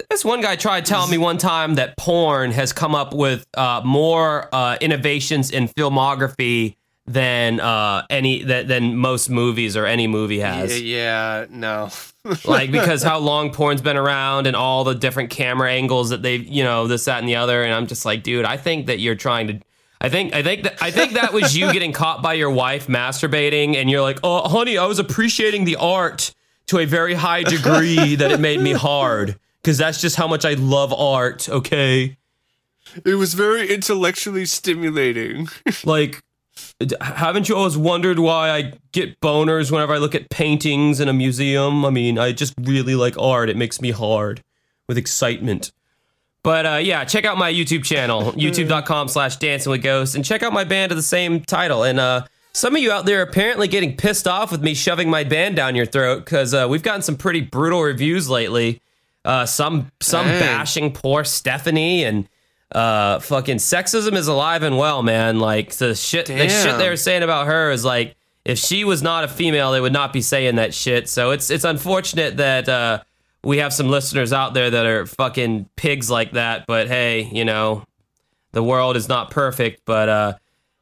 [0.10, 3.82] This one guy tried telling me one time that porn has come up with uh,
[3.86, 10.40] more uh, innovations in filmography than uh, any that than most movies or any movie
[10.40, 10.82] has.
[10.82, 11.90] Yeah, yeah, no.
[12.46, 16.46] like because how long porn's been around and all the different camera angles that they've
[16.48, 19.00] you know this that and the other and i'm just like dude i think that
[19.00, 19.60] you're trying to
[20.04, 22.88] i think i think that i think that was you getting caught by your wife
[22.88, 26.34] masturbating and you're like oh honey i was appreciating the art
[26.68, 30.46] to a very high degree that it made me hard because that's just how much
[30.46, 32.18] i love art okay
[33.06, 35.48] it was very intellectually stimulating.
[35.84, 36.22] like
[37.02, 41.14] haven't you always wondered why I get boners whenever I look at paintings in a
[41.14, 41.84] museum?
[41.84, 43.50] I mean, I just really like art.
[43.50, 44.44] It makes me hard
[44.88, 45.72] with excitement.
[46.44, 50.44] But uh, yeah, check out my YouTube channel, youtube.com slash dancing with ghosts, and check
[50.44, 51.84] out my band of the same title.
[51.84, 55.10] And uh, some of you out there are apparently getting pissed off with me shoving
[55.10, 58.82] my band down your throat because uh, we've gotten some pretty brutal reviews lately.
[59.26, 60.40] Uh, some some Dang.
[60.40, 62.28] bashing poor Stephanie and
[62.74, 65.40] uh, fucking sexism is alive and well, man.
[65.40, 69.02] Like the shit, the shit they were saying about her is like if she was
[69.02, 71.08] not a female, they would not be saying that shit.
[71.08, 73.04] So it's it's unfortunate that uh,
[73.44, 76.66] we have some listeners out there that are fucking pigs like that.
[76.68, 77.84] But hey, you know,
[78.52, 79.82] the world is not perfect.
[79.86, 80.34] But uh,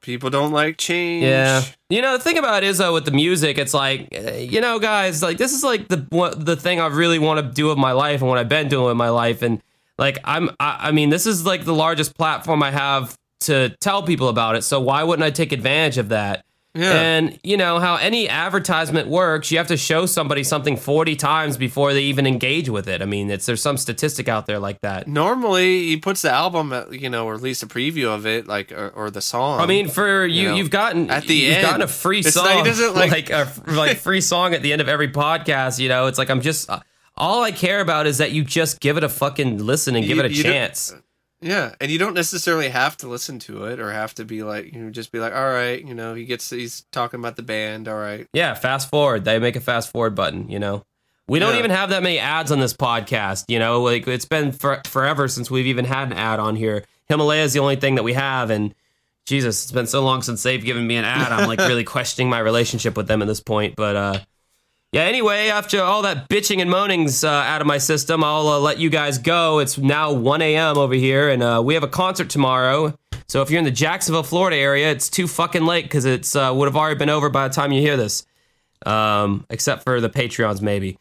[0.01, 1.25] People don't like change.
[1.25, 4.59] yeah, you know, the thing about it is though with the music, it's like, you
[4.59, 7.67] know, guys, like this is like the what, the thing I really want to do
[7.67, 9.61] with my life and what I've been doing with my life, and
[9.99, 14.01] like I'm, I, I mean, this is like the largest platform I have to tell
[14.01, 14.63] people about it.
[14.63, 16.45] So why wouldn't I take advantage of that?
[16.73, 16.91] Yeah.
[16.93, 21.57] And you know how any advertisement works, you have to show somebody something 40 times
[21.57, 23.01] before they even engage with it.
[23.01, 25.05] I mean, it's there's some statistic out there like that.
[25.07, 28.47] Normally, he puts the album, at, you know, or at least a preview of it,
[28.47, 29.59] like, or, or the song.
[29.59, 31.61] I mean, for you, you know, you have gotten at the you've end.
[31.67, 34.71] gotten a free song, not- he doesn't, like, like- a like free song at the
[34.71, 35.77] end of every podcast.
[35.79, 36.79] You know, it's like I'm just uh,
[37.17, 40.17] all I care about is that you just give it a fucking listen and give
[40.17, 40.93] You- it a you don't- chance.
[41.41, 44.71] Yeah, and you don't necessarily have to listen to it or have to be like,
[44.73, 47.41] you know, just be like, all right, you know, he gets, he's talking about the
[47.41, 48.27] band, all right.
[48.33, 49.25] Yeah, fast forward.
[49.25, 50.49] They make a fast forward button.
[50.49, 50.83] You know,
[51.27, 51.59] we don't Yeah.
[51.59, 53.45] even have that many ads on this podcast.
[53.47, 56.85] You know, like it's been for, forever since we've even had an ad on here.
[57.07, 58.75] Himalaya is the only thing that we have, and
[59.25, 61.31] Jesus, it's been so long since they've given me an ad.
[61.31, 63.75] I'm like really questioning my relationship with them at this point.
[63.75, 64.19] But uh,
[64.91, 68.59] yeah, anyway, after all that bitching and moanings uh, out of my system, I'll uh,
[68.59, 69.59] let you guys go.
[69.59, 70.77] It's now 1 a.m.
[70.77, 72.97] over here, and uh, we have a concert tomorrow.
[73.27, 76.51] So if you're in the Jacksonville, Florida area, it's too fucking late because it's uh,
[76.53, 78.25] would have already been over by the time you hear this.
[78.85, 80.97] Um, except for the Patreons, maybe.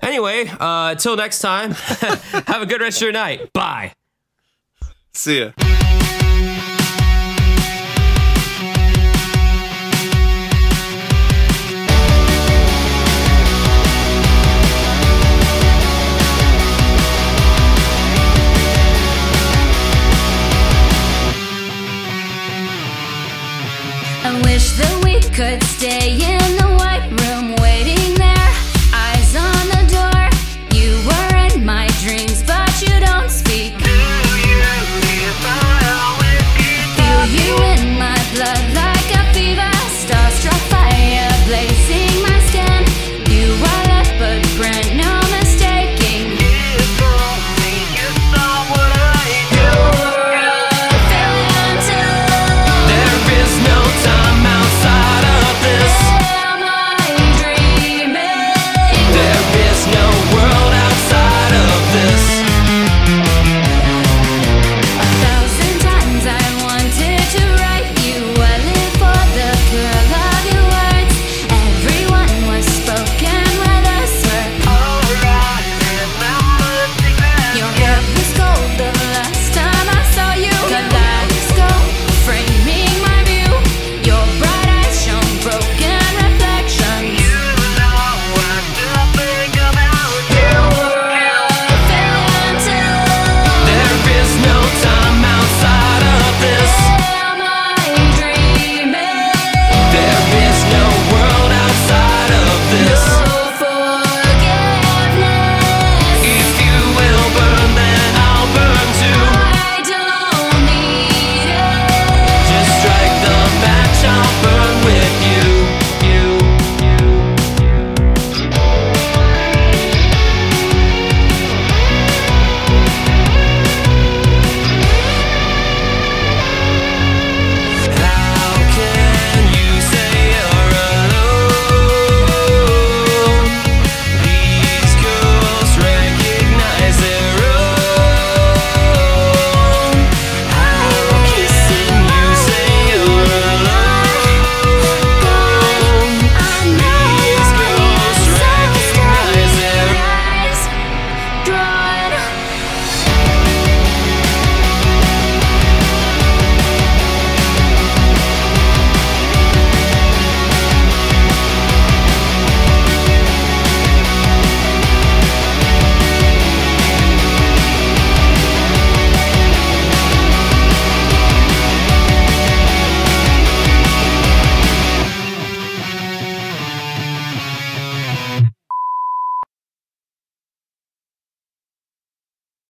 [0.00, 1.70] Anyway, uh, until next time,
[2.46, 3.52] have a good rest of your night.
[3.52, 3.94] Bye.
[5.12, 5.80] See ya.